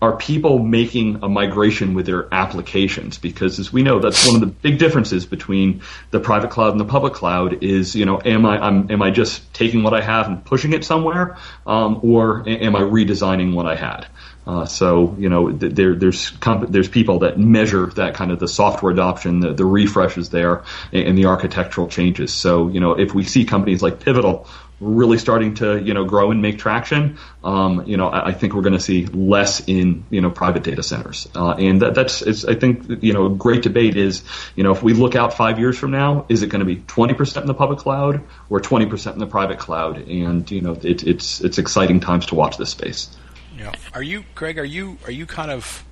are 0.05 0.15
people 0.17 0.59
making 0.59 1.23
a 1.23 1.29
migration 1.29 1.95
with 1.95 2.05
their 2.05 2.33
applications? 2.33 3.17
Because 3.17 3.59
as 3.59 3.73
we 3.73 3.81
know, 3.81 3.99
that's 3.99 4.25
one 4.25 4.35
of 4.35 4.41
the 4.41 4.47
big 4.47 4.77
differences 4.77 5.25
between 5.25 5.81
the 6.11 6.19
private 6.19 6.51
cloud 6.51 6.71
and 6.71 6.79
the 6.79 6.85
public 6.85 7.13
cloud 7.13 7.63
is, 7.63 7.95
you 7.95 8.05
know, 8.05 8.21
am 8.23 8.45
I, 8.45 8.59
I'm, 8.59 8.91
am 8.91 9.01
I 9.01 9.09
just 9.11 9.53
taking 9.53 9.83
what 9.83 9.93
I 9.93 10.01
have 10.01 10.27
and 10.27 10.45
pushing 10.45 10.73
it 10.73 10.85
somewhere, 10.85 11.37
um, 11.65 11.99
or 12.03 12.47
am 12.47 12.75
I 12.75 12.81
redesigning 12.81 13.53
what 13.53 13.65
I 13.65 13.75
had? 13.75 14.07
Uh, 14.47 14.65
so 14.65 15.15
you 15.17 15.27
know 15.27 15.51
there, 15.51 15.95
there's 15.95 16.29
comp- 16.29 16.69
there's 16.69 16.87
people 16.87 17.19
that 17.19 17.39
measure 17.39 17.87
that 17.87 18.13
kind 18.13 18.31
of 18.31 18.39
the 18.39 18.47
software 18.47 18.91
adoption, 18.91 19.39
the, 19.39 19.53
the 19.53 19.65
refreshes 19.65 20.29
there, 20.29 20.63
and, 20.93 21.07
and, 21.07 21.17
the 21.17 21.25
architectural 21.25 21.87
changes. 21.87 22.31
So 22.31 22.67
you 22.67 22.79
know 22.79 22.91
if 22.93 23.15
we 23.15 23.23
see 23.23 23.45
companies 23.45 23.81
like 23.81 24.01
Pivotal 24.01 24.47
really 24.79 25.17
starting 25.17 25.53
to 25.55 25.81
you 25.81 25.93
know 25.93 26.03
grow 26.03 26.31
and 26.31 26.41
make 26.41 26.57
traction, 26.57 27.17
um, 27.43 27.85
you 27.85 27.97
know 27.97 28.07
I, 28.07 28.27
I, 28.27 28.31
think 28.33 28.53
we're 28.53 28.61
going 28.61 28.73
to 28.73 28.79
see 28.79 29.05
less 29.05 29.61
in 29.67 30.03
you 30.09 30.21
know 30.21 30.29
private 30.29 30.63
data 30.63 30.83
centers, 30.83 31.27
uh, 31.35 31.51
and 31.51 31.81
that, 31.81 31.95
that's 31.95 32.21
it's, 32.21 32.45
I 32.45 32.55
think 32.55 33.03
you 33.03 33.13
know 33.13 33.27
a 33.27 33.29
great 33.29 33.63
debate 33.63 33.95
is 33.95 34.23
you 34.55 34.63
know 34.63 34.71
if 34.71 34.83
we 34.83 34.93
look 34.93 35.15
out 35.15 35.33
five 35.33 35.59
years 35.59 35.77
from 35.77 35.91
now, 35.91 36.25
is 36.27 36.43
it 36.43 36.47
going 36.47 36.59
to 36.59 36.65
be 36.65 36.77
20% 36.77 37.41
in 37.41 37.47
the 37.47 37.53
public 37.53 37.79
cloud 37.79 38.21
or 38.49 38.59
20% 38.59 39.13
in 39.13 39.19
the 39.19 39.27
private 39.27 39.59
cloud? 39.59 39.97
And 39.97 40.49
you 40.51 40.61
know 40.61 40.73
it, 40.73 41.03
it's 41.03 41.41
it's 41.41 41.57
exciting 41.57 42.01
times 42.01 42.25
to 42.27 42.35
watch 42.35 42.57
this 42.57 42.71
space. 42.71 43.15
Yeah. 43.57 43.71
Are 43.93 44.03
you 44.03 44.25
Greg? 44.35 44.59
Are 44.59 44.65
you 44.65 44.97
are 45.05 45.11
you 45.11 45.25
kind 45.25 45.51
of 45.51 45.84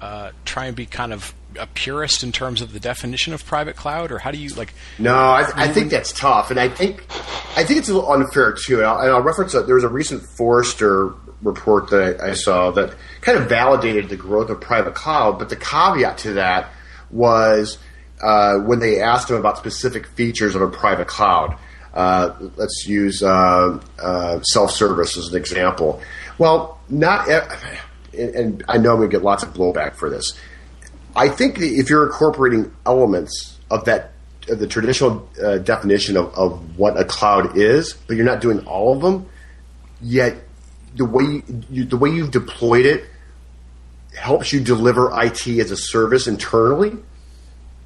uh, 0.00 0.32
try 0.44 0.66
and 0.66 0.76
be 0.76 0.86
kind 0.86 1.12
of 1.12 1.34
a 1.58 1.66
purist 1.66 2.22
in 2.22 2.32
terms 2.32 2.60
of 2.60 2.72
the 2.72 2.80
definition 2.80 3.32
of 3.32 3.44
private 3.44 3.76
cloud, 3.76 4.12
or 4.12 4.18
how 4.18 4.30
do 4.30 4.38
you 4.38 4.50
like? 4.54 4.72
No, 4.98 5.14
I, 5.14 5.50
I 5.54 5.68
think 5.68 5.90
that's 5.90 6.12
tough, 6.12 6.50
and 6.50 6.58
I 6.58 6.68
think 6.68 7.04
I 7.56 7.64
think 7.64 7.78
it's 7.78 7.88
a 7.88 7.94
little 7.94 8.12
unfair 8.12 8.52
too. 8.52 8.78
And 8.78 8.86
I'll, 8.86 9.00
and 9.00 9.10
I'll 9.10 9.22
reference 9.22 9.52
that 9.52 9.66
there 9.66 9.74
was 9.74 9.84
a 9.84 9.88
recent 9.88 10.22
Forrester 10.22 11.14
report 11.42 11.90
that 11.90 12.20
I, 12.20 12.30
I 12.30 12.34
saw 12.34 12.70
that 12.72 12.94
kind 13.20 13.38
of 13.38 13.48
validated 13.48 14.08
the 14.08 14.16
growth 14.16 14.50
of 14.50 14.60
private 14.60 14.94
cloud, 14.94 15.38
but 15.38 15.48
the 15.48 15.56
caveat 15.56 16.18
to 16.18 16.34
that 16.34 16.70
was 17.10 17.78
uh, 18.22 18.58
when 18.58 18.78
they 18.78 19.00
asked 19.00 19.28
them 19.28 19.36
about 19.36 19.58
specific 19.58 20.06
features 20.06 20.54
of 20.54 20.62
a 20.62 20.68
private 20.68 21.08
cloud. 21.08 21.56
Uh, 21.92 22.32
let's 22.54 22.86
use 22.86 23.20
uh, 23.20 23.80
uh 23.98 24.40
self-service 24.42 25.16
as 25.16 25.28
an 25.28 25.36
example. 25.36 26.00
Well, 26.38 26.78
not 26.88 27.28
and 28.14 28.64
I 28.68 28.78
know 28.78 28.92
I'm 28.92 28.98
going 28.98 29.10
to 29.10 29.16
get 29.16 29.24
lots 29.24 29.42
of 29.42 29.52
blowback 29.54 29.94
for 29.94 30.10
this. 30.10 30.38
I 31.14 31.28
think 31.28 31.58
if 31.58 31.90
you're 31.90 32.06
incorporating 32.06 32.72
elements 32.86 33.58
of 33.70 33.84
that 33.86 34.12
of 34.48 34.58
the 34.58 34.66
traditional 34.66 35.28
uh, 35.42 35.58
definition 35.58 36.16
of, 36.16 36.34
of 36.34 36.78
what 36.78 36.98
a 36.98 37.04
cloud 37.04 37.56
is, 37.56 37.94
but 38.06 38.16
you're 38.16 38.24
not 38.24 38.40
doing 38.40 38.66
all 38.66 38.94
of 38.94 39.02
them, 39.02 39.28
yet 40.00 40.36
the 40.96 41.04
way 41.04 41.22
you, 41.24 41.42
you, 41.70 41.84
the 41.84 41.96
way 41.96 42.10
you've 42.10 42.30
deployed 42.30 42.86
it 42.86 43.04
helps 44.16 44.52
you 44.52 44.60
deliver 44.60 45.10
IT 45.22 45.46
as 45.46 45.70
a 45.70 45.76
service 45.76 46.26
internally, 46.26 46.90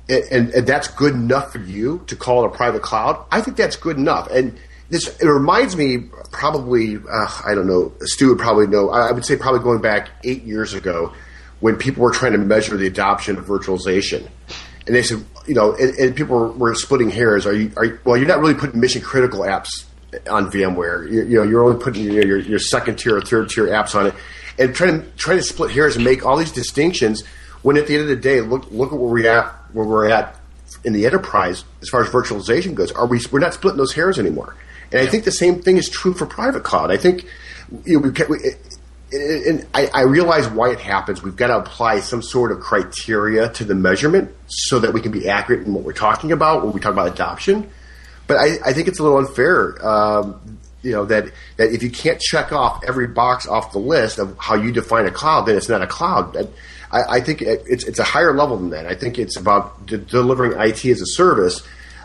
and, 0.08 0.24
and, 0.30 0.50
and 0.50 0.66
that's 0.66 0.88
good 0.88 1.14
enough 1.14 1.52
for 1.52 1.58
you 1.58 2.02
to 2.06 2.16
call 2.16 2.44
it 2.44 2.48
a 2.48 2.50
private 2.50 2.82
cloud. 2.82 3.24
I 3.30 3.40
think 3.40 3.56
that's 3.56 3.76
good 3.76 3.96
enough, 3.96 4.28
and 4.30 4.58
this 4.90 5.08
it 5.20 5.26
reminds 5.26 5.76
me 5.76 5.98
probably 6.30 6.96
uh, 6.96 7.42
I 7.44 7.54
don't 7.54 7.66
know 7.66 7.92
Stu 8.00 8.28
would 8.28 8.38
probably 8.38 8.66
know 8.66 8.90
I 8.90 9.12
would 9.12 9.24
say 9.24 9.36
probably 9.36 9.60
going 9.60 9.80
back 9.80 10.10
eight 10.24 10.42
years 10.42 10.74
ago 10.74 11.12
when 11.60 11.76
people 11.76 12.02
were 12.02 12.10
trying 12.10 12.32
to 12.32 12.38
measure 12.38 12.76
the 12.76 12.86
adoption 12.86 13.38
of 13.38 13.46
virtualization. 13.46 14.28
And 14.86 14.94
they 14.94 15.02
said 15.02 15.24
you 15.46 15.54
know 15.54 15.74
and, 15.74 15.94
and 15.96 16.16
people 16.16 16.52
were, 16.52 16.74
splitting 16.74 17.10
hairs. 17.10 17.46
Are 17.46 17.54
you, 17.54 17.72
are 17.76 17.84
you, 17.86 17.98
well 18.04 18.16
you're 18.16 18.28
not 18.28 18.40
really 18.40 18.54
putting 18.54 18.80
mission 18.80 19.00
critical 19.00 19.40
apps 19.40 19.68
on 20.30 20.50
VMware. 20.50 21.10
You, 21.10 21.24
you 21.24 21.36
know 21.38 21.42
you're 21.42 21.64
only 21.64 21.82
putting 21.82 22.04
your, 22.04 22.26
your, 22.26 22.38
your 22.38 22.58
second 22.58 22.98
tier 22.98 23.16
or 23.16 23.20
third 23.20 23.48
tier 23.48 23.66
apps 23.68 23.94
on 23.94 24.08
it. 24.08 24.14
And 24.58 24.74
trying 24.74 25.00
to 25.00 25.08
trying 25.16 25.38
to 25.38 25.42
split 25.42 25.70
hairs 25.70 25.96
and 25.96 26.04
make 26.04 26.24
all 26.24 26.36
these 26.36 26.52
distinctions 26.52 27.24
when 27.62 27.78
at 27.78 27.86
the 27.86 27.94
end 27.94 28.02
of 28.02 28.08
the 28.08 28.16
day 28.16 28.42
look 28.42 28.70
look 28.70 28.92
at 28.92 28.98
where 28.98 29.10
we 29.10 29.26
at 29.26 29.46
where 29.72 29.86
we're 29.86 30.10
at 30.10 30.36
in 30.84 30.92
the 30.92 31.06
enterprise 31.06 31.64
as 31.80 31.88
far 31.88 32.02
as 32.02 32.10
virtualization 32.10 32.74
goes. 32.74 32.92
Are 32.92 33.06
we 33.06 33.20
we're 33.32 33.40
not 33.40 33.54
splitting 33.54 33.78
those 33.78 33.94
hairs 33.94 34.18
anymore 34.18 34.54
and 34.92 35.00
I 35.00 35.06
think 35.06 35.24
the 35.24 35.32
same 35.32 35.62
thing 35.62 35.76
is 35.76 35.88
true 35.88 36.14
for 36.14 36.26
private 36.26 36.62
cloud. 36.62 36.90
I 36.90 36.96
think 36.96 37.26
you 37.84 38.00
know, 38.00 38.10
we, 38.10 38.26
we, 38.28 38.54
and 39.14 39.66
I, 39.74 39.88
I, 39.94 40.02
realize 40.02 40.48
why 40.48 40.70
it 40.70 40.80
happens. 40.80 41.22
We've 41.22 41.36
got 41.36 41.48
to 41.48 41.58
apply 41.58 42.00
some 42.00 42.22
sort 42.22 42.50
of 42.50 42.60
criteria 42.60 43.48
to 43.50 43.64
the 43.64 43.74
measurement 43.74 44.34
so 44.46 44.78
that 44.80 44.92
we 44.92 45.00
can 45.00 45.12
be 45.12 45.28
accurate 45.28 45.66
in 45.66 45.72
what 45.72 45.84
we're 45.84 45.92
talking 45.92 46.32
about 46.32 46.64
when 46.64 46.72
we 46.72 46.80
talk 46.80 46.92
about 46.92 47.08
adoption. 47.08 47.70
But 48.26 48.38
I, 48.38 48.58
I 48.64 48.72
think 48.72 48.88
it's 48.88 48.98
a 48.98 49.02
little 49.02 49.18
unfair, 49.18 49.86
um, 49.86 50.58
you 50.82 50.92
know, 50.92 51.04
that, 51.04 51.26
that 51.56 51.72
if 51.72 51.82
you 51.82 51.90
can't 51.90 52.20
check 52.20 52.52
off 52.52 52.82
every 52.86 53.06
box 53.06 53.46
off 53.46 53.72
the 53.72 53.78
list 53.78 54.18
of 54.18 54.36
how 54.38 54.54
you 54.54 54.72
define 54.72 55.06
a 55.06 55.10
cloud, 55.10 55.42
then 55.42 55.56
it's 55.56 55.68
not 55.68 55.82
a 55.82 55.86
cloud. 55.86 56.36
I, 56.90 57.16
I 57.16 57.20
think 57.20 57.42
it's, 57.42 57.84
it's 57.84 57.98
a 57.98 58.04
higher 58.04 58.34
level 58.34 58.56
than 58.56 58.70
that. 58.70 58.86
I 58.86 58.94
think 58.94 59.18
it's 59.18 59.36
about 59.36 59.86
de- 59.86 59.98
delivering 59.98 60.52
IT 60.58 60.84
as 60.86 61.00
a 61.00 61.06
service 61.06 61.62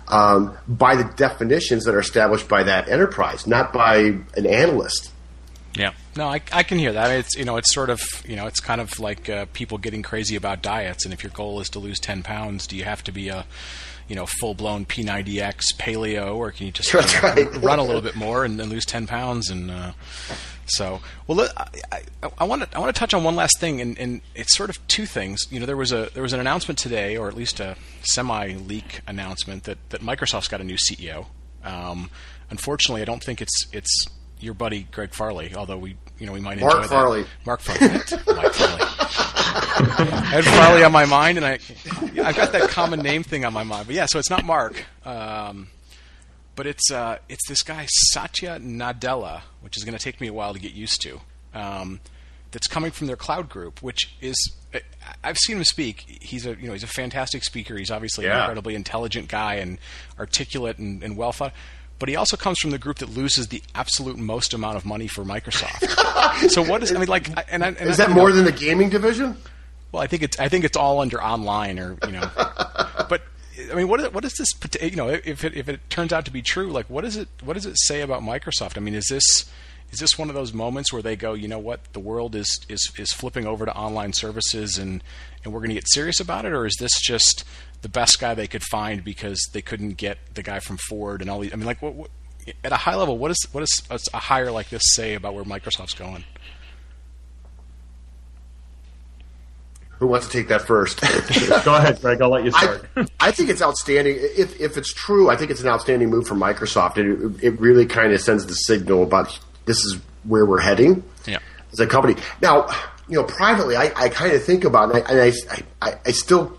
um, 0.09 0.57
by 0.67 0.95
the 0.95 1.03
definitions 1.15 1.85
that 1.85 1.95
are 1.95 1.99
established 1.99 2.47
by 2.47 2.63
that 2.63 2.89
enterprise, 2.89 3.47
not 3.47 3.71
by 3.71 3.95
an 4.35 4.45
analyst. 4.45 5.11
Yeah, 5.75 5.93
no, 6.15 6.27
I, 6.27 6.41
I 6.51 6.63
can 6.63 6.79
hear 6.79 6.93
that. 6.93 7.11
It's 7.11 7.35
you 7.35 7.45
know, 7.45 7.57
it's 7.57 7.73
sort 7.73 7.89
of 7.89 8.01
you 8.27 8.35
know, 8.35 8.47
it's 8.47 8.59
kind 8.59 8.81
of 8.81 8.99
like 8.99 9.29
uh, 9.29 9.45
people 9.53 9.77
getting 9.77 10.01
crazy 10.01 10.35
about 10.35 10.61
diets, 10.61 11.05
and 11.05 11.13
if 11.13 11.23
your 11.23 11.31
goal 11.31 11.59
is 11.59 11.69
to 11.69 11.79
lose 11.79 11.99
ten 11.99 12.23
pounds, 12.23 12.65
do 12.65 12.75
you 12.75 12.83
have 12.83 13.03
to 13.05 13.11
be 13.11 13.29
a 13.29 13.45
you 14.07 14.15
know 14.15 14.25
full 14.25 14.55
blown 14.55 14.85
P90X 14.85 15.75
paleo, 15.77 16.35
or 16.35 16.51
can 16.51 16.65
you 16.65 16.71
just 16.71 16.91
you 16.93 17.01
know, 17.01 17.07
right. 17.21 17.63
run 17.63 17.79
a 17.79 17.83
little 17.83 18.01
bit 18.01 18.15
more 18.15 18.43
and, 18.43 18.59
and 18.59 18.69
lose 18.71 18.85
ten 18.85 19.05
pounds? 19.05 19.49
And 19.49 19.69
uh, 19.69 19.91
so, 20.71 21.01
well, 21.27 21.49
I, 21.91 22.03
I, 22.37 22.43
want 22.43 22.63
to 22.63 22.77
I 22.77 22.79
want 22.79 22.93
to 22.93 22.99
touch 22.99 23.13
on 23.13 23.23
one 23.23 23.35
last 23.35 23.59
thing, 23.59 23.81
and, 23.81 23.97
and, 23.97 24.21
it's 24.35 24.55
sort 24.55 24.69
of 24.69 24.85
two 24.87 25.05
things. 25.05 25.41
You 25.49 25.59
know, 25.59 25.65
there 25.65 25.77
was 25.77 25.91
a 25.91 26.09
there 26.13 26.23
was 26.23 26.33
an 26.33 26.39
announcement 26.39 26.77
today, 26.77 27.17
or 27.17 27.27
at 27.27 27.35
least 27.35 27.59
a 27.59 27.75
semi 28.03 28.53
leak 28.53 29.01
announcement 29.07 29.63
that 29.65 29.77
that 29.89 30.01
Microsoft's 30.01 30.47
got 30.47 30.61
a 30.61 30.63
new 30.63 30.77
CEO. 30.77 31.27
Um, 31.63 32.09
unfortunately, 32.49 33.01
I 33.01 33.05
don't 33.05 33.23
think 33.23 33.41
it's 33.41 33.67
it's 33.71 34.07
your 34.39 34.53
buddy 34.53 34.83
Greg 34.91 35.13
Farley, 35.13 35.53
although 35.55 35.77
we 35.77 35.97
you 36.17 36.25
know 36.25 36.33
we 36.33 36.39
might 36.39 36.59
Mark 36.59 36.75
enjoy 36.75 36.87
Farley. 36.87 37.23
that. 37.23 37.45
Mark 37.45 37.61
Farley. 37.61 37.87
Mike 38.41 38.53
Farley. 38.53 38.85
I 39.81 40.41
had 40.41 40.45
Farley 40.45 40.83
on 40.83 40.91
my 40.91 41.05
mind, 41.05 41.37
and 41.37 41.45
I 41.45 41.59
I've 42.23 42.35
got 42.35 42.51
that 42.51 42.69
common 42.69 42.99
name 42.99 43.23
thing 43.23 43.45
on 43.45 43.53
my 43.53 43.63
mind. 43.63 43.87
But 43.87 43.95
yeah, 43.95 44.05
so 44.05 44.19
it's 44.19 44.29
not 44.29 44.45
Mark. 44.45 44.85
Um, 45.05 45.67
but 46.59 46.67
it's 46.67 46.91
uh, 46.91 47.17
it's 47.29 47.47
this 47.47 47.63
guy 47.63 47.85
Satya 47.87 48.59
Nadella, 48.59 49.43
which 49.61 49.77
is 49.77 49.85
going 49.85 49.97
to 49.97 50.03
take 50.03 50.19
me 50.19 50.27
a 50.27 50.33
while 50.33 50.53
to 50.53 50.59
get 50.59 50.73
used 50.73 51.01
to. 51.03 51.21
Um, 51.53 52.01
that's 52.51 52.67
coming 52.67 52.91
from 52.91 53.07
their 53.07 53.15
cloud 53.15 53.47
group, 53.47 53.81
which 53.81 54.13
is 54.19 54.35
I've 55.23 55.37
seen 55.37 55.55
him 55.55 55.63
speak. 55.63 56.19
He's 56.21 56.45
a 56.45 56.55
you 56.55 56.67
know 56.67 56.73
he's 56.73 56.83
a 56.83 56.87
fantastic 56.87 57.45
speaker. 57.45 57.77
He's 57.77 57.89
obviously 57.89 58.25
yeah. 58.25 58.33
an 58.33 58.39
incredibly 58.41 58.75
intelligent 58.75 59.29
guy 59.29 59.53
and 59.53 59.77
articulate 60.19 60.79
and, 60.79 61.01
and 61.01 61.15
well 61.15 61.31
thought. 61.31 61.53
But 61.97 62.09
he 62.09 62.17
also 62.17 62.35
comes 62.35 62.59
from 62.59 62.71
the 62.71 62.77
group 62.77 62.97
that 62.97 63.07
loses 63.07 63.47
the 63.47 63.63
absolute 63.73 64.17
most 64.17 64.53
amount 64.53 64.75
of 64.75 64.85
money 64.85 65.07
for 65.07 65.23
Microsoft. 65.23 66.49
so 66.49 66.61
what 66.61 66.83
is 66.83 66.91
I 66.91 66.99
mean 66.99 67.07
like 67.07 67.29
and, 67.53 67.63
and 67.63 67.77
is 67.77 67.95
that 67.95 68.09
more 68.09 68.31
know, 68.31 68.35
than 68.35 68.43
the 68.43 68.51
gaming 68.51 68.89
division? 68.89 69.37
Well, 69.93 70.03
I 70.03 70.07
think 70.07 70.23
it's 70.23 70.37
I 70.37 70.49
think 70.49 70.65
it's 70.65 70.75
all 70.75 70.99
under 70.99 71.23
online 71.23 71.79
or 71.79 71.97
you 72.05 72.11
know, 72.11 72.29
but 73.07 73.21
I 73.71 73.75
mean, 73.75 73.87
what 73.87 73.99
is, 73.99 74.11
what 74.11 74.25
is 74.25 74.33
this? 74.33 74.49
You 74.81 74.95
know, 74.95 75.09
if 75.09 75.43
it, 75.43 75.55
if 75.55 75.69
it 75.69 75.89
turns 75.89 76.13
out 76.13 76.25
to 76.25 76.31
be 76.31 76.41
true, 76.41 76.71
like 76.71 76.89
what 76.89 77.03
does 77.03 77.17
it 77.17 77.27
what 77.43 77.53
does 77.53 77.65
it 77.65 77.77
say 77.77 78.01
about 78.01 78.21
Microsoft? 78.21 78.77
I 78.77 78.81
mean, 78.81 78.95
is 78.95 79.07
this 79.09 79.49
is 79.91 79.99
this 79.99 80.17
one 80.17 80.29
of 80.29 80.35
those 80.35 80.53
moments 80.53 80.93
where 80.93 81.01
they 81.01 81.15
go, 81.15 81.33
you 81.33 81.47
know 81.47 81.59
what, 81.59 81.93
the 81.93 81.99
world 81.99 82.35
is 82.35 82.59
is 82.69 82.91
is 82.97 83.11
flipping 83.11 83.45
over 83.45 83.65
to 83.65 83.75
online 83.75 84.13
services 84.13 84.77
and 84.77 85.03
and 85.43 85.53
we're 85.53 85.59
going 85.59 85.69
to 85.69 85.75
get 85.75 85.87
serious 85.87 86.19
about 86.19 86.45
it, 86.45 86.51
or 86.51 86.65
is 86.65 86.75
this 86.79 86.99
just 87.01 87.43
the 87.81 87.89
best 87.89 88.19
guy 88.19 88.33
they 88.33 88.47
could 88.47 88.63
find 88.63 89.03
because 89.03 89.39
they 89.53 89.61
couldn't 89.61 89.91
get 89.91 90.17
the 90.33 90.43
guy 90.43 90.59
from 90.59 90.77
Ford 90.77 91.21
and 91.21 91.29
all 91.29 91.39
these? 91.39 91.53
I 91.53 91.55
mean, 91.55 91.65
like 91.65 91.81
what, 91.81 91.95
what 91.95 92.09
at 92.63 92.71
a 92.71 92.77
high 92.77 92.95
level, 92.95 93.17
what 93.17 93.31
is 93.31 93.47
what 93.51 93.61
does 93.61 94.09
a 94.13 94.17
hire 94.17 94.51
like 94.51 94.69
this 94.69 94.83
say 94.93 95.13
about 95.15 95.33
where 95.33 95.43
Microsoft's 95.43 95.93
going? 95.93 96.23
Who 99.99 100.07
wants 100.07 100.27
to 100.27 100.31
take 100.31 100.47
that 100.47 100.61
first? 100.61 101.01
Go 101.65 101.75
ahead, 101.75 101.99
Greg. 102.01 102.21
I'll 102.21 102.29
let 102.29 102.45
you 102.45 102.51
start. 102.51 102.85
I, 102.95 103.05
I, 103.19 103.31
think 103.31 103.49
it's 103.49 103.61
outstanding. 103.61 104.15
If, 104.17 104.59
if 104.59 104.77
it's 104.77 104.93
true, 104.93 105.29
I 105.29 105.35
think 105.35 105.51
it's 105.51 105.61
an 105.61 105.67
outstanding 105.67 106.09
move 106.09 106.25
from 106.25 106.39
Microsoft. 106.39 106.97
It, 106.97 107.43
it 107.43 107.59
really 107.59 107.85
kind 107.85 108.13
of 108.13 108.21
sends 108.21 108.45
the 108.45 108.53
signal 108.53 109.03
about 109.03 109.37
this 109.65 109.77
is 109.83 109.99
where 110.23 110.45
we're 110.45 110.61
heading 110.61 111.03
yeah. 111.25 111.39
as 111.73 111.81
a 111.81 111.87
company. 111.87 112.15
Now, 112.41 112.67
you 113.09 113.15
know, 113.15 113.23
privately, 113.25 113.75
I, 113.75 113.91
I 113.95 114.07
kind 114.07 114.33
of 114.33 114.43
think 114.43 114.63
about 114.63 114.95
it, 114.95 115.05
and 115.09 115.19
I, 115.19 115.33
I, 115.81 115.99
I, 116.05 116.11
still 116.11 116.57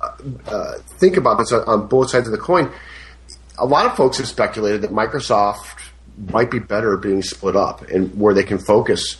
uh, 0.00 0.10
uh, 0.46 0.78
think 0.98 1.16
about 1.16 1.38
this 1.38 1.52
on, 1.52 1.62
on 1.62 1.86
both 1.86 2.10
sides 2.10 2.26
of 2.26 2.32
the 2.32 2.38
coin. 2.38 2.70
A 3.58 3.64
lot 3.64 3.86
of 3.86 3.96
folks 3.96 4.18
have 4.18 4.26
speculated 4.26 4.82
that 4.82 4.90
Microsoft 4.90 5.90
might 6.30 6.50
be 6.50 6.58
better 6.58 6.96
being 6.96 7.22
split 7.22 7.56
up 7.56 7.82
and 7.88 8.14
where 8.18 8.34
they 8.34 8.42
can 8.42 8.58
focus 8.58 9.16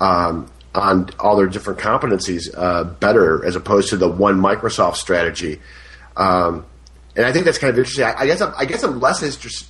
um, 0.00 0.50
on 0.74 1.10
all 1.20 1.36
their 1.36 1.46
different 1.46 1.80
competencies 1.80 2.48
uh, 2.56 2.84
better 2.84 3.44
as 3.44 3.56
opposed 3.56 3.90
to 3.90 3.96
the 3.96 4.08
one 4.08 4.40
Microsoft 4.40 4.96
strategy. 4.96 5.60
Um, 6.16 6.64
and 7.14 7.26
I 7.26 7.32
think 7.32 7.44
that's 7.44 7.58
kind 7.58 7.70
of 7.70 7.78
interesting. 7.78 8.04
I, 8.04 8.20
I 8.20 8.26
guess 8.26 8.40
I'm, 8.40 8.54
I 8.56 8.64
guess 8.64 8.82
I'm 8.82 9.00
less 9.00 9.22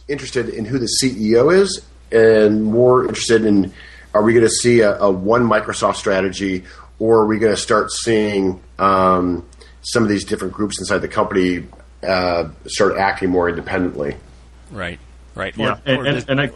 interested 0.09 0.49
in 0.49 0.65
who 0.65 0.79
the 0.79 0.88
CEO 1.03 1.53
is 1.53 1.85
and 2.12 2.62
more 2.62 3.03
interested 3.07 3.45
in 3.45 3.73
are 4.15 4.23
we 4.23 4.35
going 4.35 4.45
to 4.45 4.51
see 4.51 4.81
a, 4.81 4.99
a, 4.99 5.11
one 5.11 5.49
Microsoft 5.49 5.97
strategy 5.97 6.65
or 6.99 7.21
are 7.21 7.27
we 7.27 7.38
going 7.38 7.55
to 7.55 7.61
start 7.61 7.91
seeing 7.91 8.61
um, 8.79 9.47
some 9.81 10.03
of 10.03 10.09
these 10.09 10.25
different 10.25 10.53
groups 10.53 10.79
inside 10.79 10.99
the 10.99 11.09
company 11.09 11.67
uh, 12.07 12.49
start 12.67 12.99
acting 12.99 13.31
more 13.31 13.49
independently? 13.49 14.17
Right, 14.71 15.00
right. 15.35 15.57
Yeah, 15.57 15.79
and, 15.87 15.98
or 15.98 16.05
and, 16.05 16.29
and 16.29 16.40
I, 16.40 16.50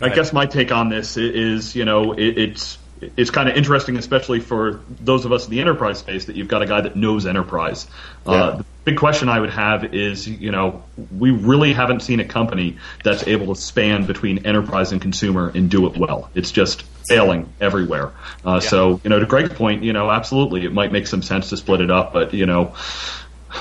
I 0.00 0.08
guess 0.08 0.32
my 0.32 0.46
take 0.46 0.72
on 0.72 0.88
this 0.88 1.16
is, 1.16 1.76
you 1.76 1.84
know, 1.84 2.12
it, 2.12 2.38
it's 2.38 2.78
it's 3.16 3.30
kind 3.30 3.48
of 3.48 3.56
interesting, 3.56 3.96
especially 3.96 4.40
for 4.40 4.80
those 5.00 5.24
of 5.24 5.32
us 5.32 5.44
in 5.44 5.50
the 5.50 5.60
enterprise 5.60 5.98
space, 5.98 6.26
that 6.26 6.36
you've 6.36 6.48
got 6.48 6.62
a 6.62 6.66
guy 6.66 6.80
that 6.80 6.96
knows 6.96 7.26
enterprise. 7.26 7.86
Uh, 8.26 8.32
yeah. 8.32 8.36
Uh, 8.36 8.56
the 8.56 8.64
big 8.84 8.96
question 8.96 9.28
I 9.28 9.40
would 9.40 9.50
have 9.50 9.94
is, 9.94 10.28
you 10.28 10.50
know, 10.50 10.82
we 11.16 11.30
really 11.30 11.72
haven't 11.72 12.00
seen 12.00 12.20
a 12.20 12.24
company 12.24 12.78
that's 13.04 13.26
able 13.26 13.54
to 13.54 13.60
span 13.60 14.06
between 14.06 14.46
enterprise 14.46 14.92
and 14.92 15.00
consumer 15.00 15.50
and 15.54 15.70
do 15.70 15.86
it 15.86 15.96
well. 15.96 16.30
It's 16.34 16.50
just 16.50 16.82
failing 17.08 17.52
everywhere. 17.60 18.12
Uh, 18.44 18.54
yeah. 18.54 18.58
So, 18.60 19.00
you 19.04 19.10
know, 19.10 19.20
to 19.20 19.26
Greg's 19.26 19.54
point, 19.54 19.82
you 19.82 19.92
know, 19.92 20.10
absolutely, 20.10 20.64
it 20.64 20.72
might 20.72 20.92
make 20.92 21.06
some 21.06 21.22
sense 21.22 21.50
to 21.50 21.56
split 21.56 21.80
it 21.80 21.90
up, 21.90 22.12
but 22.12 22.34
you 22.34 22.46
know 22.46 22.74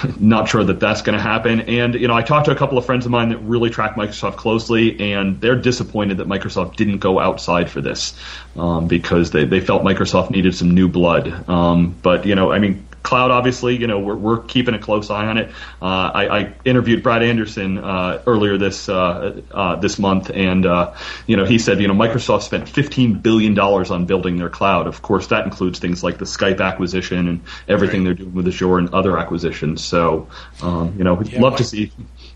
not 0.19 0.49
sure 0.49 0.63
that 0.63 0.79
that's 0.79 1.01
going 1.01 1.17
to 1.17 1.21
happen. 1.21 1.61
And 1.61 1.95
you 1.95 2.07
know, 2.07 2.13
I 2.13 2.21
talked 2.21 2.45
to 2.45 2.51
a 2.51 2.55
couple 2.55 2.77
of 2.77 2.85
friends 2.85 3.05
of 3.05 3.11
mine 3.11 3.29
that 3.29 3.37
really 3.39 3.69
track 3.69 3.95
Microsoft 3.95 4.37
closely, 4.37 5.13
and 5.13 5.39
they're 5.41 5.55
disappointed 5.55 6.17
that 6.17 6.27
Microsoft 6.27 6.75
didn't 6.75 6.99
go 6.99 7.19
outside 7.19 7.69
for 7.69 7.81
this 7.81 8.17
um, 8.55 8.87
because 8.87 9.31
they, 9.31 9.45
they 9.45 9.59
felt 9.59 9.83
Microsoft 9.83 10.31
needed 10.31 10.55
some 10.55 10.71
new 10.71 10.87
blood. 10.87 11.49
Um, 11.49 11.95
but 12.01 12.25
you 12.25 12.35
know, 12.35 12.51
I 12.51 12.59
mean, 12.59 12.85
cloud, 13.05 13.31
obviously, 13.31 13.77
you 13.77 13.87
know, 13.87 13.99
we're, 13.99 14.15
we're 14.15 14.39
keeping 14.41 14.73
a 14.73 14.79
close 14.79 15.09
eye 15.09 15.27
on 15.27 15.37
it. 15.37 15.49
Uh, 15.81 16.11
I, 16.13 16.39
I, 16.39 16.53
interviewed 16.65 17.03
Brad 17.03 17.23
Anderson 17.23 17.77
uh, 17.77 18.21
earlier 18.27 18.57
this 18.57 18.89
uh, 18.89 19.41
uh 19.51 19.75
this 19.77 19.97
month, 19.97 20.31
and 20.31 20.65
uh, 20.65 20.93
you 21.27 21.37
know, 21.37 21.45
he 21.45 21.59
said, 21.59 21.79
you 21.79 21.87
know, 21.87 21.93
Microsoft 21.93 22.41
spent 22.41 22.67
15 22.67 23.19
billion 23.19 23.53
dollars 23.53 23.91
on 23.91 24.05
building 24.05 24.37
their 24.37 24.49
cloud. 24.49 24.87
Of 24.87 25.01
course, 25.01 25.27
that 25.27 25.45
includes 25.45 25.79
things 25.79 26.03
like 26.03 26.17
the 26.17 26.25
Skype 26.25 26.59
acquisition 26.59 27.27
and 27.27 27.41
everything 27.67 28.01
right. 28.01 28.17
they're 28.17 28.25
doing 28.25 28.33
with 28.33 28.47
Azure 28.47 28.79
and 28.79 28.93
other 28.93 29.17
acquisitions. 29.17 29.83
So, 29.83 30.27
um, 30.61 30.95
you 30.97 31.03
know, 31.03 31.13
we'd 31.13 31.31
yeah, 31.31 31.41
love 31.41 31.55
to 31.57 31.63
see, 31.63 31.91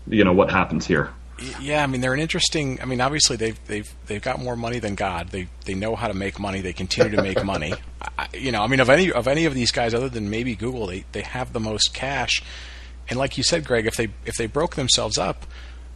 you 0.06 0.24
know, 0.24 0.32
what 0.32 0.50
happens 0.50 0.86
here. 0.86 1.10
Yeah, 1.60 1.82
I 1.82 1.86
mean 1.86 2.00
they're 2.00 2.12
an 2.14 2.20
interesting. 2.20 2.80
I 2.82 2.84
mean, 2.84 3.00
obviously 3.00 3.36
they've 3.36 3.66
they've 3.66 3.90
they've 4.06 4.22
got 4.22 4.40
more 4.40 4.56
money 4.56 4.78
than 4.78 4.94
God. 4.94 5.28
They 5.28 5.48
they 5.64 5.74
know 5.74 5.96
how 5.96 6.08
to 6.08 6.14
make 6.14 6.38
money. 6.38 6.60
They 6.60 6.72
continue 6.72 7.16
to 7.16 7.22
make 7.22 7.42
money. 7.44 7.74
I, 8.18 8.28
you 8.34 8.52
know, 8.52 8.62
I 8.62 8.66
mean, 8.66 8.80
of 8.80 8.90
any 8.90 9.10
of 9.10 9.26
any 9.26 9.46
of 9.46 9.54
these 9.54 9.70
guys, 9.70 9.94
other 9.94 10.08
than 10.08 10.28
maybe 10.28 10.54
Google, 10.54 10.86
they 10.86 11.04
they 11.12 11.22
have 11.22 11.52
the 11.52 11.60
most 11.60 11.94
cash. 11.94 12.42
And 13.08 13.18
like 13.18 13.36
you 13.36 13.42
said, 13.42 13.64
Greg, 13.64 13.86
if 13.86 13.96
they 13.96 14.08
if 14.26 14.36
they 14.36 14.46
broke 14.46 14.76
themselves 14.76 15.18
up, 15.18 15.46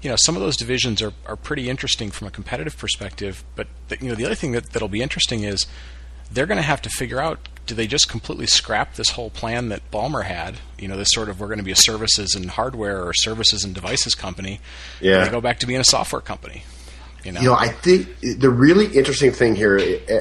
you 0.01 0.11
know, 0.11 0.17
some 0.19 0.35
of 0.35 0.43
those 0.43 0.57
divisions 0.57 1.03
are 1.03 1.13
are 1.27 1.37
pretty 1.37 1.69
interesting 1.69 2.11
from 2.11 2.27
a 2.29 2.31
competitive 2.31 2.77
perspective. 2.79 3.45
But 3.55 3.69
the, 3.89 3.99
you 4.01 4.09
know, 4.09 4.15
the 4.15 4.25
other 4.25 4.35
thing 4.35 4.53
that 4.53 4.71
that'll 4.73 4.89
be 4.89 5.03
interesting 5.03 5.45
is 5.45 5.67
they're 6.31 6.47
going 6.47 6.57
to 6.57 6.63
have 6.63 6.83
to 6.83 6.91
figure 6.91 7.21
out 7.21 7.49
do 7.67 7.75
they 7.75 7.87
just 7.87 8.09
completely 8.09 8.47
scrap 8.47 8.95
this 8.95 9.11
whole 9.11 9.31
plan 9.31 9.69
that 9.71 9.91
Ballmer 9.91 10.25
had? 10.25 10.57
You 10.79 10.89
know, 10.89 10.97
this 10.97 11.09
sort 11.13 11.29
of 11.29 11.41
we're 11.41 11.47
going 11.47 11.59
to 11.59 11.65
be 11.65 11.73
a 11.73 11.77
services 11.77 12.35
and 12.35 12.51
hardware 12.51 13.05
or 13.05 13.13
services 13.15 13.65
and 13.65 13.75
devices 13.75 14.15
company. 14.15 14.61
Yeah. 15.01 15.29
go 15.31 15.41
back 15.41 15.61
to 15.61 15.67
being 15.67 15.81
a 15.81 15.85
software 15.85 16.21
company. 16.21 16.65
You 17.25 17.33
know? 17.33 17.41
you 17.41 17.47
know, 17.47 17.55
I 17.55 17.69
think 17.69 18.21
the 18.21 18.51
really 18.51 18.87
interesting 18.87 19.33
thing 19.33 19.55
here, 19.55 19.79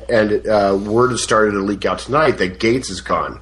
and 0.09 0.47
uh, 0.47 0.77
word 0.81 1.11
has 1.11 1.21
started 1.21 1.51
to 1.51 1.59
leak 1.59 1.85
out 1.85 1.99
tonight 1.99 2.37
that 2.37 2.59
Gates 2.59 2.89
is 2.89 3.01
gone. 3.01 3.41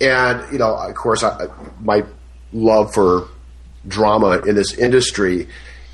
And, 0.00 0.52
you 0.52 0.58
know, 0.58 0.74
of 0.74 0.94
course, 0.94 1.22
I, 1.22 1.48
my 1.80 2.04
love 2.52 2.94
for 2.94 3.28
drama 3.86 4.38
in 4.46 4.54
this 4.54 4.72
industry, 4.74 5.48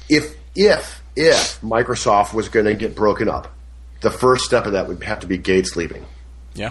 if, 0.09 0.37
if, 0.55 1.03
if 1.17 1.61
Microsoft 1.63 2.33
was 2.33 2.49
going 2.49 2.67
to 2.67 2.75
get 2.75 2.95
broken 2.95 3.29
up, 3.29 3.53
the 4.01 4.11
first 4.11 4.45
step 4.45 4.67
of 4.67 4.73
that 4.73 4.87
would 4.87 5.03
have 5.03 5.21
to 5.21 5.27
be 5.27 5.39
Gates 5.39 5.75
leaving. 5.75 6.05
Yeah. 6.55 6.71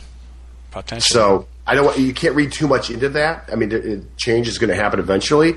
Potentially. 0.71 1.01
So 1.01 1.47
I 1.67 1.75
don't. 1.75 1.97
You 1.97 2.13
can't 2.13 2.35
read 2.35 2.51
too 2.51 2.67
much 2.67 2.89
into 2.89 3.09
that. 3.09 3.49
I 3.51 3.55
mean, 3.55 3.71
it, 3.71 4.17
change 4.17 4.47
is 4.47 4.57
going 4.57 4.69
to 4.69 4.75
happen 4.75 4.99
eventually, 4.99 5.55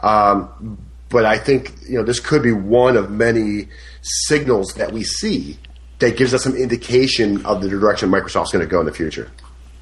um, 0.00 0.78
but 1.08 1.24
I 1.24 1.38
think 1.38 1.74
you 1.88 1.98
know 1.98 2.04
this 2.04 2.20
could 2.20 2.42
be 2.42 2.52
one 2.52 2.96
of 2.96 3.10
many 3.10 3.68
signals 4.02 4.74
that 4.74 4.92
we 4.92 5.02
see 5.02 5.58
that 5.98 6.16
gives 6.16 6.34
us 6.34 6.44
some 6.44 6.56
indication 6.56 7.44
of 7.44 7.62
the 7.62 7.68
direction 7.68 8.10
Microsoft's 8.10 8.52
going 8.52 8.64
to 8.64 8.70
go 8.70 8.80
in 8.80 8.86
the 8.86 8.92
future. 8.92 9.30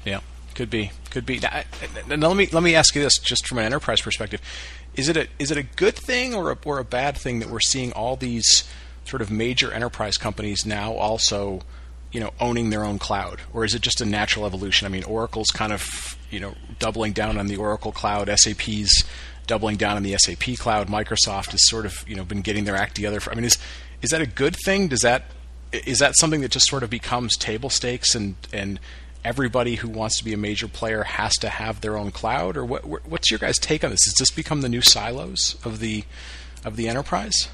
Yeah, 0.05 0.21
could 0.55 0.69
be, 0.69 0.91
could 1.11 1.25
be. 1.25 1.39
Now, 1.39 1.63
let 2.07 2.37
me 2.37 2.47
let 2.51 2.63
me 2.63 2.75
ask 2.75 2.95
you 2.95 3.01
this, 3.01 3.17
just 3.17 3.47
from 3.47 3.59
an 3.59 3.65
enterprise 3.65 4.01
perspective: 4.01 4.41
is 4.95 5.09
it 5.09 5.17
a 5.17 5.27
is 5.39 5.51
it 5.51 5.57
a 5.57 5.63
good 5.63 5.95
thing 5.95 6.33
or 6.33 6.51
a, 6.51 6.57
or 6.65 6.79
a 6.79 6.85
bad 6.85 7.17
thing 7.17 7.39
that 7.39 7.49
we're 7.49 7.59
seeing 7.59 7.91
all 7.93 8.15
these 8.15 8.63
sort 9.05 9.21
of 9.21 9.31
major 9.31 9.71
enterprise 9.71 10.17
companies 10.17 10.65
now 10.65 10.93
also 10.93 11.61
you 12.11 12.19
know 12.19 12.31
owning 12.39 12.69
their 12.69 12.83
own 12.83 12.99
cloud, 12.99 13.41
or 13.53 13.65
is 13.65 13.73
it 13.75 13.81
just 13.81 14.01
a 14.01 14.05
natural 14.05 14.45
evolution? 14.45 14.85
I 14.85 14.89
mean, 14.89 15.03
Oracle's 15.03 15.49
kind 15.51 15.73
of 15.73 15.85
you 16.29 16.39
know 16.39 16.55
doubling 16.79 17.13
down 17.13 17.37
on 17.37 17.47
the 17.47 17.57
Oracle 17.57 17.91
cloud, 17.91 18.29
SAP's 18.35 19.03
doubling 19.47 19.77
down 19.77 19.97
on 19.97 20.03
the 20.03 20.15
SAP 20.17 20.57
cloud, 20.57 20.87
Microsoft 20.87 21.51
has 21.51 21.67
sort 21.67 21.85
of 21.85 22.07
you 22.07 22.15
know 22.15 22.23
been 22.23 22.41
getting 22.41 22.65
their 22.65 22.75
act 22.75 22.95
together. 22.95 23.19
For, 23.19 23.31
I 23.31 23.35
mean, 23.35 23.45
is 23.45 23.57
is 24.01 24.11
that 24.11 24.21
a 24.21 24.27
good 24.27 24.55
thing? 24.65 24.87
Does 24.87 25.01
that 25.01 25.25
is 25.71 25.99
that 25.99 26.15
something 26.17 26.41
that 26.41 26.51
just 26.51 26.67
sort 26.67 26.83
of 26.83 26.89
becomes 26.89 27.35
table 27.35 27.69
stakes 27.69 28.15
and 28.15 28.35
and 28.53 28.79
everybody 29.23 29.75
who 29.75 29.89
wants 29.89 30.17
to 30.17 30.23
be 30.23 30.33
a 30.33 30.37
major 30.37 30.67
player 30.67 31.03
has 31.03 31.33
to 31.37 31.49
have 31.49 31.81
their 31.81 31.97
own 31.97 32.11
cloud, 32.11 32.55
or 32.55 32.63
what, 32.63 32.85
what's 33.07 33.29
your 33.29 33.39
guys' 33.39 33.57
take 33.57 33.83
on 33.83 33.89
this? 33.89 33.99
Does 34.05 34.15
this 34.19 34.31
become 34.31 34.61
the 34.61 34.69
new 34.69 34.81
silos 34.81 35.57
of 35.63 35.79
the 35.79 36.03
of 36.63 36.75
the 36.75 36.87
enterprise? 36.87 37.49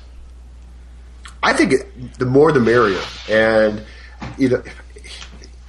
I 1.44 1.54
think 1.54 1.74
the 2.18 2.26
more 2.26 2.52
the 2.52 2.60
merrier, 2.60 3.02
and 3.30 3.84
you 4.38 4.50
know, 4.50 4.64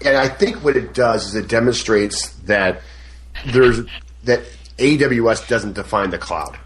and 0.05 0.17
I 0.17 0.29
think 0.29 0.63
what 0.63 0.77
it 0.77 0.95
does 0.95 1.27
is 1.27 1.35
it 1.35 1.49
demonstrates 1.49 2.31
that 2.45 2.83
there's 3.47 3.81
that 4.25 4.43
AWS 4.79 5.49
doesn't 5.49 5.75
define 5.75 6.11
the 6.11 6.19
cloud, 6.19 6.59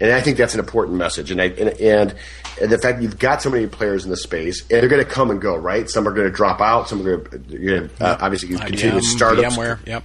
and 0.00 0.12
I 0.12 0.20
think 0.20 0.38
that's 0.38 0.54
an 0.54 0.60
important 0.60 0.96
message. 0.98 1.30
And 1.30 1.40
I, 1.40 1.46
and, 1.46 1.68
and, 1.80 2.14
and 2.60 2.70
the 2.70 2.78
fact 2.78 3.02
you've 3.02 3.18
got 3.18 3.42
so 3.42 3.50
many 3.50 3.66
players 3.66 4.04
in 4.04 4.10
the 4.10 4.16
space, 4.16 4.62
and 4.62 4.80
they're 4.80 4.88
going 4.88 5.04
to 5.04 5.10
come 5.10 5.30
and 5.30 5.40
go, 5.40 5.56
right? 5.56 5.88
Some 5.88 6.06
are 6.06 6.12
going 6.12 6.26
to 6.26 6.32
drop 6.32 6.60
out. 6.60 6.88
Some 6.88 7.06
are 7.06 7.16
going 7.16 7.40
to, 7.48 7.90
uh, 8.00 8.16
obviously 8.20 8.50
you 8.50 8.58
continue 8.58 8.94
with 8.96 9.04
startups. 9.04 9.56
VMware, 9.56 9.86
yep. 9.86 10.04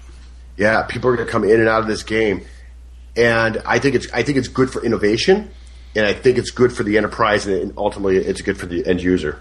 Yeah, 0.57 0.83
people 0.83 1.09
are 1.09 1.15
going 1.15 1.25
to 1.25 1.31
come 1.31 1.43
in 1.43 1.59
and 1.59 1.69
out 1.69 1.81
of 1.81 1.87
this 1.87 2.03
game, 2.03 2.45
and 3.15 3.61
I 3.65 3.79
think 3.79 3.95
it's 3.95 4.11
I 4.13 4.23
think 4.23 4.37
it's 4.37 4.47
good 4.47 4.69
for 4.71 4.83
innovation, 4.83 5.49
and 5.95 6.05
I 6.05 6.13
think 6.13 6.37
it's 6.37 6.51
good 6.51 6.73
for 6.73 6.83
the 6.83 6.97
enterprise, 6.97 7.47
and 7.47 7.73
ultimately 7.77 8.17
it's 8.17 8.41
good 8.41 8.57
for 8.57 8.65
the 8.65 8.85
end 8.85 9.01
user. 9.01 9.39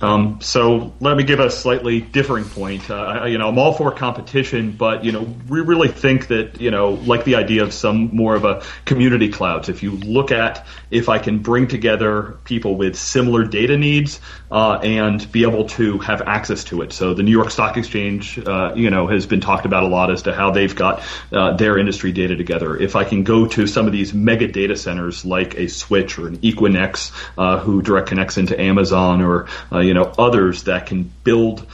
Um, 0.00 0.40
so 0.40 0.92
let 1.00 1.16
me 1.16 1.24
give 1.24 1.40
a 1.40 1.50
slightly 1.50 2.00
differing 2.00 2.44
point. 2.44 2.90
Uh, 2.90 3.24
you 3.26 3.38
know, 3.38 3.48
I'm 3.48 3.58
all 3.58 3.72
for 3.72 3.90
competition, 3.90 4.72
but 4.72 5.04
you 5.04 5.12
know, 5.12 5.22
we 5.48 5.60
really 5.60 5.88
think 5.88 6.28
that 6.28 6.60
you 6.60 6.70
know, 6.70 6.90
like 6.90 7.24
the 7.24 7.36
idea 7.36 7.62
of 7.62 7.72
some 7.72 8.14
more 8.14 8.34
of 8.34 8.44
a 8.44 8.62
community 8.84 9.28
clouds. 9.28 9.68
If 9.68 9.82
you 9.82 9.92
look 9.92 10.30
at 10.30 10.66
if 10.90 11.08
I 11.08 11.18
can 11.18 11.38
bring 11.38 11.68
together 11.68 12.38
people 12.44 12.76
with 12.76 12.96
similar 12.96 13.44
data 13.44 13.76
needs 13.76 14.20
uh, 14.50 14.74
and 14.82 15.30
be 15.32 15.42
able 15.42 15.66
to 15.68 15.98
have 15.98 16.22
access 16.22 16.64
to 16.64 16.82
it. 16.82 16.92
So 16.92 17.14
the 17.14 17.22
New 17.22 17.32
York 17.32 17.50
Stock 17.50 17.76
Exchange, 17.76 18.38
uh, 18.38 18.72
you 18.74 18.90
know, 18.90 19.06
has 19.06 19.26
been 19.26 19.40
talked 19.40 19.66
about 19.66 19.82
a 19.82 19.88
lot 19.88 20.10
as 20.10 20.22
to 20.22 20.34
how 20.34 20.50
they've 20.50 20.74
got 20.74 21.02
uh, 21.32 21.56
their 21.56 21.78
industry 21.78 22.12
data 22.12 22.36
together. 22.36 22.76
If 22.76 22.96
I 22.96 23.04
can 23.04 23.24
go 23.24 23.46
to 23.48 23.66
some 23.66 23.86
of 23.86 23.92
these 23.92 24.14
mega 24.14 24.48
data 24.48 24.76
centers 24.76 25.24
like 25.24 25.56
a 25.56 25.68
Switch 25.68 26.18
or 26.18 26.28
an 26.28 26.38
Equinix, 26.38 27.12
uh, 27.36 27.58
who 27.58 27.82
direct 27.82 28.08
connects 28.08 28.38
into 28.38 28.58
Amazon 28.58 29.20
or 29.20 29.46
uh, 29.72 29.77
Uh, 29.78 29.80
you 29.80 29.94
know, 29.94 30.12
others 30.18 30.64
that 30.64 30.86
can 30.86 31.04
build 31.22 31.64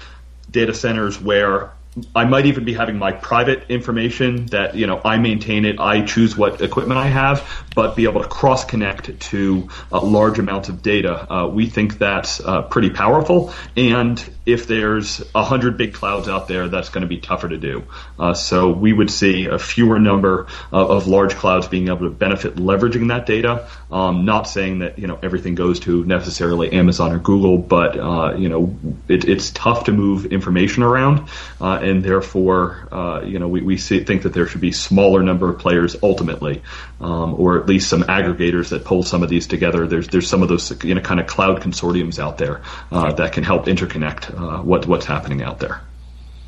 data 0.50 0.74
centers 0.74 1.18
where 1.18 1.72
I 2.14 2.24
might 2.24 2.46
even 2.46 2.64
be 2.64 2.74
having 2.74 2.98
my 2.98 3.12
private 3.12 3.70
information 3.70 4.46
that 4.46 4.74
you 4.74 4.86
know 4.86 5.00
I 5.04 5.18
maintain 5.18 5.64
it. 5.64 5.78
I 5.78 6.04
choose 6.04 6.36
what 6.36 6.60
equipment 6.60 6.98
I 6.98 7.06
have, 7.06 7.48
but 7.74 7.94
be 7.94 8.04
able 8.04 8.22
to 8.22 8.28
cross 8.28 8.64
connect 8.64 9.20
to 9.30 9.68
uh, 9.92 10.00
large 10.02 10.38
amounts 10.38 10.68
of 10.68 10.82
data. 10.82 11.32
Uh, 11.32 11.46
we 11.46 11.66
think 11.66 11.98
that's 11.98 12.40
uh, 12.40 12.62
pretty 12.62 12.90
powerful. 12.90 13.52
And 13.76 14.22
if 14.46 14.66
there's 14.66 15.22
a 15.34 15.42
hundred 15.42 15.78
big 15.78 15.94
clouds 15.94 16.28
out 16.28 16.48
there, 16.48 16.68
that's 16.68 16.88
going 16.88 17.02
to 17.02 17.08
be 17.08 17.18
tougher 17.18 17.48
to 17.48 17.56
do. 17.56 17.84
Uh, 18.18 18.34
so 18.34 18.70
we 18.70 18.92
would 18.92 19.10
see 19.10 19.46
a 19.46 19.58
fewer 19.58 19.98
number 19.98 20.48
of, 20.72 20.90
of, 20.90 21.06
large 21.06 21.34
clouds 21.34 21.68
being 21.68 21.88
able 21.88 22.00
to 22.00 22.10
benefit 22.10 22.56
leveraging 22.56 23.08
that 23.08 23.24
data. 23.26 23.68
Um, 23.90 24.24
not 24.24 24.48
saying 24.48 24.80
that 24.80 24.98
you 24.98 25.06
know 25.06 25.18
everything 25.22 25.54
goes 25.54 25.80
to 25.80 26.04
necessarily 26.04 26.72
Amazon 26.72 27.12
or 27.12 27.18
Google, 27.18 27.58
but 27.58 27.98
uh, 27.98 28.34
you 28.36 28.48
know 28.48 28.76
it, 29.08 29.24
it's 29.24 29.50
tough 29.50 29.84
to 29.84 29.92
move 29.92 30.26
information 30.26 30.82
around 30.82 31.28
uh, 31.60 31.80
and 31.84 32.02
therefore, 32.02 32.88
uh, 32.90 33.22
you 33.22 33.38
know, 33.38 33.46
we, 33.46 33.60
we 33.60 33.76
see, 33.76 34.02
think 34.02 34.22
that 34.22 34.32
there 34.32 34.46
should 34.46 34.60
be 34.60 34.72
smaller 34.72 35.22
number 35.22 35.50
of 35.50 35.58
players 35.58 35.96
ultimately, 36.02 36.62
um, 37.00 37.34
or 37.34 37.60
at 37.60 37.66
least 37.66 37.88
some 37.88 38.02
aggregators 38.04 38.70
that 38.70 38.84
pull 38.84 39.02
some 39.02 39.22
of 39.22 39.28
these 39.28 39.46
together. 39.46 39.86
There's 39.86 40.08
there's 40.08 40.28
some 40.28 40.42
of 40.42 40.48
those 40.48 40.82
you 40.82 40.94
know 40.94 41.00
kind 41.02 41.20
of 41.20 41.26
cloud 41.26 41.60
consortiums 41.60 42.18
out 42.18 42.38
there 42.38 42.62
uh, 42.90 43.12
that 43.12 43.32
can 43.32 43.44
help 43.44 43.66
interconnect 43.66 44.34
uh, 44.34 44.62
what 44.62 44.86
what's 44.86 45.06
happening 45.06 45.42
out 45.42 45.60
there. 45.60 45.82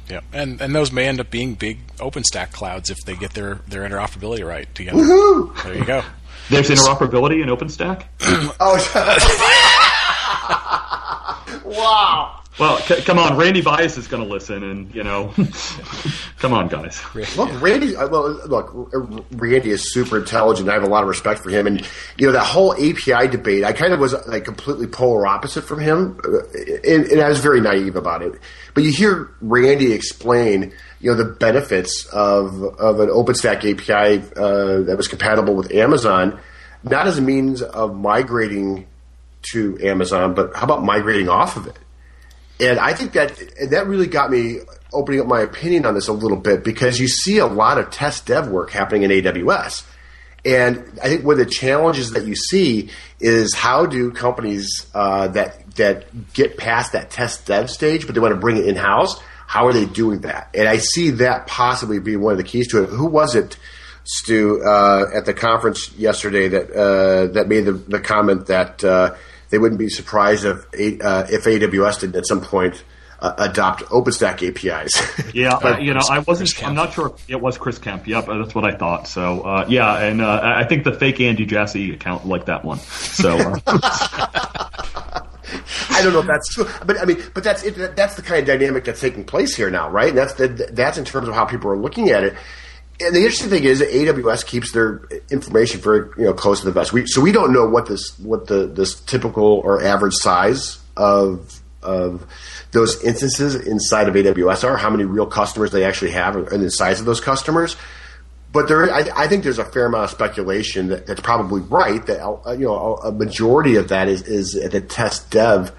Yeah, 0.09 0.21
and 0.33 0.61
and 0.61 0.75
those 0.75 0.91
may 0.91 1.07
end 1.07 1.21
up 1.21 1.31
being 1.31 1.55
big 1.55 1.87
OpenStack 1.99 2.53
clouds 2.53 2.91
if 2.91 2.99
they 3.05 3.17
get 3.17 3.35
their 3.35 3.57
their 3.69 3.89
interoperability 3.89 4.47
right 4.47 4.73
together. 4.75 4.97
Woo-hoo! 4.97 5.53
There 5.63 5.77
you 5.77 5.85
go. 5.85 6.03
There's 6.49 6.71
interoperability 6.71 7.43
in 7.43 7.49
OpenStack. 7.49 8.05
oh. 8.61 8.79
wow. 11.65 12.41
Well, 12.59 12.79
c- 12.79 13.03
come 13.03 13.19
on, 13.19 13.37
Randy 13.37 13.61
Bias 13.61 13.99
is 13.99 14.09
going 14.09 14.23
to 14.23 14.29
listen, 14.29 14.63
and 14.63 14.95
you 14.95 15.03
know. 15.03 15.33
Come 16.39 16.53
on, 16.53 16.69
guys. 16.69 17.03
Look, 17.37 17.61
Randy. 17.61 17.97
uh, 17.97 18.09
Well, 18.09 18.31
look, 18.47 18.75
uh, 18.95 19.23
Randy 19.37 19.71
is 19.71 19.93
super 19.93 20.19
intelligent. 20.19 20.69
I 20.69 20.75
have 20.75 20.83
a 20.83 20.87
lot 20.89 21.03
of 21.03 21.09
respect 21.09 21.41
for 21.41 21.51
him, 21.51 21.67
and 21.67 21.81
you 22.17 22.27
know 22.27 22.33
that 22.33 22.45
whole 22.45 22.73
API 22.75 23.29
debate. 23.29 23.65
I 23.65 23.73
kind 23.73 23.93
of 23.93 24.01
was 24.01 24.15
like 24.27 24.45
completely 24.45 24.87
polar 24.87 25.27
opposite 25.27 25.63
from 25.63 25.81
him, 25.81 26.19
uh, 26.25 26.39
and, 26.89 27.05
and 27.07 27.21
I 27.21 27.29
was 27.29 27.41
very 27.41 27.61
naive 27.61 27.95
about 27.97 28.23
it. 28.23 28.33
But 28.75 28.85
you 28.85 28.91
hear 28.93 29.31
Randy 29.43 29.93
explain, 29.93 30.73
you 31.01 31.11
know, 31.11 31.17
the 31.17 31.25
benefits 31.27 32.07
of 32.07 32.63
of 32.79 33.01
an 33.01 33.09
OpenStack 33.09 33.59
API 33.71 34.23
uh, 34.37 34.83
that 34.87 34.95
was 34.97 35.09
compatible 35.09 35.55
with 35.55 35.73
Amazon, 35.73 36.39
not 36.85 37.07
as 37.07 37.19
a 37.19 37.23
means 37.23 37.61
of 37.61 37.95
migrating 37.97 38.87
to 39.53 39.79
Amazon, 39.83 40.35
but 40.35 40.55
how 40.57 40.65
about 40.65 40.83
migrating 40.85 41.29
off 41.29 41.57
of 41.57 41.67
it? 41.67 41.79
And 42.59 42.79
I 42.79 42.95
think 42.95 43.13
that 43.13 43.37
that 43.71 43.87
really 43.87 44.07
got 44.07 44.31
me 44.31 44.61
opening 44.93 45.21
up 45.21 45.27
my 45.27 45.41
opinion 45.41 45.85
on 45.85 45.95
this 45.95 46.09
a 46.09 46.13
little 46.13 46.39
bit 46.39 46.65
because 46.65 46.99
you 46.99 47.09
see 47.09 47.39
a 47.39 47.47
lot 47.47 47.79
of 47.79 47.91
test 47.91 48.27
dev 48.27 48.49
work 48.49 48.71
happening 48.71 49.03
in 49.03 49.11
AWS. 49.11 49.85
And 50.45 50.79
I 51.03 51.09
think 51.09 51.25
one 51.25 51.41
of 51.41 51.45
the 51.45 51.51
challenges 51.53 52.13
that 52.13 52.25
you 52.25 52.37
see 52.37 52.91
is 53.19 53.53
how 53.53 53.85
do 53.85 54.13
companies 54.13 54.87
uh, 54.95 55.29
that 55.29 55.75
that 55.75 56.33
get 56.33 56.57
past 56.57 56.93
that 56.93 57.11
test 57.11 57.47
dev 57.47 57.69
stage, 57.69 58.07
but 58.07 58.15
they 58.15 58.21
want 58.21 58.33
to 58.33 58.41
bring 58.41 58.57
it 58.57 58.67
in 58.67 58.77
house, 58.77 59.21
how 59.47 59.67
are 59.67 59.73
they 59.73 59.87
doing 59.87 60.21
that? 60.21 60.49
And 60.55 60.69
I 60.69 60.79
see 60.79 61.11
that 61.11 61.47
possibly 61.47 61.99
being 61.99 62.21
one 62.21 62.33
of 62.33 62.39
the 62.39 62.45
keys 62.45 62.69
to 62.69 62.85
it. 62.85 62.91
Who 62.91 63.07
was 63.07 63.35
it, 63.35 63.57
Stu, 64.05 64.63
uh, 64.65 65.07
at 65.15 65.27
the 65.27 65.35
conference 65.35 65.93
yesterday 65.95 66.49
that 66.49 66.71
uh, 66.71 67.27
that 67.33 67.49
made 67.49 67.65
the, 67.65 67.73
the 67.73 68.01
comment 68.01 68.47
that 68.47 68.85
uh, 68.85 69.15
they 69.51 69.59
wouldn't 69.59 69.79
be 69.79 69.89
surprised 69.89 70.45
if 70.45 70.65
uh, 71.03 71.27
if 71.31 71.45
AWS 71.45 72.01
did 72.01 72.17
at 72.17 72.27
some 72.27 72.41
point 72.41 72.83
uh, 73.21 73.35
adopt 73.39 73.83
OpenStack 73.85 74.47
APIs. 74.47 74.93
Yeah, 75.37 75.55
uh, 75.57 75.79
you 75.79 75.93
know, 75.93 76.01
I 76.09 76.21
wasn't. 76.21 76.65
I'm 76.65 76.75
not 76.75 76.95
sure. 76.95 77.15
It 77.29 77.41
was 77.41 77.59
Chris 77.59 77.79
Kemp. 77.79 78.07
Yep, 78.07 78.27
that's 78.27 78.55
what 78.55 78.65
I 78.65 78.75
thought. 78.75 79.07
So, 79.07 79.43
uh, 79.43 79.67
yeah, 79.69 79.99
and 79.99 80.23
uh, 80.23 80.41
I 80.43 80.65
think 80.65 80.85
the 80.85 80.93
fake 80.93 81.21
Andy 81.21 81.45
Jassy 81.45 81.93
account 81.93 82.27
liked 82.27 82.47
that 82.47 82.65
one. 82.65 82.79
So, 82.79 83.37
uh, 83.37 83.59
I 85.91 86.01
don't 86.03 86.15
know 86.15 86.21
if 86.21 86.27
that's 86.27 86.55
true, 86.55 86.67
but 86.87 86.99
I 86.99 87.05
mean, 87.05 87.23
but 87.35 87.45
that's 87.45 87.65
it, 87.65 87.97
that's 87.97 88.15
the 88.15 88.23
kind 88.23 88.41
of 88.41 88.47
dynamic 88.47 88.85
that's 88.85 89.01
taking 89.01 89.25
place 89.25 89.55
here 89.55 89.71
now, 89.71 89.91
right? 89.91 90.09
And 90.09 90.17
that's 90.17 90.35
the, 90.35 90.49
that's 90.73 90.97
in 90.97 91.05
terms 91.05 91.29
of 91.29 91.35
how 91.35 91.45
people 91.45 91.71
are 91.71 91.77
looking 91.77 92.09
at 92.11 92.25
it. 92.25 92.35
And 92.99 93.15
the 93.15 93.21
interesting 93.21 93.51
thing 93.51 93.65
is, 93.65 93.83
AWS 93.83 94.47
keeps 94.47 94.73
their 94.73 95.03
information 95.31 95.81
very 95.81 96.09
you 96.17 96.25
know 96.25 96.33
close 96.33 96.61
to 96.61 96.67
the 96.67 96.73
vest. 96.73 96.93
We, 96.93 97.07
so 97.07 97.21
we 97.21 97.31
don't 97.31 97.53
know 97.53 97.67
what 97.67 97.87
this 97.87 98.19
what 98.19 98.47
the 98.47 98.67
this 98.67 98.99
typical 99.01 99.45
or 99.45 99.83
average 99.83 100.15
size 100.15 100.79
of 100.97 101.61
of 101.83 102.27
those 102.73 103.03
instances 103.05 103.55
inside 103.55 104.09
of 104.09 104.15
AWS 104.15 104.65
are, 104.65 104.77
how 104.77 104.91
many 104.91 105.05
real 105.05 105.27
customers 105.27 105.71
they 105.73 105.85
actually 105.85 106.13
have, 106.13 106.37
and 106.37 106.63
the 106.63 106.71
size 106.71 106.99
of 107.01 107.07
those 107.07 107.21
customers. 107.21 107.77
But 108.53 108.69
there, 108.69 108.91
I, 108.93 109.09
I 109.15 109.29
think 109.29 109.45
there's 109.45 109.59
a 109.59 109.65
fair 109.65 109.87
amount 109.87 110.05
of 110.05 110.11
speculation 110.11 110.89
that, 110.89 111.07
that's 111.07 111.21
probably 111.21 111.61
right. 111.61 112.05
That 112.07 112.25
uh, 112.25 112.53
you 112.53 112.67
know, 112.67 112.97
a 112.97 113.13
majority 113.13 113.77
of 113.77 113.89
that 113.89 114.09
is, 114.09 114.23
is 114.23 114.57
at 114.57 114.71
the 114.71 114.81
test 114.81 115.31
dev 115.31 115.73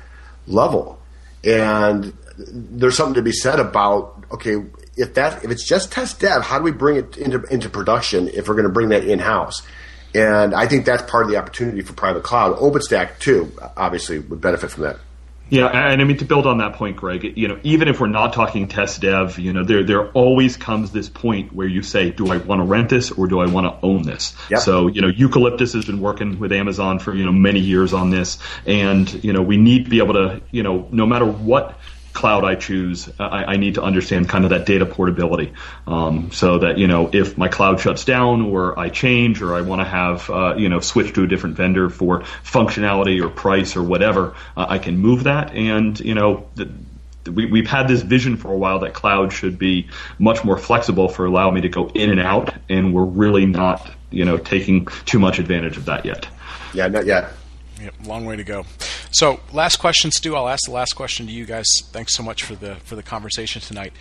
level, 0.46 1.00
and 1.44 2.14
there's 2.38 2.96
something 2.96 3.16
to 3.16 3.24
be 3.24 3.32
said 3.32 3.60
about 3.60 4.24
okay, 4.32 4.58
if 4.98 5.14
that 5.14 5.44
if 5.44 5.52
it's 5.52 5.68
just 5.68 5.92
test 5.92 6.20
dev, 6.20 6.42
how 6.42 6.58
do 6.58 6.64
we 6.64 6.72
bring 6.72 6.98
it 6.98 7.18
into 7.18 7.42
into 7.44 7.70
production 7.70 8.28
if 8.28 8.48
we're 8.48 8.56
going 8.56 8.68
to 8.68 8.74
bring 8.74 8.90
that 8.90 9.04
in 9.04 9.20
house? 9.20 9.62
And 10.16 10.56
I 10.56 10.68
think 10.68 10.86
that's 10.86 11.04
part 11.10 11.26
of 11.26 11.30
the 11.30 11.38
opportunity 11.38 11.82
for 11.82 11.94
private 11.94 12.24
cloud. 12.24 12.58
OpenStack 12.58 13.20
too, 13.20 13.52
obviously, 13.76 14.20
would 14.20 14.42
benefit 14.42 14.72
from 14.72 14.84
that. 14.84 15.00
Yeah, 15.50 15.68
and 15.68 16.02
I 16.02 16.04
mean 16.04 16.18
to 16.18 16.26
build 16.26 16.46
on 16.46 16.58
that 16.58 16.74
point, 16.74 16.98
Greg. 16.98 17.38
You 17.38 17.48
know, 17.48 17.60
even 17.64 17.88
if 17.88 18.02
we're 18.02 18.08
not 18.08 18.34
talking 18.34 18.68
test 18.68 19.00
dev, 19.00 19.40
you 19.40 19.54
know, 19.54 19.64
there 19.64 19.84
there 19.84 20.10
always 20.10 20.58
comes 20.58 20.92
this 20.92 21.08
point 21.08 21.54
where 21.54 21.68
you 21.68 21.84
say, 21.84 22.12
"Do 22.12 22.32
I 22.32 22.38
want 22.38 22.60
to 22.60 22.66
rent 22.66 22.90
this 22.90 23.12
or 23.12 23.28
do 23.28 23.40
I 23.40 23.46
want 23.46 23.66
to 23.66 23.86
own 23.86 24.02
this?" 24.02 24.36
Yep. 24.50 24.60
So, 24.60 24.88
you 24.88 25.02
know, 25.02 25.08
Eucalyptus 25.08 25.72
has 25.74 25.86
been 25.86 26.02
working 26.02 26.40
with 26.40 26.52
Amazon 26.52 27.00
for 27.00 27.16
you 27.16 27.26
know 27.26 27.32
many 27.32 27.62
years 27.62 27.94
on 27.94 28.10
this, 28.10 28.40
and 28.66 29.12
you 29.24 29.32
know, 29.32 29.42
we 29.42 29.56
need 29.56 29.86
to 29.86 29.90
be 29.90 30.00
able 30.00 30.16
to, 30.16 30.42
you 30.52 30.64
know, 30.64 30.86
no 30.92 31.06
matter 31.06 31.26
what 31.26 31.78
cloud 32.18 32.44
I 32.44 32.56
choose, 32.56 33.08
I, 33.20 33.54
I 33.54 33.58
need 33.58 33.76
to 33.76 33.84
understand 33.84 34.28
kind 34.28 34.44
of 34.44 34.50
that 34.50 34.66
data 34.66 34.88
portability, 34.88 35.54
um, 35.86 36.32
so 36.32 36.58
that 36.58 36.80
you 36.80 36.88
know 36.88 37.12
if 37.14 37.38
my 37.38 37.48
cloud 37.48 37.80
shuts 37.80 38.06
down 38.06 38.42
or 38.42 38.78
I 38.78 38.90
change 38.90 39.44
or 39.44 39.54
I 39.54 39.62
want 39.62 39.82
to 39.82 39.88
have 39.88 40.30
uh, 40.30 40.56
you 40.58 40.68
know 40.68 40.80
switch 40.80 41.14
to 41.14 41.24
a 41.24 41.28
different 41.28 41.56
vendor 41.56 41.92
for 41.92 42.22
functionality 42.44 43.24
or 43.24 43.30
price 43.30 43.76
or 43.76 43.84
whatever, 43.84 44.36
uh, 44.58 44.66
I 44.68 44.80
can 44.80 44.98
move 44.98 45.24
that, 45.26 45.54
and 45.54 46.00
you 46.00 46.16
know. 46.16 46.48
We, 47.28 47.46
we've 47.46 47.68
had 47.68 47.90
this 47.90 48.04
vision 48.04 48.38
for 48.38 48.54
a 48.54 48.58
while 48.58 48.80
that 48.80 48.94
cloud 48.94 49.34
should 49.34 49.60
be 49.60 49.90
much 50.18 50.46
more 50.46 50.58
flexible 50.58 51.10
for 51.10 51.26
allowing 51.26 51.56
me 51.56 51.62
to 51.62 51.68
go 51.68 51.90
in 51.90 52.10
and 52.10 52.22
out, 52.22 52.54
and 52.70 52.94
we're 52.94 53.04
really 53.04 53.46
not, 53.46 53.86
you 54.12 54.24
know, 54.24 54.38
taking 54.38 54.86
too 55.04 55.20
much 55.20 55.38
advantage 55.38 55.76
of 55.76 55.84
that 55.86 56.06
yet. 56.06 56.26
Yeah, 56.74 56.88
not 56.88 57.06
yet. 57.06 57.34
Yep, 57.82 57.94
long 58.06 58.26
way 58.26 58.36
to 58.36 58.44
go. 58.44 58.66
So, 59.12 59.40
last 59.54 59.78
question, 59.78 60.12
Stu. 60.12 60.36
I'll 60.36 60.48
ask 60.48 60.66
the 60.66 60.72
last 60.72 60.94
question 60.94 61.28
to 61.28 61.32
you 61.32 61.46
guys. 61.46 61.66
Thanks 61.92 62.16
so 62.16 62.24
much 62.24 62.44
for 62.44 62.56
the 62.56 62.76
for 62.76 62.96
the 62.96 63.04
conversation 63.04 63.62
tonight. 63.62 63.94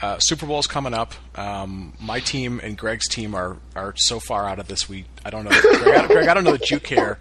Uh, 0.00 0.18
Super 0.18 0.46
Bowl's 0.46 0.66
coming 0.66 0.94
up. 0.94 1.14
Um, 1.36 1.94
my 2.00 2.20
team 2.20 2.60
and 2.62 2.76
Greg's 2.76 3.08
team 3.08 3.34
are 3.34 3.56
are 3.74 3.94
so 3.96 4.20
far 4.20 4.46
out 4.48 4.58
of 4.58 4.68
this. 4.68 4.88
We 4.88 5.06
I 5.24 5.30
don't 5.30 5.44
know, 5.44 5.50
Greg, 5.50 5.94
I, 5.94 6.06
Greg, 6.06 6.28
I 6.28 6.34
don't 6.34 6.44
know 6.44 6.52
that 6.52 6.70
you 6.70 6.78
care. 6.78 7.18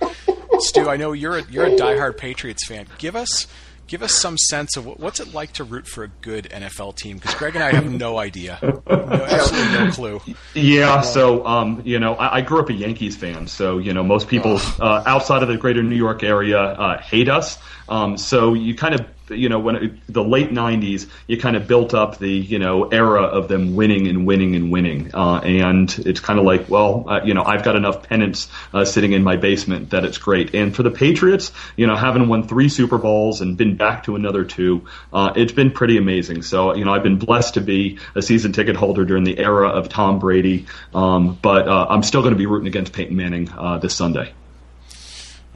Stu, 0.59 0.87
I 0.89 0.97
know 0.97 1.13
you're 1.13 1.37
a, 1.39 1.43
you're 1.49 1.65
a 1.65 1.71
diehard 1.71 2.17
Patriots 2.17 2.67
fan. 2.67 2.85
Give 2.97 3.15
us 3.15 3.47
give 3.87 4.03
us 4.03 4.13
some 4.13 4.37
sense 4.37 4.77
of 4.77 4.85
what, 4.85 4.99
what's 4.99 5.19
it 5.19 5.33
like 5.33 5.53
to 5.53 5.63
root 5.63 5.87
for 5.87 6.03
a 6.03 6.07
good 6.07 6.45
NFL 6.45 6.95
team? 6.95 7.17
Because 7.17 7.35
Greg 7.35 7.55
and 7.55 7.63
I 7.63 7.71
have 7.73 7.91
no 7.91 8.17
idea, 8.17 8.59
no, 8.63 8.83
absolutely 8.89 9.73
no 9.73 9.91
clue. 9.91 10.21
Yeah, 10.53 11.01
so 11.01 11.45
um, 11.45 11.81
you 11.85 11.99
know, 11.99 12.15
I, 12.15 12.37
I 12.37 12.41
grew 12.41 12.59
up 12.59 12.69
a 12.69 12.73
Yankees 12.73 13.15
fan, 13.15 13.47
so 13.47 13.77
you 13.77 13.93
know, 13.93 14.03
most 14.03 14.27
people 14.27 14.59
uh, 14.79 15.03
outside 15.05 15.41
of 15.43 15.49
the 15.49 15.57
greater 15.57 15.83
New 15.83 15.95
York 15.95 16.23
area 16.23 16.59
uh, 16.59 17.01
hate 17.01 17.29
us. 17.29 17.57
Um, 17.89 18.17
so 18.17 18.53
you 18.53 18.75
kind 18.75 18.95
of, 18.95 19.05
you 19.33 19.49
know, 19.49 19.59
when 19.59 19.75
it, 19.75 19.91
the 20.07 20.23
late 20.23 20.51
'90s, 20.51 21.07
you 21.27 21.37
kind 21.37 21.55
of 21.55 21.67
built 21.67 21.93
up 21.93 22.17
the 22.19 22.29
you 22.29 22.59
know 22.59 22.85
era 22.85 23.23
of 23.23 23.47
them 23.47 23.75
winning 23.75 24.07
and 24.07 24.25
winning 24.25 24.55
and 24.55 24.71
winning, 24.71 25.13
uh, 25.13 25.39
and 25.39 25.93
it's 26.05 26.19
kind 26.19 26.39
of 26.39 26.45
like, 26.45 26.69
well, 26.69 27.05
uh, 27.07 27.21
you 27.23 27.33
know, 27.33 27.43
I've 27.43 27.63
got 27.63 27.75
enough 27.75 28.07
pennants 28.07 28.49
uh, 28.73 28.85
sitting 28.85 29.13
in 29.13 29.23
my 29.23 29.35
basement 29.35 29.91
that 29.91 30.05
it's 30.05 30.17
great. 30.17 30.53
And 30.53 30.75
for 30.75 30.83
the 30.83 30.91
Patriots, 30.91 31.51
you 31.75 31.87
know, 31.87 31.95
having 31.95 32.27
won 32.27 32.47
three 32.47 32.69
Super 32.69 32.97
Bowls 32.97 33.41
and 33.41 33.57
been 33.57 33.75
back 33.77 34.03
to 34.03 34.15
another 34.15 34.43
two, 34.43 34.85
uh, 35.11 35.33
it's 35.35 35.53
been 35.53 35.71
pretty 35.71 35.97
amazing. 35.97 36.41
So 36.43 36.75
you 36.75 36.85
know, 36.85 36.93
I've 36.93 37.03
been 37.03 37.17
blessed 37.17 37.55
to 37.55 37.61
be 37.61 37.99
a 38.15 38.21
season 38.21 38.51
ticket 38.53 38.75
holder 38.75 39.05
during 39.05 39.23
the 39.23 39.37
era 39.37 39.69
of 39.69 39.89
Tom 39.89 40.19
Brady, 40.19 40.65
um, 40.93 41.37
but 41.41 41.67
uh, 41.67 41.87
I'm 41.89 42.03
still 42.03 42.21
going 42.21 42.33
to 42.33 42.39
be 42.39 42.45
rooting 42.45 42.67
against 42.67 42.93
Peyton 42.93 43.15
Manning 43.15 43.49
uh, 43.49 43.77
this 43.77 43.95
Sunday. 43.95 44.33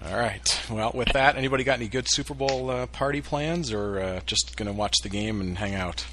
All 0.07 0.17
right. 0.17 0.61
Well, 0.69 0.91
with 0.93 1.09
that, 1.13 1.35
anybody 1.35 1.63
got 1.63 1.77
any 1.79 1.87
good 1.87 2.05
Super 2.07 2.33
Bowl 2.33 2.69
uh, 2.69 2.85
party 2.87 3.21
plans, 3.21 3.71
or 3.71 3.99
uh, 3.99 4.19
just 4.25 4.55
going 4.57 4.67
to 4.67 4.73
watch 4.73 4.95
the 5.03 5.09
game 5.09 5.41
and 5.41 5.57
hang 5.57 5.75
out? 5.75 6.05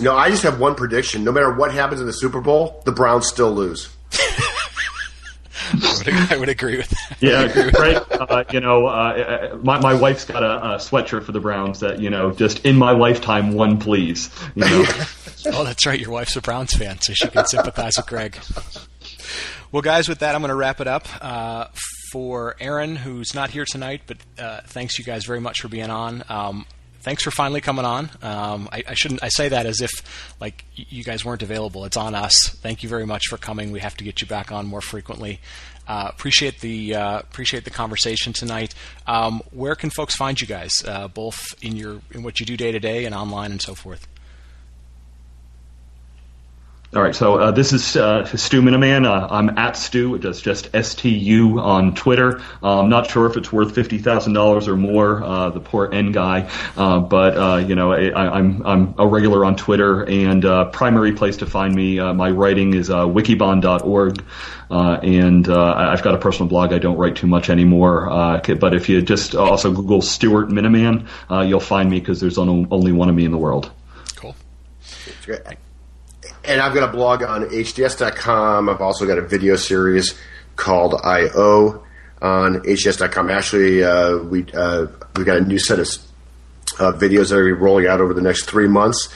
No, 0.00 0.16
I 0.16 0.30
just 0.30 0.42
have 0.44 0.58
one 0.60 0.74
prediction. 0.74 1.24
No 1.24 1.32
matter 1.32 1.52
what 1.52 1.72
happens 1.72 2.00
in 2.00 2.06
the 2.06 2.12
Super 2.12 2.40
Bowl, 2.40 2.82
the 2.84 2.92
Browns 2.92 3.26
still 3.26 3.52
lose. 3.52 3.88
I 5.74 5.92
would, 5.98 6.32
I 6.32 6.36
would 6.38 6.48
agree 6.48 6.76
with 6.76 6.90
that. 6.90 7.16
Yeah, 7.20 7.70
great. 7.70 7.96
Uh, 8.10 8.44
you 8.50 8.60
know, 8.60 8.86
uh, 8.86 9.58
my 9.62 9.78
my 9.80 9.94
wife's 9.94 10.24
got 10.24 10.42
a, 10.42 10.74
a 10.74 10.76
sweatshirt 10.76 11.24
for 11.24 11.32
the 11.32 11.40
Browns 11.40 11.80
that 11.80 12.00
you 12.00 12.10
know, 12.10 12.32
just 12.32 12.64
in 12.66 12.76
my 12.76 12.90
lifetime, 12.92 13.52
one 13.52 13.78
please. 13.78 14.28
You 14.54 14.64
know, 14.64 14.84
Oh, 15.46 15.64
that's 15.64 15.86
right. 15.86 15.98
Your 15.98 16.10
wife's 16.10 16.36
a 16.36 16.40
Browns 16.40 16.72
fan, 16.74 17.00
so 17.00 17.12
she 17.14 17.28
can 17.28 17.46
sympathize 17.46 17.94
with 17.96 18.06
Greg. 18.06 18.38
Well, 19.72 19.82
guys, 19.82 20.08
with 20.08 20.20
that, 20.20 20.34
I'm 20.34 20.40
going 20.40 20.50
to 20.50 20.54
wrap 20.54 20.80
it 20.80 20.86
up. 20.86 21.08
Uh, 21.20 21.66
for 22.12 22.54
Aaron, 22.60 22.94
who's 22.94 23.34
not 23.34 23.48
here 23.48 23.64
tonight, 23.64 24.02
but 24.06 24.18
uh, 24.38 24.60
thanks 24.66 24.98
you 24.98 25.04
guys 25.04 25.24
very 25.24 25.40
much 25.40 25.62
for 25.62 25.68
being 25.68 25.88
on. 25.88 26.22
Um, 26.28 26.66
thanks 27.00 27.22
for 27.22 27.30
finally 27.30 27.62
coming 27.62 27.86
on. 27.86 28.10
Um, 28.20 28.68
I, 28.70 28.84
I 28.86 28.92
shouldn't. 28.92 29.22
I 29.22 29.30
say 29.30 29.48
that 29.48 29.64
as 29.64 29.80
if 29.80 29.90
like 30.38 30.66
you 30.74 31.04
guys 31.04 31.24
weren't 31.24 31.42
available. 31.42 31.86
It's 31.86 31.96
on 31.96 32.14
us. 32.14 32.34
Thank 32.60 32.82
you 32.82 32.90
very 32.90 33.06
much 33.06 33.28
for 33.30 33.38
coming. 33.38 33.72
We 33.72 33.80
have 33.80 33.96
to 33.96 34.04
get 34.04 34.20
you 34.20 34.26
back 34.26 34.52
on 34.52 34.66
more 34.66 34.82
frequently. 34.82 35.40
Uh, 35.88 36.10
appreciate 36.10 36.60
the 36.60 36.94
uh, 36.94 37.18
appreciate 37.20 37.64
the 37.64 37.70
conversation 37.70 38.34
tonight. 38.34 38.74
Um, 39.06 39.40
where 39.50 39.74
can 39.74 39.88
folks 39.88 40.14
find 40.14 40.38
you 40.38 40.46
guys, 40.46 40.70
uh, 40.86 41.08
both 41.08 41.40
in 41.62 41.76
your 41.76 42.02
in 42.10 42.22
what 42.22 42.40
you 42.40 42.44
do 42.44 42.58
day 42.58 42.72
to 42.72 42.78
day 42.78 43.06
and 43.06 43.14
online 43.14 43.52
and 43.52 43.62
so 43.62 43.74
forth? 43.74 44.06
All 46.94 47.00
right, 47.00 47.14
so 47.14 47.38
uh, 47.38 47.50
this 47.52 47.72
is 47.72 47.96
uh, 47.96 48.26
Stu 48.26 48.60
Miniman. 48.60 49.06
Uh, 49.06 49.26
I'm 49.30 49.56
at 49.56 49.78
Stu. 49.78 50.14
It's 50.14 50.42
just 50.42 50.68
STU 50.78 51.58
on 51.58 51.94
Twitter. 51.94 52.42
Uh, 52.62 52.80
I'm 52.80 52.90
not 52.90 53.10
sure 53.10 53.24
if 53.24 53.38
it's 53.38 53.50
worth 53.50 53.74
fifty 53.74 53.96
thousand 53.96 54.34
dollars 54.34 54.68
or 54.68 54.76
more. 54.76 55.22
Uh, 55.22 55.48
the 55.48 55.60
poor 55.60 55.90
N 55.90 56.12
guy, 56.12 56.50
uh, 56.76 57.00
but 57.00 57.34
uh, 57.34 57.56
you 57.66 57.74
know 57.76 57.92
I, 57.94 58.36
I'm 58.36 58.66
I'm 58.66 58.94
a 58.98 59.06
regular 59.06 59.42
on 59.42 59.56
Twitter, 59.56 60.04
and 60.04 60.44
uh, 60.44 60.66
primary 60.66 61.12
place 61.12 61.38
to 61.38 61.46
find 61.46 61.74
me. 61.74 61.98
Uh, 61.98 62.12
my 62.12 62.30
writing 62.30 62.74
is 62.74 62.90
uh, 62.90 63.06
wikibon.org. 63.06 64.22
Uh, 64.70 65.00
and 65.02 65.48
uh, 65.48 65.72
I've 65.74 66.02
got 66.02 66.14
a 66.14 66.18
personal 66.18 66.48
blog. 66.50 66.74
I 66.74 66.78
don't 66.78 66.98
write 66.98 67.16
too 67.16 67.26
much 67.26 67.48
anymore. 67.48 68.10
Uh, 68.10 68.54
but 68.56 68.74
if 68.74 68.90
you 68.90 69.00
just 69.00 69.34
also 69.34 69.72
Google 69.72 70.02
Stuart 70.02 70.48
Miniman, 70.50 71.08
uh, 71.30 71.40
you'll 71.40 71.60
find 71.60 71.88
me 71.88 72.00
because 72.00 72.20
there's 72.20 72.36
only, 72.36 72.66
only 72.70 72.92
one 72.92 73.08
of 73.08 73.14
me 73.14 73.24
in 73.24 73.30
the 73.30 73.38
world. 73.38 73.70
Cool. 74.14 74.36
It's 74.80 75.24
great. 75.24 75.40
And 76.44 76.60
I've 76.60 76.74
got 76.74 76.88
a 76.88 76.92
blog 76.92 77.22
on 77.22 77.44
HDS.com. 77.44 78.68
I've 78.68 78.80
also 78.80 79.06
got 79.06 79.18
a 79.18 79.22
video 79.22 79.56
series 79.56 80.14
called 80.56 80.94
I/O 80.94 81.84
on 82.20 82.60
HDS.com. 82.62 83.30
Actually, 83.30 83.84
uh, 83.84 84.18
we 84.18 84.46
uh, 84.52 84.86
we've 85.16 85.26
got 85.26 85.38
a 85.38 85.40
new 85.42 85.58
set 85.58 85.78
of 85.78 85.86
uh, 86.78 86.92
videos 86.92 87.28
that 87.28 87.36
are 87.36 87.42
going 87.42 87.54
to 87.54 87.56
be 87.56 87.62
rolling 87.62 87.86
out 87.86 88.00
over 88.00 88.14
the 88.14 88.22
next 88.22 88.44
three 88.46 88.68
months. 88.68 89.08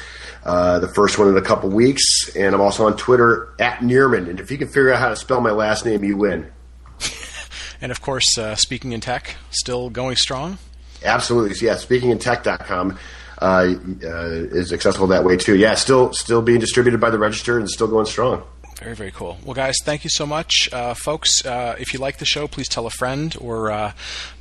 Uh, 0.45 0.79
the 0.79 0.89
first 0.89 1.19
one 1.19 1.29
in 1.29 1.37
a 1.37 1.43
couple 1.43 1.69
weeks, 1.69 2.35
and 2.37 2.55
I'm 2.55 2.61
also 2.61 2.87
on 2.87 2.97
Twitter 2.97 3.53
at 3.59 3.81
Knieriemen. 3.81 4.31
And 4.31 4.39
if 4.39 4.51
you 4.53 4.59
can 4.59 4.69
figure 4.69 4.93
out 4.93 5.01
how 5.01 5.09
to 5.09 5.17
spell 5.17 5.41
my 5.41 5.51
last 5.51 5.85
name, 5.85 6.05
you 6.05 6.17
win. 6.17 6.53
and 7.81 7.91
of 7.91 8.01
course, 8.01 8.39
uh, 8.39 8.55
speaking 8.55 8.93
in 8.93 9.01
tech, 9.01 9.37
still 9.51 9.91
going 9.91 10.15
strong. 10.15 10.59
Absolutely, 11.05 11.67
yeah. 11.67 11.75
Speakingintech.com 11.75 12.97
uh, 13.41 13.75
uh, 14.05 14.27
is 14.53 14.73
accessible 14.73 15.07
that 15.09 15.25
way 15.25 15.37
too. 15.37 15.57
Yeah, 15.57 15.75
still 15.75 16.13
still 16.13 16.43
being 16.43 16.61
distributed 16.61 17.01
by 17.01 17.11
the 17.11 17.19
Register 17.19 17.59
and 17.59 17.69
still 17.69 17.89
going 17.89 18.07
strong. 18.07 18.45
Very, 18.79 18.95
very 18.95 19.11
cool. 19.11 19.39
Well, 19.43 19.55
guys, 19.55 19.75
thank 19.85 20.05
you 20.05 20.11
so 20.11 20.27
much. 20.27 20.69
Uh, 20.71 20.93
folks, 20.93 21.45
uh, 21.47 21.77
if 21.79 21.95
you 21.95 21.99
like 21.99 22.19
the 22.19 22.27
show, 22.27 22.47
please 22.47 22.69
tell 22.69 22.87
a 22.87 22.91
friend 22.91 23.35
or 23.41 23.71
uh, 23.71 23.93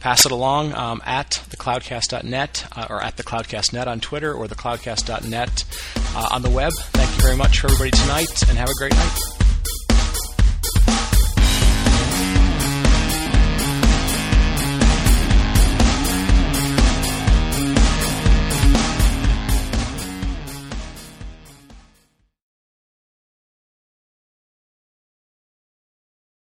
pass 0.02 0.26
it 0.26 0.32
along 0.32 0.74
um, 0.74 1.02
at 1.06 1.42
thecloudcast.net 1.50 2.68
uh, 2.76 2.88
or 2.90 3.02
at 3.02 3.16
thecloudcast.net 3.16 3.88
on 3.88 4.02
Twitter 4.02 4.34
or 4.34 4.48
thecloudcast.net 4.48 5.64
uh, 6.16 6.30
on 6.32 6.42
the 6.42 6.50
web. 6.50 6.74
Thank 6.74 7.16
you 7.16 7.22
very 7.22 7.38
much 7.38 7.62
for 7.62 7.68
everybody 7.68 7.92
tonight 7.92 8.50
and 8.50 8.58
have 8.58 8.70
a 8.70 8.76
great 8.78 8.94
night. 8.94 9.45